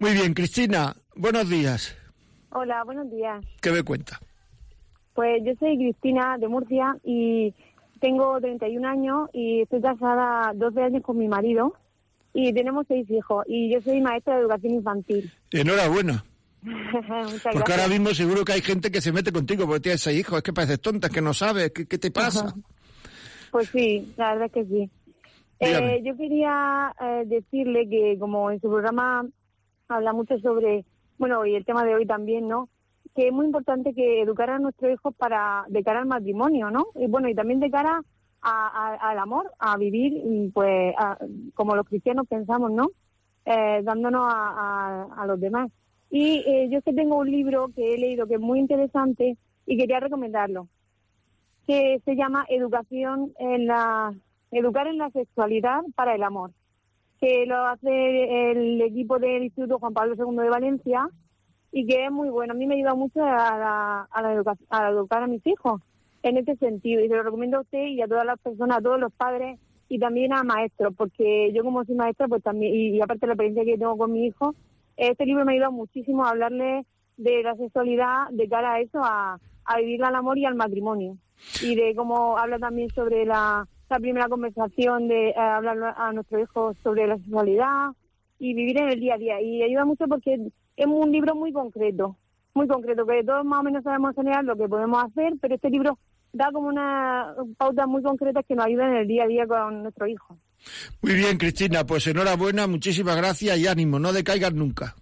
Muy 0.01 0.13
bien, 0.13 0.35
Cristina, 0.35 0.95
buenos 1.15 1.49
días. 1.49 1.97
Hola, 2.51 2.83
buenos 2.85 3.11
días. 3.11 3.45
¿Qué 3.61 3.71
me 3.71 3.83
cuenta? 3.83 4.19
Pues 5.15 5.43
yo 5.45 5.53
soy 5.61 5.77
Cristina 5.77 6.37
de 6.39 6.49
Murcia 6.49 6.97
y 7.05 7.55
tengo 8.01 8.41
31 8.41 8.89
años 8.89 9.31
y 9.33 9.63
estoy 9.63 9.81
casada 9.81 10.53
12 10.55 10.83
años 10.83 11.03
con 11.03 11.17
mi 11.19 11.29
marido 11.29 11.75
y 12.35 12.53
tenemos 12.53 12.85
seis 12.89 13.09
hijos 13.11 13.45
y 13.49 13.73
yo 13.73 13.81
soy 13.81 14.01
maestra 14.01 14.35
de 14.35 14.43
educación 14.43 14.75
infantil. 14.75 15.33
Enhorabuena. 15.53 16.25
Porque 17.53 17.73
ahora 17.73 17.89
mismo 17.89 18.11
seguro 18.11 18.45
que 18.45 18.53
hay 18.53 18.61
gente 18.61 18.91
que 18.91 19.01
se 19.01 19.13
mete 19.13 19.33
contigo 19.33 19.67
porque 19.67 19.81
tienes 19.81 20.01
seis 20.01 20.21
hijos. 20.21 20.39
Es 20.39 20.43
que 20.43 20.53
pareces 20.53 20.81
tonta, 20.81 21.09
es 21.09 21.13
que 21.13 21.21
no 21.21 21.35
sabes. 21.35 21.71
¿Qué, 21.73 21.87
qué 21.87 21.99
te 21.99 22.11
pasa? 22.11 22.55
Pues 23.51 23.69
sí, 23.69 24.15
la 24.17 24.33
verdad 24.33 24.47
es 24.47 24.53
que 24.53 24.65
sí. 24.65 24.91
Eh, 25.61 26.03
yo 26.03 26.17
quería 26.17 26.95
eh, 27.01 27.25
decirle 27.27 27.89
que 27.89 28.17
como 28.19 28.51
en 28.51 28.61
su 28.61 28.69
programa 28.69 29.27
habla 29.89 30.13
mucho 30.13 30.39
sobre, 30.39 30.85
bueno, 31.19 31.45
y 31.47 31.55
el 31.55 31.65
tema 31.65 31.85
de 31.85 31.95
hoy 31.95 32.07
también, 32.07 32.49
¿no? 32.49 32.69
Que 33.15 33.29
es 33.29 33.33
muy 33.33 33.47
importante 33.47 33.95
que 33.95 34.23
educar 34.23 34.51
a 34.51 34.59
nuestros 34.59 34.93
hijos 34.93 35.15
para 35.17 35.65
de 35.69 35.85
cara 35.85 36.01
al 36.01 36.07
matrimonio, 36.07 36.71
¿no? 36.71 36.87
Y 36.95 37.07
bueno, 37.07 37.29
y 37.29 37.35
también 37.35 37.61
de 37.61 37.71
cara 37.71 38.03
a- 38.45 38.69
a- 38.95 39.11
al 39.11 39.19
amor, 39.19 39.51
a 39.59 39.77
vivir, 39.77 40.23
pues, 40.53 40.95
a- 40.99 41.19
como 41.55 41.75
los 41.75 41.87
cristianos 41.89 42.27
pensamos, 42.29 42.71
¿no? 42.71 42.91
Eh, 43.47 43.81
dándonos 43.83 44.25
a 44.29 45.25
los 45.27 45.41
demás. 45.41 45.71
Y 46.11 46.45
eh, 46.47 46.69
yo 46.71 46.79
es 46.79 46.85
que 46.85 46.93
tengo 46.93 47.17
un 47.17 47.31
libro 47.31 47.69
que 47.75 47.95
he 47.95 47.99
leído 47.99 48.27
que 48.27 48.35
es 48.35 48.41
muy 48.41 48.59
interesante 48.61 49.37
y 49.67 49.77
quería 49.77 49.99
recomendarlo 50.01 50.69
que 51.67 52.01
se 52.05 52.15
llama 52.15 52.45
Educación 52.49 53.33
en 53.39 53.67
la 53.67 54.13
Educar 54.51 54.87
en 54.87 54.99
la 54.99 55.11
sexualidad 55.11 55.81
para 55.97 56.15
el 56.15 56.23
amor, 56.23 56.53
que 57.21 57.47
lo 57.47 57.67
hace 57.67 58.51
el 58.53 58.81
equipo 58.83 59.19
del 59.19 59.45
Instituto 59.45 59.79
Juan 59.81 59.95
Pablo 59.95 60.15
II 60.15 60.37
de 60.37 60.49
Valencia 60.51 61.09
y 61.73 61.87
que 61.87 62.05
es 62.05 62.13
muy 62.13 62.29
bueno. 62.29 62.53
A 62.53 62.57
mí 62.57 62.67
me 62.67 62.77
ayuda 62.77 62.95
mucho 62.95 63.25
a, 63.25 63.59
la, 63.59 64.09
a, 64.11 64.23
la 64.23 64.33
educa- 64.35 64.57
a 64.71 64.91
educar 64.91 65.23
a 65.25 65.27
mis 65.27 65.45
hijos 65.47 65.81
en 66.25 66.39
este 66.39 66.57
sentido 66.57 67.05
y 67.05 67.09
se 67.09 67.15
lo 67.15 67.23
recomiendo 67.23 67.59
a 67.59 67.61
usted 67.61 67.85
y 67.87 68.01
a 68.01 68.09
todas 68.09 68.25
las 68.25 68.39
personas, 68.39 68.79
a 68.79 68.83
todos 68.83 68.99
los 68.99 69.13
padres 69.13 69.59
y 69.89 69.99
también 69.99 70.33
a 70.33 70.43
maestros, 70.43 70.95
porque 70.97 71.53
yo 71.53 71.63
como 71.63 71.85
soy 71.85 71.95
maestra, 71.95 72.27
pues 72.27 72.43
también, 72.43 72.75
y, 72.75 73.01
aparte 73.01 73.21
de 73.21 73.27
la 73.29 73.33
experiencia 73.35 73.65
que 73.65 73.79
tengo 73.79 73.97
con 73.99 74.13
mi 74.13 74.27
hijo, 74.27 74.55
este 74.97 75.27
libro 75.27 75.45
me 75.45 75.53
ha 75.53 75.55
ayudado 75.55 75.73
muchísimo 75.73 76.25
a 76.25 76.31
hablarle 76.31 76.87
de 77.19 77.43
la 77.43 77.55
sexualidad 77.57 78.29
de 78.31 78.49
cara 78.49 78.75
a 78.75 78.81
eso, 78.81 79.01
a, 79.05 79.39
a 79.65 79.79
vivir 79.79 80.03
al 80.03 80.15
amor 80.15 80.39
y 80.39 80.47
al 80.47 80.55
matrimonio. 80.55 81.19
Y 81.63 81.75
de 81.75 81.95
cómo 81.95 82.39
habla 82.39 82.59
también 82.59 82.89
sobre 82.91 83.27
la, 83.27 83.69
la 83.91 84.01
primera 84.01 84.29
conversación, 84.29 85.09
de 85.09 85.29
eh, 85.29 85.35
hablar 85.37 85.95
a 85.97 86.13
nuestros 86.13 86.43
hijos 86.43 86.77
sobre 86.83 87.07
la 87.07 87.17
sexualidad 87.19 87.91
y 88.39 88.55
vivir 88.55 88.79
en 88.79 88.89
el 88.89 89.01
día 89.01 89.15
a 89.15 89.19
día. 89.19 89.41
Y 89.41 89.63
ayuda 89.63 89.85
mucho 89.85 90.07
porque 90.09 90.39
es 90.77 90.87
un 90.87 91.13
libro 91.13 91.35
muy 91.35 91.53
concreto, 91.53 92.17
muy 92.55 92.67
concreto, 92.67 93.07
que 93.07 93.25
todos 93.25 93.45
más 93.45 93.61
o 93.61 93.63
menos 93.63 93.85
sabemos 93.85 94.11
en 94.11 94.25
general 94.25 94.47
lo 94.47 94.57
que 94.57 94.69
podemos 94.69 95.05
hacer, 95.05 95.35
pero 95.41 95.55
este 95.55 95.71
libro 95.71 95.99
da 96.35 96.51
como 96.53 96.69
unas 96.69 97.35
pautas 97.57 97.87
muy 97.87 98.03
concretas 98.03 98.45
que 98.47 98.55
nos 98.55 98.67
ayudan 98.67 98.91
en 98.93 98.97
el 98.99 99.09
día 99.09 99.25
a 99.25 99.27
día 99.27 99.47
con 99.47 99.83
nuestros 99.83 100.09
hijos. 100.11 100.37
Muy 101.03 101.15
bien, 101.15 101.39
Cristina, 101.39 101.85
pues 101.85 102.07
enhorabuena, 102.07 102.67
muchísimas 102.67 103.17
gracias 103.17 103.57
y 103.59 103.67
ánimo, 103.67 103.99
no 103.99 104.13
decaigas 104.13 104.53
nunca. 104.53 104.95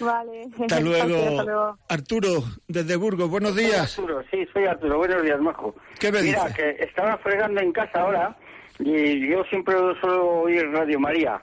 Vale. 0.00 0.42
Hasta 0.52 0.64
Hasta 0.64 0.80
luego. 0.80 1.42
luego. 1.44 1.78
Arturo, 1.88 2.44
desde 2.68 2.96
Burgos, 2.96 3.30
buenos 3.30 3.54
Soy 3.54 3.64
días. 3.66 3.98
Arturo, 3.98 4.22
sí, 4.30 4.46
soy 4.52 4.64
Arturo. 4.64 4.98
Buenos 4.98 5.22
días, 5.22 5.40
Majo. 5.40 5.74
¿Qué 5.98 6.10
me 6.12 6.22
Mira, 6.22 6.44
dice? 6.46 6.54
que 6.76 6.84
estaba 6.84 7.16
fregando 7.18 7.60
en 7.60 7.72
casa 7.72 8.00
ahora 8.00 8.36
y 8.78 9.28
yo 9.30 9.44
siempre 9.44 9.74
suelo 10.00 10.40
oír 10.42 10.64
Radio 10.72 10.98
María. 10.98 11.40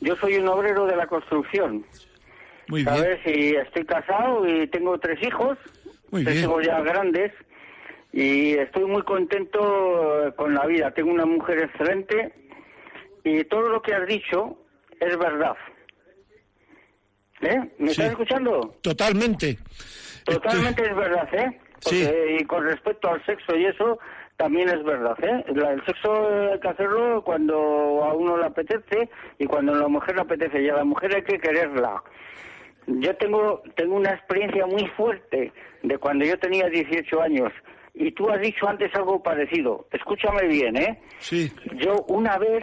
Yo 0.00 0.14
soy 0.16 0.36
un 0.36 0.48
obrero 0.48 0.86
de 0.86 0.94
la 0.96 1.06
construcción, 1.06 1.84
Muy 2.68 2.84
bien, 2.84 2.96
¿sabes? 2.96 3.18
Y 3.26 3.56
estoy 3.56 3.84
casado 3.86 4.46
y 4.46 4.66
tengo 4.68 4.98
tres 4.98 5.18
hijos, 5.26 5.56
Muy 6.10 6.22
tres 6.22 6.36
bien. 6.36 6.46
hijos 6.50 6.64
ya 6.66 6.80
grandes 6.82 7.32
y 8.16 8.54
estoy 8.54 8.84
muy 8.86 9.02
contento 9.02 10.26
eh, 10.26 10.32
con 10.34 10.54
la 10.54 10.64
vida. 10.66 10.90
Tengo 10.92 11.10
una 11.10 11.26
mujer 11.26 11.58
excelente 11.58 12.32
y 13.24 13.44
todo 13.44 13.68
lo 13.68 13.82
que 13.82 13.94
has 13.94 14.06
dicho 14.06 14.56
es 14.98 15.18
verdad. 15.18 15.54
¿Eh? 17.42 17.58
¿Me 17.78 17.88
Sí. 17.90 18.00
estás 18.00 18.12
escuchando? 18.12 18.74
totalmente. 18.80 19.58
Totalmente 20.24 20.82
es 20.82 20.96
verdad, 20.96 21.28
¿eh? 21.34 21.60
Sí. 21.80 22.08
Y 22.40 22.44
con 22.44 22.64
respecto 22.64 23.10
al 23.12 23.22
sexo 23.26 23.54
y 23.54 23.66
eso, 23.66 23.98
también 24.38 24.70
es 24.70 24.82
verdad, 24.82 25.16
¿eh? 25.22 25.44
El 25.48 25.84
sexo 25.84 26.50
hay 26.52 26.58
que 26.58 26.68
hacerlo 26.68 27.22
cuando 27.22 27.54
a 28.02 28.14
uno 28.14 28.38
le 28.38 28.46
apetece 28.46 29.10
y 29.38 29.44
cuando 29.44 29.72
a 29.74 29.76
la 29.76 29.88
mujer 29.88 30.14
le 30.16 30.22
apetece. 30.22 30.62
Y 30.62 30.68
a 30.70 30.74
la 30.76 30.84
mujer 30.84 31.14
hay 31.14 31.22
que 31.22 31.38
quererla. 31.38 32.02
Yo 32.86 33.14
tengo, 33.16 33.62
tengo 33.76 33.96
una 33.96 34.12
experiencia 34.14 34.64
muy 34.66 34.86
fuerte 34.96 35.52
de 35.82 35.98
cuando 35.98 36.24
yo 36.24 36.38
tenía 36.38 36.66
18 36.70 37.20
años. 37.20 37.52
Y 37.98 38.12
tú 38.12 38.28
has 38.28 38.40
dicho 38.40 38.68
antes 38.68 38.94
algo 38.94 39.22
parecido. 39.22 39.86
Escúchame 39.90 40.46
bien, 40.48 40.76
¿eh? 40.76 41.00
Sí, 41.18 41.50
Yo 41.76 42.04
una 42.08 42.36
vez 42.36 42.62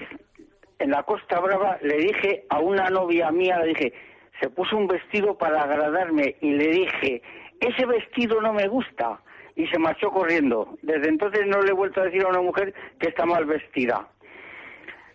en 0.77 0.91
la 0.91 1.01
Costa 1.03 1.39
Brava 1.39 1.79
le 1.81 1.97
dije 1.97 2.45
a 2.49 2.59
una 2.59 2.89
novia 2.89 3.31
mía, 3.31 3.57
le 3.59 3.69
dije, 3.69 3.93
se 4.39 4.49
puso 4.49 4.77
un 4.77 4.87
vestido 4.87 5.35
para 5.35 5.63
agradarme 5.63 6.35
y 6.39 6.51
le 6.51 6.67
dije, 6.67 7.21
ese 7.59 7.85
vestido 7.85 8.41
no 8.41 8.53
me 8.53 8.67
gusta. 8.67 9.19
Y 9.55 9.67
se 9.67 9.79
marchó 9.79 10.09
corriendo. 10.09 10.77
Desde 10.81 11.09
entonces 11.09 11.45
no 11.47 11.61
le 11.61 11.69
he 11.69 11.73
vuelto 11.73 12.01
a 12.01 12.05
decir 12.05 12.23
a 12.23 12.29
una 12.29 12.41
mujer 12.41 12.73
que 12.99 13.09
está 13.09 13.25
mal 13.25 13.45
vestida. 13.45 14.07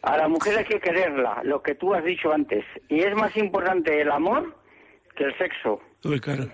A 0.03 0.17
la 0.17 0.29
mujer 0.29 0.59
hay 0.59 0.65
que 0.65 0.81
quererla, 0.81 1.41
lo 1.45 1.61
que 1.63 1.75
tú 1.75 1.93
has 1.95 2.05
dicho 2.05 2.33
antes. 2.33 2.65
Y 2.89 3.01
es 3.01 3.15
más 3.15 3.37
importante 3.37 4.01
el 4.01 4.11
amor 4.11 4.55
que 5.17 5.25
el 5.25 5.37
sexo. 5.39 5.81
Uy, 6.05 6.21
claro. 6.21 6.49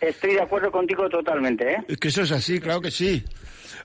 Estoy 0.00 0.34
de 0.34 0.42
acuerdo 0.42 0.70
contigo 0.70 1.08
totalmente, 1.08 1.72
¿eh? 1.72 1.84
Es 1.88 1.96
que 1.96 2.08
eso 2.08 2.22
es 2.22 2.32
así, 2.32 2.60
claro 2.60 2.80
que 2.80 2.90
sí. 2.90 3.24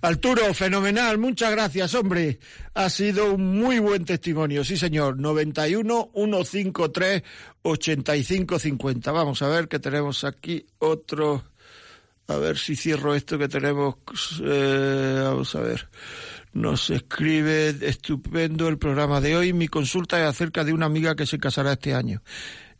Arturo, 0.01 0.53
fenomenal, 0.53 1.17
muchas 1.17 1.51
gracias, 1.51 1.93
hombre. 1.95 2.39
Ha 2.73 2.89
sido 2.89 3.33
un 3.33 3.57
muy 3.59 3.79
buen 3.79 4.03
testimonio, 4.03 4.63
sí, 4.63 4.77
señor. 4.77 5.17
91 5.17 6.09
153 6.13 7.23
85 7.61 8.59
50. 8.59 9.11
Vamos 9.11 9.41
a 9.41 9.47
ver 9.47 9.67
que 9.67 9.79
tenemos 9.79 10.23
aquí 10.23 10.65
otro. 10.79 11.43
A 12.27 12.37
ver 12.37 12.57
si 12.57 12.75
cierro 12.75 13.13
esto 13.15 13.37
que 13.37 13.47
tenemos. 13.47 13.95
eh, 14.43 15.21
vamos 15.23 15.55
a 15.55 15.61
ver. 15.61 15.87
Nos 16.53 16.89
escribe 16.89 17.69
estupendo 17.81 18.67
el 18.67 18.77
programa 18.77 19.21
de 19.21 19.35
hoy. 19.35 19.53
Mi 19.53 19.67
consulta 19.67 20.19
es 20.21 20.25
acerca 20.27 20.63
de 20.63 20.73
una 20.73 20.87
amiga 20.87 21.15
que 21.15 21.25
se 21.25 21.37
casará 21.39 21.73
este 21.73 21.93
año. 21.93 22.21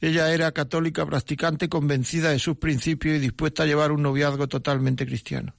Ella 0.05 0.31
era 0.31 0.51
católica 0.51 1.03
practicante, 1.03 1.67
convencida 1.67 2.29
de 2.29 2.37
sus 2.37 2.57
principios 2.57 3.15
y 3.15 3.19
dispuesta 3.19 3.63
a 3.63 3.65
llevar 3.65 3.91
un 3.91 4.03
noviazgo 4.03 4.47
totalmente 4.47 5.03
cristiano. 5.03 5.55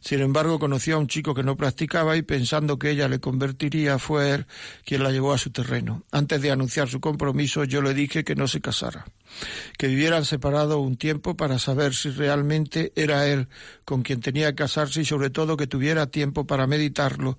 Sin 0.00 0.20
embargo, 0.20 0.58
conoció 0.58 0.96
a 0.96 0.98
un 0.98 1.06
chico 1.06 1.34
que 1.34 1.42
no 1.42 1.54
practicaba 1.54 2.16
y 2.16 2.22
pensando 2.22 2.78
que 2.78 2.88
ella 2.88 3.08
le 3.08 3.20
convertiría, 3.20 3.98
fue 3.98 4.30
él 4.30 4.46
quien 4.86 5.02
la 5.02 5.10
llevó 5.10 5.34
a 5.34 5.38
su 5.38 5.50
terreno. 5.50 6.02
Antes 6.12 6.40
de 6.40 6.50
anunciar 6.50 6.88
su 6.88 6.98
compromiso, 6.98 7.64
yo 7.64 7.82
le 7.82 7.92
dije 7.92 8.24
que 8.24 8.34
no 8.34 8.48
se 8.48 8.62
casara, 8.62 9.04
que 9.76 9.88
vivieran 9.88 10.24
separados 10.24 10.78
un 10.78 10.96
tiempo 10.96 11.36
para 11.36 11.58
saber 11.58 11.94
si 11.94 12.08
realmente 12.08 12.94
era 12.96 13.26
él 13.26 13.48
con 13.84 14.00
quien 14.00 14.22
tenía 14.22 14.48
que 14.52 14.62
casarse 14.62 15.02
y 15.02 15.04
sobre 15.04 15.28
todo 15.28 15.58
que 15.58 15.66
tuviera 15.66 16.06
tiempo 16.06 16.46
para 16.46 16.66
meditarlo 16.66 17.36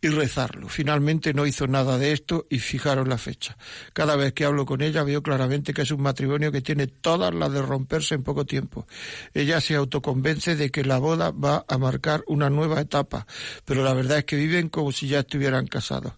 y 0.00 0.08
rezarlo. 0.08 0.68
Finalmente 0.68 1.34
no 1.34 1.46
hizo 1.46 1.66
nada 1.66 1.98
de 1.98 2.12
esto 2.12 2.46
y 2.48 2.60
fijaron 2.60 3.08
la 3.08 3.18
fecha. 3.18 3.56
Cada 3.92 4.16
vez 4.16 4.32
que 4.32 4.44
hablo 4.44 4.64
con 4.64 4.80
ella 4.80 5.02
veo 5.02 5.22
claramente 5.22 5.74
que 5.74 5.82
es 5.82 5.90
un 5.90 6.02
matrimonio 6.02 6.52
que 6.52 6.60
tiene 6.60 6.86
todas 6.86 7.34
las 7.34 7.52
de 7.52 7.62
romperse 7.62 8.14
en 8.14 8.22
poco 8.22 8.44
tiempo. 8.44 8.86
Ella 9.34 9.60
se 9.60 9.74
autoconvence 9.74 10.56
de 10.56 10.70
que 10.70 10.84
la 10.84 10.98
boda 10.98 11.30
va 11.32 11.64
a 11.68 11.78
marcar 11.78 12.22
una 12.26 12.48
nueva 12.50 12.80
etapa, 12.80 13.26
pero 13.64 13.82
la 13.82 13.92
verdad 13.92 14.18
es 14.18 14.24
que 14.24 14.36
viven 14.36 14.68
como 14.68 14.92
si 14.92 15.08
ya 15.08 15.20
estuvieran 15.20 15.66
casados. 15.66 16.12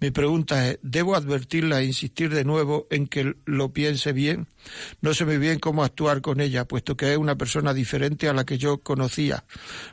Mi 0.00 0.10
pregunta 0.10 0.68
es, 0.68 0.78
¿debo 0.82 1.16
advertirla 1.16 1.80
e 1.80 1.86
insistir 1.86 2.32
de 2.32 2.44
nuevo 2.44 2.86
en 2.90 3.06
que 3.06 3.34
lo 3.44 3.72
piense 3.72 4.12
bien? 4.12 4.48
No 5.00 5.14
sé 5.14 5.24
muy 5.24 5.38
bien 5.38 5.58
cómo 5.58 5.84
actuar 5.84 6.20
con 6.20 6.40
ella, 6.40 6.66
puesto 6.66 6.96
que 6.96 7.12
es 7.12 7.18
una 7.18 7.36
persona 7.36 7.74
diferente 7.74 8.28
a 8.28 8.32
la 8.32 8.44
que 8.44 8.58
yo 8.58 8.78
conocía. 8.78 9.44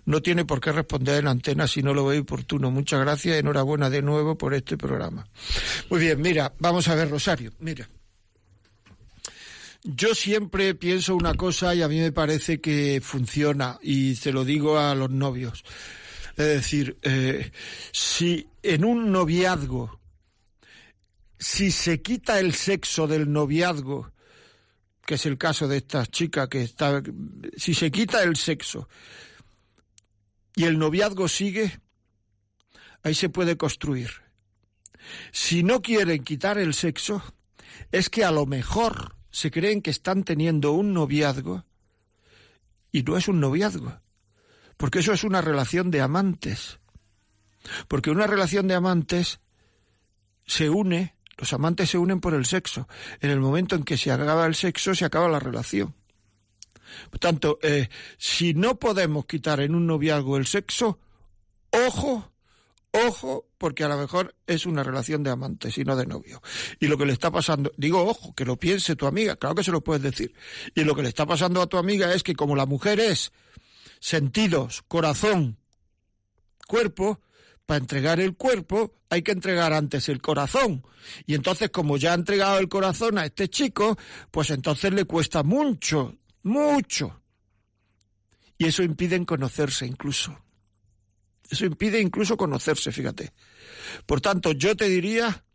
No 0.05 0.21
tiene 0.21 0.45
por 0.45 0.61
qué 0.61 0.71
responder 0.71 1.19
en 1.19 1.27
antena 1.27 1.67
si 1.67 1.83
no 1.83 1.93
lo 1.93 2.05
veo 2.05 2.21
oportuno. 2.21 2.71
Muchas 2.71 3.01
gracias 3.01 3.37
enhorabuena 3.37 3.89
de 3.89 4.01
nuevo 4.01 4.37
por 4.37 4.53
este 4.53 4.77
programa. 4.77 5.27
Muy 5.89 5.99
bien, 5.99 6.21
mira, 6.21 6.53
vamos 6.59 6.87
a 6.87 6.95
ver, 6.95 7.09
Rosario, 7.09 7.51
mira. 7.59 7.87
Yo 9.83 10.13
siempre 10.13 10.75
pienso 10.75 11.15
una 11.15 11.33
cosa 11.33 11.73
y 11.73 11.81
a 11.81 11.87
mí 11.87 11.99
me 11.99 12.11
parece 12.11 12.61
que 12.61 13.01
funciona 13.03 13.79
y 13.81 14.15
se 14.15 14.31
lo 14.31 14.45
digo 14.45 14.77
a 14.77 14.93
los 14.93 15.09
novios. 15.09 15.63
Es 16.37 16.45
decir, 16.45 16.97
eh, 17.01 17.51
si 17.91 18.47
en 18.61 18.85
un 18.85 19.11
noviazgo, 19.11 19.99
si 21.39 21.71
se 21.71 22.01
quita 22.01 22.39
el 22.39 22.53
sexo 22.53 23.07
del 23.07 23.31
noviazgo, 23.31 24.11
que 25.11 25.15
es 25.15 25.25
el 25.25 25.37
caso 25.37 25.67
de 25.67 25.75
esta 25.75 26.05
chica 26.05 26.47
que 26.47 26.61
está, 26.61 27.03
si 27.57 27.73
se 27.73 27.91
quita 27.91 28.23
el 28.23 28.37
sexo 28.37 28.87
y 30.55 30.63
el 30.63 30.79
noviazgo 30.79 31.27
sigue, 31.27 31.81
ahí 33.03 33.13
se 33.13 33.27
puede 33.27 33.57
construir. 33.57 34.09
Si 35.33 35.63
no 35.63 35.81
quieren 35.81 36.23
quitar 36.23 36.57
el 36.57 36.73
sexo, 36.73 37.21
es 37.91 38.09
que 38.09 38.23
a 38.23 38.31
lo 38.31 38.45
mejor 38.45 39.17
se 39.31 39.51
creen 39.51 39.81
que 39.81 39.89
están 39.91 40.23
teniendo 40.23 40.71
un 40.71 40.93
noviazgo 40.93 41.65
y 42.93 43.03
no 43.03 43.17
es 43.17 43.27
un 43.27 43.41
noviazgo, 43.41 43.99
porque 44.77 44.99
eso 44.99 45.11
es 45.11 45.25
una 45.25 45.41
relación 45.41 45.91
de 45.91 45.99
amantes. 45.99 46.79
Porque 47.89 48.11
una 48.11 48.27
relación 48.27 48.65
de 48.69 48.75
amantes 48.75 49.41
se 50.45 50.69
une 50.69 51.17
los 51.41 51.53
amantes 51.53 51.89
se 51.89 51.97
unen 51.97 52.21
por 52.21 52.35
el 52.35 52.45
sexo. 52.45 52.87
En 53.19 53.31
el 53.31 53.39
momento 53.39 53.75
en 53.75 53.83
que 53.83 53.97
se 53.97 54.11
acaba 54.11 54.45
el 54.45 54.53
sexo, 54.53 54.93
se 54.93 55.05
acaba 55.05 55.27
la 55.27 55.39
relación. 55.39 55.95
Por 57.09 57.17
tanto, 57.17 57.57
eh, 57.63 57.89
si 58.19 58.53
no 58.53 58.77
podemos 58.77 59.25
quitar 59.25 59.59
en 59.59 59.73
un 59.73 59.87
noviazgo 59.87 60.37
el 60.37 60.45
sexo, 60.45 60.99
ojo, 61.71 62.31
ojo, 62.91 63.47
porque 63.57 63.83
a 63.83 63.87
lo 63.87 63.97
mejor 63.97 64.35
es 64.45 64.67
una 64.67 64.83
relación 64.83 65.23
de 65.23 65.31
amantes 65.31 65.79
y 65.79 65.83
no 65.83 65.95
de 65.95 66.05
novio. 66.05 66.43
Y 66.79 66.85
lo 66.85 66.95
que 66.95 67.07
le 67.07 67.13
está 67.13 67.31
pasando, 67.31 67.71
digo, 67.75 68.05
ojo, 68.05 68.35
que 68.35 68.45
lo 68.45 68.57
piense 68.57 68.95
tu 68.95 69.07
amiga, 69.07 69.35
claro 69.35 69.55
que 69.55 69.63
se 69.63 69.71
lo 69.71 69.81
puedes 69.81 70.03
decir. 70.03 70.35
Y 70.75 70.83
lo 70.83 70.93
que 70.93 71.01
le 71.01 71.09
está 71.09 71.25
pasando 71.25 71.59
a 71.59 71.65
tu 71.65 71.77
amiga 71.77 72.13
es 72.13 72.21
que 72.21 72.35
como 72.35 72.55
la 72.55 72.67
mujer 72.67 72.99
es 72.99 73.31
sentidos, 73.99 74.83
corazón, 74.87 75.57
cuerpo, 76.67 77.19
para 77.71 77.79
entregar 77.79 78.19
el 78.19 78.35
cuerpo 78.35 78.99
hay 79.09 79.21
que 79.21 79.31
entregar 79.31 79.71
antes 79.71 80.09
el 80.09 80.21
corazón. 80.21 80.85
Y 81.25 81.35
entonces, 81.35 81.69
como 81.69 81.95
ya 81.95 82.11
ha 82.11 82.15
entregado 82.15 82.59
el 82.59 82.67
corazón 82.67 83.17
a 83.17 83.23
este 83.23 83.49
chico, 83.49 83.97
pues 84.29 84.49
entonces 84.49 84.91
le 84.91 85.05
cuesta 85.05 85.41
mucho, 85.41 86.17
mucho. 86.43 87.21
Y 88.57 88.65
eso 88.65 88.83
impide 88.83 89.25
conocerse 89.25 89.85
incluso. 89.85 90.37
Eso 91.49 91.65
impide 91.65 92.01
incluso 92.01 92.35
conocerse, 92.35 92.91
fíjate. 92.91 93.31
Por 94.05 94.19
tanto, 94.19 94.51
yo 94.51 94.75
te 94.75 94.89
diría 94.89 95.45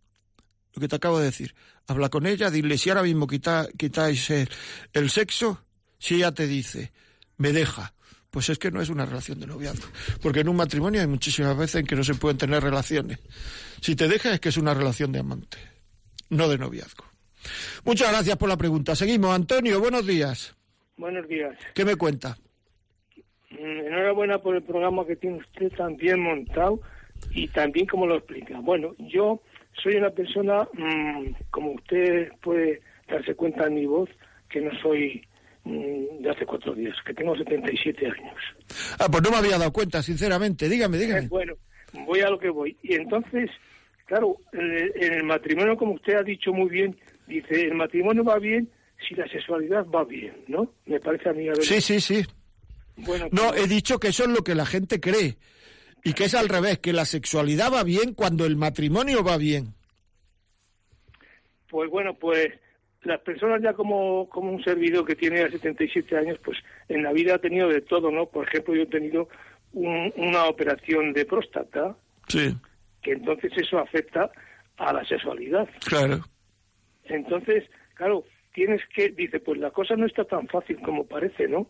lo 0.72 0.80
que 0.80 0.88
te 0.88 0.96
acabo 0.96 1.18
de 1.18 1.26
decir. 1.26 1.54
Habla 1.86 2.08
con 2.08 2.24
ella, 2.24 2.50
dile 2.50 2.78
si 2.78 2.88
ahora 2.88 3.02
mismo 3.02 3.26
quitáis 3.26 4.30
el 4.30 5.10
sexo, 5.10 5.66
si 5.98 6.14
ella 6.14 6.32
te 6.32 6.46
dice, 6.46 6.94
me 7.36 7.52
deja, 7.52 7.92
pues 8.36 8.50
es 8.50 8.58
que 8.58 8.70
no 8.70 8.82
es 8.82 8.90
una 8.90 9.06
relación 9.06 9.40
de 9.40 9.46
noviazgo. 9.46 9.88
Porque 10.20 10.40
en 10.40 10.50
un 10.50 10.56
matrimonio 10.56 11.00
hay 11.00 11.06
muchísimas 11.06 11.56
veces 11.56 11.76
en 11.76 11.86
que 11.86 11.96
no 11.96 12.04
se 12.04 12.12
pueden 12.16 12.36
tener 12.36 12.62
relaciones. 12.62 13.18
Si 13.80 13.96
te 13.96 14.08
dejas 14.08 14.34
es 14.34 14.40
que 14.40 14.50
es 14.50 14.58
una 14.58 14.74
relación 14.74 15.10
de 15.10 15.20
amante, 15.20 15.56
no 16.28 16.46
de 16.46 16.58
noviazgo. 16.58 17.06
Muchas 17.86 18.12
gracias 18.12 18.36
por 18.36 18.50
la 18.50 18.58
pregunta. 18.58 18.94
Seguimos. 18.94 19.34
Antonio, 19.34 19.80
buenos 19.80 20.06
días. 20.06 20.54
Buenos 20.98 21.26
días. 21.26 21.56
¿Qué 21.74 21.86
me 21.86 21.96
cuenta? 21.96 22.36
Mm, 23.52 23.86
enhorabuena 23.86 24.36
por 24.36 24.54
el 24.54 24.62
programa 24.62 25.06
que 25.06 25.16
tiene 25.16 25.38
usted 25.38 25.72
tan 25.74 25.96
bien 25.96 26.20
montado 26.20 26.82
y 27.30 27.48
también 27.48 27.86
como 27.86 28.06
lo 28.06 28.16
explica. 28.16 28.60
Bueno, 28.60 28.94
yo 28.98 29.40
soy 29.82 29.96
una 29.96 30.10
persona, 30.10 30.68
mm, 30.74 31.36
como 31.48 31.70
usted 31.72 32.32
puede 32.42 32.82
darse 33.08 33.34
cuenta 33.34 33.66
en 33.66 33.76
mi 33.76 33.86
voz, 33.86 34.10
que 34.50 34.60
no 34.60 34.78
soy 34.82 35.26
de 35.66 36.30
hace 36.30 36.46
cuatro 36.46 36.74
días, 36.74 36.94
que 37.04 37.12
tengo 37.14 37.36
77 37.36 38.06
años. 38.06 38.34
Ah, 38.98 39.08
pues 39.10 39.22
no 39.22 39.30
me 39.30 39.36
había 39.36 39.58
dado 39.58 39.72
cuenta, 39.72 40.02
sinceramente. 40.02 40.68
Dígame, 40.68 40.96
dígame. 40.98 41.28
bueno, 41.28 41.54
voy 42.06 42.20
a 42.20 42.30
lo 42.30 42.38
que 42.38 42.50
voy. 42.50 42.76
Y 42.82 42.94
entonces, 42.94 43.50
claro, 44.06 44.36
en 44.52 45.12
el 45.12 45.24
matrimonio, 45.24 45.76
como 45.76 45.94
usted 45.94 46.14
ha 46.14 46.22
dicho 46.22 46.52
muy 46.52 46.70
bien, 46.70 46.96
dice, 47.26 47.62
el 47.62 47.74
matrimonio 47.74 48.22
va 48.24 48.38
bien 48.38 48.68
si 49.08 49.14
la 49.14 49.28
sexualidad 49.28 49.86
va 49.86 50.04
bien, 50.04 50.34
¿no? 50.46 50.72
Me 50.86 51.00
parece 51.00 51.28
a 51.28 51.32
mí. 51.32 51.48
A 51.48 51.54
sí, 51.56 51.80
sí, 51.80 52.00
sí. 52.00 52.24
Bueno, 52.96 53.26
no, 53.30 53.54
he 53.54 53.66
dicho 53.66 53.98
que 53.98 54.08
eso 54.08 54.24
es 54.24 54.30
lo 54.30 54.42
que 54.42 54.54
la 54.54 54.66
gente 54.66 55.00
cree. 55.00 55.36
Y 56.04 56.12
que 56.12 56.24
es 56.24 56.34
al 56.34 56.48
revés, 56.48 56.78
que 56.78 56.92
la 56.92 57.04
sexualidad 57.04 57.72
va 57.72 57.82
bien 57.82 58.14
cuando 58.14 58.46
el 58.46 58.56
matrimonio 58.56 59.24
va 59.24 59.36
bien. 59.36 59.74
Pues 61.68 61.90
bueno, 61.90 62.14
pues 62.14 62.52
las 63.06 63.20
personas 63.20 63.62
ya 63.62 63.72
como, 63.72 64.28
como 64.28 64.52
un 64.52 64.62
servidor 64.62 65.06
que 65.06 65.14
tiene 65.14 65.48
77 65.48 66.16
años, 66.16 66.38
pues 66.44 66.58
en 66.88 67.02
la 67.02 67.12
vida 67.12 67.36
ha 67.36 67.38
tenido 67.38 67.68
de 67.68 67.80
todo, 67.80 68.10
¿no? 68.10 68.26
Por 68.26 68.46
ejemplo, 68.46 68.74
yo 68.74 68.82
he 68.82 68.86
tenido 68.86 69.28
una 69.72 70.46
operación 70.46 71.12
de 71.12 71.24
próstata, 71.24 71.96
sí. 72.28 72.54
que 73.02 73.12
entonces 73.12 73.52
eso 73.56 73.78
afecta 73.78 74.30
a 74.76 74.92
la 74.92 75.04
sexualidad. 75.04 75.68
Claro. 75.86 76.24
Entonces, 77.04 77.64
claro, 77.94 78.24
tienes 78.52 78.82
que, 78.94 79.10
dice, 79.10 79.38
pues 79.40 79.60
la 79.60 79.70
cosa 79.70 79.96
no 79.96 80.06
está 80.06 80.24
tan 80.24 80.48
fácil 80.48 80.80
como 80.80 81.06
parece, 81.06 81.46
¿no? 81.46 81.66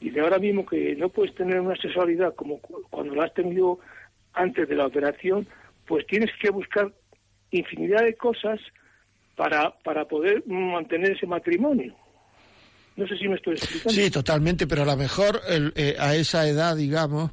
Dice, 0.00 0.20
ahora 0.20 0.38
mismo 0.38 0.64
que 0.64 0.94
no 0.96 1.08
puedes 1.08 1.34
tener 1.34 1.60
una 1.60 1.76
sexualidad 1.76 2.34
como 2.34 2.60
cuando 2.60 3.14
la 3.14 3.24
has 3.24 3.34
tenido 3.34 3.80
antes 4.32 4.68
de 4.68 4.76
la 4.76 4.86
operación, 4.86 5.48
pues 5.86 6.06
tienes 6.06 6.30
que 6.40 6.50
buscar 6.50 6.92
infinidad 7.50 8.04
de 8.04 8.14
cosas 8.14 8.60
para, 9.38 9.70
para 9.84 10.04
poder 10.04 10.44
mantener 10.48 11.12
ese 11.12 11.26
matrimonio. 11.26 11.94
No 12.96 13.06
sé 13.06 13.16
si 13.16 13.28
me 13.28 13.36
estoy 13.36 13.54
explicando. 13.54 13.90
Sí, 13.90 14.10
totalmente, 14.10 14.66
pero 14.66 14.82
a 14.82 14.86
lo 14.86 14.96
mejor 14.96 15.40
eh, 15.48 15.94
a 15.96 16.16
esa 16.16 16.48
edad, 16.48 16.76
digamos, 16.76 17.30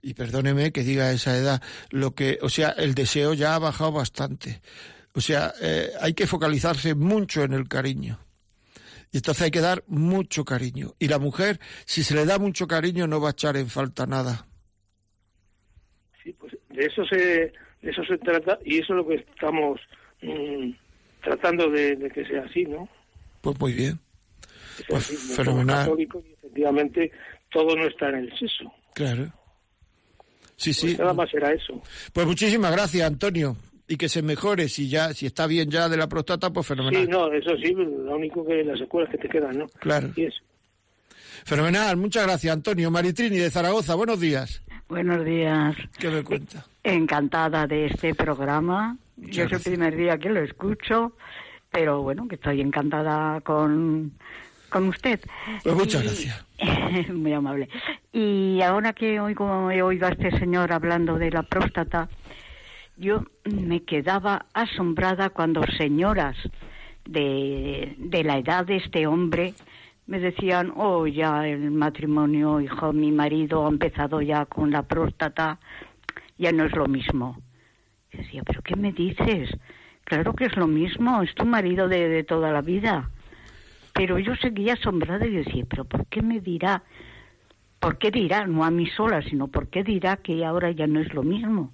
y 0.00 0.14
perdóneme 0.14 0.72
que 0.72 0.82
diga 0.82 1.04
a 1.04 1.12
esa 1.12 1.36
edad, 1.36 1.62
lo 1.90 2.14
que, 2.14 2.38
o 2.40 2.48
sea, 2.48 2.70
el 2.70 2.94
deseo 2.94 3.34
ya 3.34 3.54
ha 3.54 3.58
bajado 3.58 3.92
bastante. 3.92 4.62
O 5.12 5.20
sea, 5.20 5.52
eh, 5.60 5.90
hay 6.00 6.14
que 6.14 6.26
focalizarse 6.26 6.94
mucho 6.94 7.42
en 7.42 7.52
el 7.52 7.68
cariño. 7.68 8.18
Y 9.12 9.18
entonces 9.18 9.42
hay 9.42 9.50
que 9.50 9.60
dar 9.60 9.84
mucho 9.86 10.46
cariño. 10.46 10.94
Y 10.98 11.08
la 11.08 11.18
mujer, 11.18 11.60
si 11.84 12.02
se 12.02 12.14
le 12.14 12.24
da 12.24 12.38
mucho 12.38 12.66
cariño, 12.66 13.06
no 13.06 13.20
va 13.20 13.28
a 13.28 13.32
echar 13.32 13.58
en 13.58 13.68
falta 13.68 14.06
nada. 14.06 14.46
Sí, 16.24 16.32
pues 16.32 16.56
de 16.70 16.86
eso 16.86 17.04
se, 17.04 17.52
de 17.82 17.90
eso 17.90 18.02
se 18.04 18.16
trata 18.16 18.58
y 18.64 18.78
eso 18.78 18.94
es 18.94 18.96
lo 18.96 19.06
que 19.06 19.16
estamos 19.16 19.78
mm, 20.22 20.70
tratando 21.22 21.70
de, 21.70 22.10
que 22.12 22.24
sea 22.26 22.42
así, 22.42 22.64
¿no? 22.64 22.88
Pues 23.40 23.58
muy 23.58 23.72
bien. 23.72 23.98
Pues 24.88 25.06
fenomenal. 25.36 25.90
y 25.98 26.08
efectivamente 26.38 27.12
todo 27.50 27.76
no 27.76 27.86
está 27.86 28.08
en 28.08 28.16
el 28.16 28.38
sexo. 28.38 28.72
Claro. 28.94 29.32
Sí, 30.56 30.72
sí. 30.72 30.86
Pues 30.88 30.98
nada 30.98 31.14
más 31.14 31.32
era 31.34 31.52
eso. 31.52 31.82
Pues 32.12 32.26
muchísimas 32.26 32.72
gracias, 32.72 33.06
Antonio. 33.06 33.56
Y 33.88 33.96
que 33.96 34.08
se 34.08 34.22
mejore, 34.22 34.68
si 34.68 34.88
ya 34.88 35.12
si 35.12 35.26
está 35.26 35.46
bien 35.46 35.70
ya 35.70 35.88
de 35.88 35.96
la 35.96 36.06
próstata, 36.06 36.50
pues 36.50 36.66
fenomenal. 36.66 37.02
Sí, 37.02 37.08
no, 37.10 37.32
eso 37.32 37.56
sí, 37.56 37.72
lo 37.74 38.16
único 38.16 38.44
que 38.46 38.62
las 38.64 38.78
secuelas 38.78 39.10
que 39.10 39.18
te 39.18 39.28
quedan, 39.28 39.58
¿no? 39.58 39.66
Claro. 39.80 40.10
Y 40.16 40.24
eso. 40.24 40.40
Fenomenal, 41.44 41.96
muchas 41.96 42.24
gracias, 42.24 42.54
Antonio. 42.54 42.90
Maritrini 42.90 43.36
de 43.36 43.50
Zaragoza, 43.50 43.94
buenos 43.96 44.20
días. 44.20 44.62
Buenos 44.88 45.24
días. 45.24 45.74
¿Qué 45.98 46.08
me 46.08 46.22
cuenta? 46.22 46.64
Encantada 46.84 47.66
de 47.66 47.86
este 47.86 48.14
programa. 48.14 48.96
Yo 49.16 49.44
es 49.44 49.52
el 49.52 49.60
primer 49.60 49.96
día 49.96 50.18
que 50.18 50.30
lo 50.30 50.40
escucho 50.40 51.14
pero 51.72 52.02
bueno, 52.02 52.28
que 52.28 52.36
estoy 52.36 52.60
encantada 52.60 53.40
con, 53.40 54.12
con 54.68 54.88
usted. 54.88 55.18
Pues 55.64 55.74
muchas 55.74 56.02
gracias. 56.02 56.46
Muy 57.12 57.32
amable. 57.32 57.68
Y 58.12 58.60
ahora 58.60 58.92
que 58.92 59.18
oigo, 59.18 59.70
he 59.70 59.82
oído 59.82 60.06
a 60.06 60.10
este 60.10 60.38
señor 60.38 60.70
hablando 60.70 61.18
de 61.18 61.30
la 61.30 61.42
próstata, 61.42 62.08
yo 62.98 63.24
me 63.44 63.82
quedaba 63.82 64.46
asombrada 64.52 65.30
cuando 65.30 65.62
señoras 65.78 66.36
de, 67.06 67.94
de 67.98 68.22
la 68.22 68.38
edad 68.38 68.66
de 68.66 68.76
este 68.76 69.06
hombre 69.06 69.54
me 70.06 70.20
decían, 70.20 70.72
oh, 70.76 71.06
ya 71.06 71.48
el 71.48 71.70
matrimonio, 71.70 72.60
hijo, 72.60 72.92
mi 72.92 73.10
marido 73.10 73.64
ha 73.64 73.70
empezado 73.70 74.20
ya 74.20 74.44
con 74.44 74.70
la 74.70 74.82
próstata, 74.82 75.58
ya 76.36 76.52
no 76.52 76.66
es 76.66 76.72
lo 76.76 76.86
mismo. 76.86 77.38
Decía, 78.12 78.42
pero 78.44 78.62
¿qué 78.62 78.76
me 78.76 78.92
dices? 78.92 79.50
Claro 80.04 80.34
que 80.34 80.44
es 80.44 80.56
lo 80.56 80.66
mismo, 80.66 81.22
es 81.22 81.34
tu 81.34 81.44
marido 81.46 81.88
de, 81.88 82.08
de 82.08 82.24
toda 82.24 82.50
la 82.52 82.60
vida. 82.60 83.10
Pero 83.94 84.18
yo 84.18 84.34
seguía 84.36 84.74
asombrada 84.74 85.26
y 85.26 85.30
decía, 85.30 85.64
pero 85.68 85.84
¿por 85.84 86.06
qué 86.06 86.22
me 86.22 86.40
dirá? 86.40 86.82
¿Por 87.78 87.98
qué 87.98 88.10
dirá? 88.10 88.46
No 88.46 88.64
a 88.64 88.70
mí 88.70 88.86
sola, 88.86 89.22
sino 89.22 89.48
¿por 89.48 89.68
qué 89.68 89.82
dirá 89.82 90.16
que 90.16 90.44
ahora 90.44 90.70
ya 90.70 90.86
no 90.86 91.00
es 91.00 91.12
lo 91.14 91.22
mismo? 91.22 91.72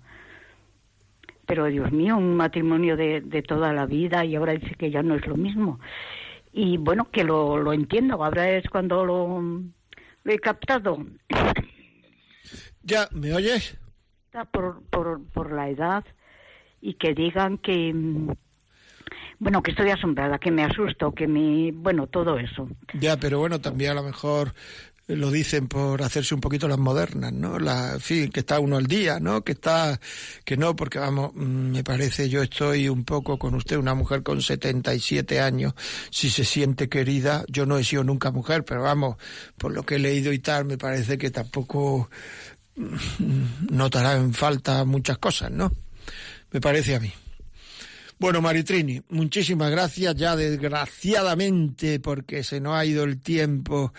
Pero 1.46 1.66
Dios 1.66 1.90
mío, 1.92 2.16
un 2.16 2.36
matrimonio 2.36 2.96
de, 2.96 3.20
de 3.20 3.42
toda 3.42 3.72
la 3.72 3.86
vida 3.86 4.24
y 4.24 4.36
ahora 4.36 4.52
dice 4.52 4.74
que 4.74 4.90
ya 4.90 5.02
no 5.02 5.14
es 5.14 5.26
lo 5.26 5.36
mismo. 5.36 5.80
Y 6.52 6.76
bueno, 6.76 7.10
que 7.10 7.24
lo, 7.24 7.58
lo 7.58 7.72
entiendo, 7.72 8.22
ahora 8.22 8.50
es 8.50 8.68
cuando 8.68 9.04
lo, 9.04 9.40
lo 10.24 10.32
he 10.32 10.38
captado. 10.38 11.04
¿Ya 12.82 13.08
me 13.12 13.34
oyes? 13.34 13.76
Por, 14.52 14.82
por, 14.90 15.24
por 15.32 15.52
la 15.52 15.68
edad 15.68 16.04
y 16.80 16.94
que 16.94 17.14
digan 17.14 17.58
que 17.58 17.92
mm, 17.92 18.30
bueno, 19.38 19.62
que 19.62 19.70
estoy 19.70 19.90
asombrada, 19.90 20.38
que 20.38 20.50
me 20.50 20.64
asusto, 20.64 21.14
que 21.14 21.28
me, 21.28 21.70
bueno, 21.72 22.06
todo 22.08 22.38
eso. 22.38 22.68
Ya, 22.94 23.16
pero 23.16 23.38
bueno, 23.38 23.60
también 23.60 23.92
a 23.92 23.94
lo 23.94 24.02
mejor 24.02 24.52
lo 25.06 25.30
dicen 25.30 25.68
por 25.68 26.02
hacerse 26.02 26.34
un 26.34 26.40
poquito 26.40 26.68
las 26.68 26.78
modernas, 26.78 27.32
¿no? 27.32 27.58
La, 27.58 27.94
en 27.94 28.00
fin, 28.00 28.30
que 28.30 28.40
está 28.40 28.60
uno 28.60 28.76
al 28.76 28.86
día, 28.86 29.20
¿no? 29.20 29.42
Que 29.42 29.52
está, 29.52 29.98
que 30.44 30.56
no, 30.56 30.76
porque 30.76 30.98
vamos, 30.98 31.32
mm, 31.34 31.70
me 31.70 31.84
parece, 31.84 32.28
yo 32.28 32.42
estoy 32.42 32.88
un 32.88 33.04
poco 33.04 33.38
con 33.38 33.54
usted, 33.54 33.76
una 33.76 33.94
mujer 33.94 34.22
con 34.22 34.42
77 34.42 35.40
años, 35.40 35.72
si 36.10 36.28
se 36.28 36.44
siente 36.44 36.88
querida, 36.88 37.44
yo 37.48 37.64
no 37.64 37.78
he 37.78 37.84
sido 37.84 38.04
nunca 38.04 38.30
mujer, 38.32 38.64
pero 38.64 38.82
vamos, 38.82 39.16
por 39.56 39.72
lo 39.72 39.84
que 39.84 39.94
he 39.94 39.98
leído 39.98 40.32
y 40.32 40.40
tal, 40.40 40.66
me 40.66 40.76
parece 40.76 41.16
que 41.16 41.30
tampoco 41.30 42.10
mm, 42.76 43.70
notará 43.70 44.16
en 44.16 44.34
falta 44.34 44.84
muchas 44.84 45.16
cosas, 45.18 45.50
¿no? 45.50 45.72
Me 46.50 46.60
parece 46.60 46.94
a 46.94 47.00
mí. 47.00 47.12
Bueno, 48.20 48.42
Maritrini, 48.42 49.00
muchísimas 49.10 49.70
gracias. 49.70 50.16
Ya 50.16 50.34
desgraciadamente, 50.34 52.00
porque 52.00 52.42
se 52.42 52.60
nos 52.60 52.74
ha 52.74 52.84
ido 52.84 53.04
el 53.04 53.20
tiempo, 53.20 53.92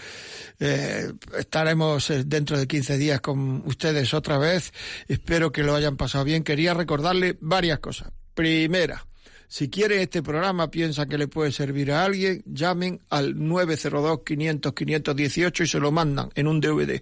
eh, 0.60 1.14
estaremos 1.38 2.10
eh, 2.10 2.26
dentro 2.26 2.58
de 2.58 2.68
15 2.68 2.98
días 2.98 3.22
con 3.22 3.64
ustedes 3.66 4.14
otra 4.14 4.38
vez. 4.38 4.74
Espero 5.08 5.54
que 5.54 5.64
lo 5.64 5.74
hayan 5.74 5.96
pasado 5.96 6.26
bien. 6.26 6.44
Quería 6.44 6.74
recordarle 6.74 7.38
varias 7.40 7.80
cosas. 7.80 8.12
Primera, 8.34 9.08
si 9.48 9.70
quiere 9.70 10.02
este 10.02 10.22
programa, 10.22 10.70
piensa 10.70 11.06
que 11.06 11.18
le 11.18 11.30
puede 11.30 11.54
servir 11.54 11.94
a 11.94 12.04
alguien, 12.04 12.44
llamen 12.46 13.00
al 13.10 13.36
902-500-518 13.36 15.64
y 15.64 15.68
se 15.68 15.80
lo 15.80 15.94
mandan 15.94 16.30
en 16.36 16.48
un 16.48 16.60
DVD. 16.60 17.02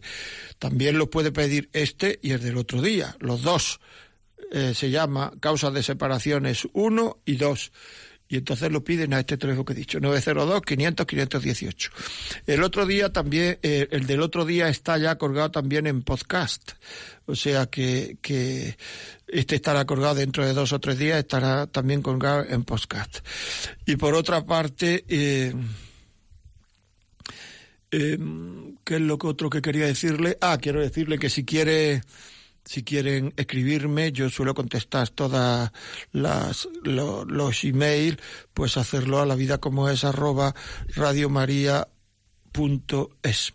También 0.59 0.99
lo 0.99 1.09
puede 1.09 1.31
pedir 1.31 1.71
este 1.73 2.19
y 2.21 2.29
el 2.31 2.41
del 2.41 2.57
otro 2.57 2.79
día, 2.81 3.15
los 3.19 3.41
dos 3.41 3.79
eh, 4.51 4.73
se 4.73 4.89
llama 4.89 5.31
causas 5.39 5.73
de 5.73 5.83
separaciones 5.83 6.67
1 6.73 7.17
y 7.25 7.35
2. 7.35 7.71
Y 8.29 8.37
entonces 8.37 8.69
lo 8.71 8.83
piden 8.83 9.13
a 9.13 9.19
este 9.19 9.37
teléfono 9.37 9.63
que 9.63 9.71
he 9.73 9.75
dicho, 9.75 9.99
902-500-518. 9.99 11.91
El 12.45 12.61
otro 12.61 12.85
día 12.85 13.11
también, 13.11 13.57
eh, 13.63 13.87
el 13.91 14.05
del 14.05 14.21
otro 14.21 14.43
día 14.43 14.67
está 14.67 14.97
ya 14.97 15.17
colgado 15.17 15.49
también 15.51 15.87
en 15.87 16.03
podcast. 16.03 16.73
O 17.25 17.35
sea 17.35 17.67
que, 17.67 18.17
que 18.21 18.77
este 19.27 19.55
estará 19.55 19.85
colgado 19.85 20.15
dentro 20.15 20.45
de 20.45 20.53
dos 20.53 20.73
o 20.73 20.79
tres 20.79 20.97
días, 20.97 21.19
estará 21.19 21.67
también 21.67 22.01
colgado 22.01 22.45
en 22.49 22.65
podcast. 22.65 23.19
Y 23.85 23.95
por 23.95 24.13
otra 24.13 24.45
parte, 24.45 25.05
eh, 25.07 25.53
eh, 27.91 28.17
¿qué 28.83 28.95
es 28.95 29.01
lo 29.01 29.17
que 29.17 29.27
otro 29.27 29.49
que 29.49 29.61
quería 29.61 29.85
decirle? 29.85 30.37
Ah, 30.41 30.57
quiero 30.61 30.81
decirle 30.81 31.17
que 31.17 31.29
si 31.29 31.45
quiere 31.45 32.01
si 32.67 32.83
quieren 32.83 33.33
escribirme, 33.37 34.11
yo 34.11 34.29
suelo 34.29 34.53
contestar 34.53 35.07
todas 35.09 35.71
las 36.11 36.67
los 36.83 37.63
emails, 37.63 38.17
pues 38.53 38.75
hacerlo 38.75 39.21
a 39.21 39.25
la 39.25 39.35
vida 39.35 39.57
como 39.57 39.89
es 39.89 40.03
arroba 40.03 40.53
radiomaria.es. 40.93 43.53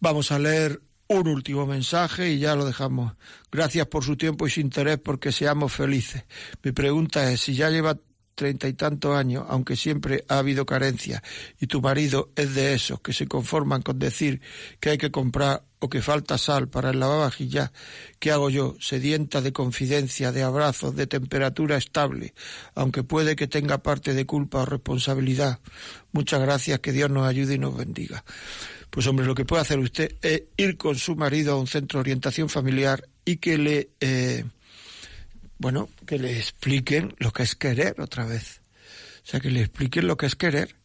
Vamos 0.00 0.32
a 0.32 0.38
leer 0.38 0.80
un 1.06 1.28
último 1.28 1.66
mensaje 1.66 2.30
y 2.30 2.38
ya 2.38 2.56
lo 2.56 2.64
dejamos. 2.64 3.12
Gracias 3.52 3.86
por 3.88 4.04
su 4.04 4.16
tiempo 4.16 4.46
y 4.46 4.50
su 4.50 4.60
interés 4.60 4.98
porque 4.98 5.30
seamos 5.30 5.72
felices. 5.72 6.24
Mi 6.62 6.72
pregunta 6.72 7.30
es 7.30 7.42
si 7.42 7.54
ya 7.54 7.68
lleva 7.68 7.98
treinta 8.34 8.68
y 8.68 8.72
tantos 8.72 9.14
años, 9.14 9.44
aunque 9.48 9.76
siempre 9.76 10.24
ha 10.28 10.38
habido 10.38 10.66
carencia, 10.66 11.22
y 11.60 11.66
tu 11.66 11.80
marido 11.80 12.30
es 12.36 12.54
de 12.54 12.74
esos 12.74 13.00
que 13.00 13.12
se 13.12 13.28
conforman 13.28 13.82
con 13.82 13.98
decir 13.98 14.40
que 14.80 14.90
hay 14.90 14.98
que 14.98 15.10
comprar 15.10 15.64
o 15.84 15.88
que 15.88 16.00
falta 16.00 16.38
sal 16.38 16.68
para 16.68 16.90
el 16.90 16.98
lavavajillas, 16.98 17.70
¿qué 18.18 18.32
hago 18.32 18.48
yo? 18.48 18.74
Sedienta 18.80 19.42
de 19.42 19.52
confidencia, 19.52 20.32
de 20.32 20.42
abrazos, 20.42 20.96
de 20.96 21.06
temperatura 21.06 21.76
estable, 21.76 22.32
aunque 22.74 23.02
puede 23.02 23.36
que 23.36 23.46
tenga 23.46 23.82
parte 23.82 24.14
de 24.14 24.24
culpa 24.24 24.62
o 24.62 24.64
responsabilidad. 24.64 25.60
Muchas 26.12 26.40
gracias, 26.40 26.80
que 26.80 26.92
Dios 26.92 27.10
nos 27.10 27.26
ayude 27.26 27.56
y 27.56 27.58
nos 27.58 27.76
bendiga. 27.76 28.24
Pues 28.88 29.06
hombre, 29.06 29.26
lo 29.26 29.34
que 29.34 29.44
puede 29.44 29.60
hacer 29.60 29.78
usted 29.78 30.16
es 30.22 30.44
ir 30.56 30.78
con 30.78 30.96
su 30.96 31.16
marido 31.16 31.52
a 31.52 31.60
un 31.60 31.66
centro 31.66 31.98
de 31.98 32.02
orientación 32.02 32.48
familiar 32.48 33.06
y 33.24 33.36
que 33.36 33.58
le... 33.58 33.90
Eh, 34.00 34.44
bueno, 35.58 35.90
que 36.06 36.18
le 36.18 36.38
expliquen 36.38 37.14
lo 37.18 37.30
que 37.30 37.42
es 37.42 37.54
querer 37.54 38.00
otra 38.00 38.24
vez. 38.24 38.62
O 39.22 39.26
sea, 39.26 39.40
que 39.40 39.50
le 39.50 39.60
expliquen 39.60 40.06
lo 40.06 40.16
que 40.16 40.26
es 40.26 40.34
querer. 40.34 40.76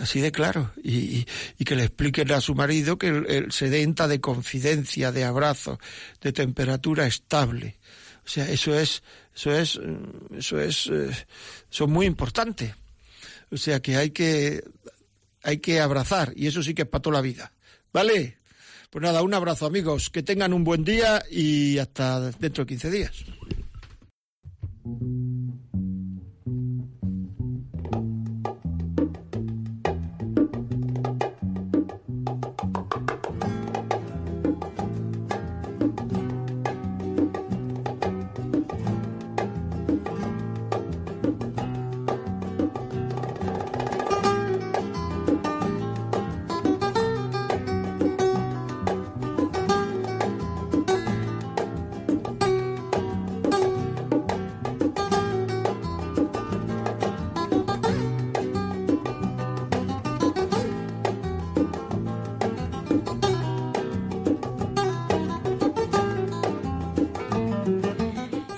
Así 0.00 0.20
de 0.20 0.32
claro. 0.32 0.72
Y, 0.82 1.24
que 1.64 1.76
le 1.76 1.84
expliquen 1.84 2.30
a 2.32 2.40
su 2.40 2.54
marido 2.54 2.98
que 2.98 3.08
el, 3.08 3.52
sedenta 3.52 4.08
de 4.08 4.20
confidencia, 4.20 5.12
de 5.12 5.24
abrazo, 5.24 5.78
de 6.20 6.32
temperatura 6.32 7.06
estable. 7.06 7.78
O 8.24 8.28
sea, 8.28 8.48
eso 8.48 8.78
es, 8.78 9.02
eso 9.34 9.52
es, 9.52 9.80
eso 10.36 10.60
es, 10.60 10.86
eh, 10.86 11.10
eso 11.70 11.84
es 11.84 11.90
muy 11.90 12.06
importante. 12.06 12.74
O 13.50 13.56
sea, 13.56 13.80
que 13.80 13.96
hay 13.96 14.10
que, 14.10 14.64
hay 15.42 15.58
que 15.58 15.80
abrazar. 15.80 16.32
Y 16.36 16.46
eso 16.46 16.62
sí 16.62 16.74
que 16.74 16.82
es 16.82 16.88
para 16.88 17.02
toda 17.02 17.16
la 17.16 17.22
vida. 17.22 17.52
¿Vale? 17.92 18.38
Pues 18.90 19.02
nada, 19.02 19.22
un 19.22 19.34
abrazo 19.34 19.66
amigos. 19.66 20.10
Que 20.10 20.22
tengan 20.22 20.52
un 20.52 20.64
buen 20.64 20.84
día 20.84 21.22
y 21.30 21.78
hasta 21.78 22.30
dentro 22.32 22.64
de 22.64 22.68
15 22.68 22.90
días. 22.90 23.24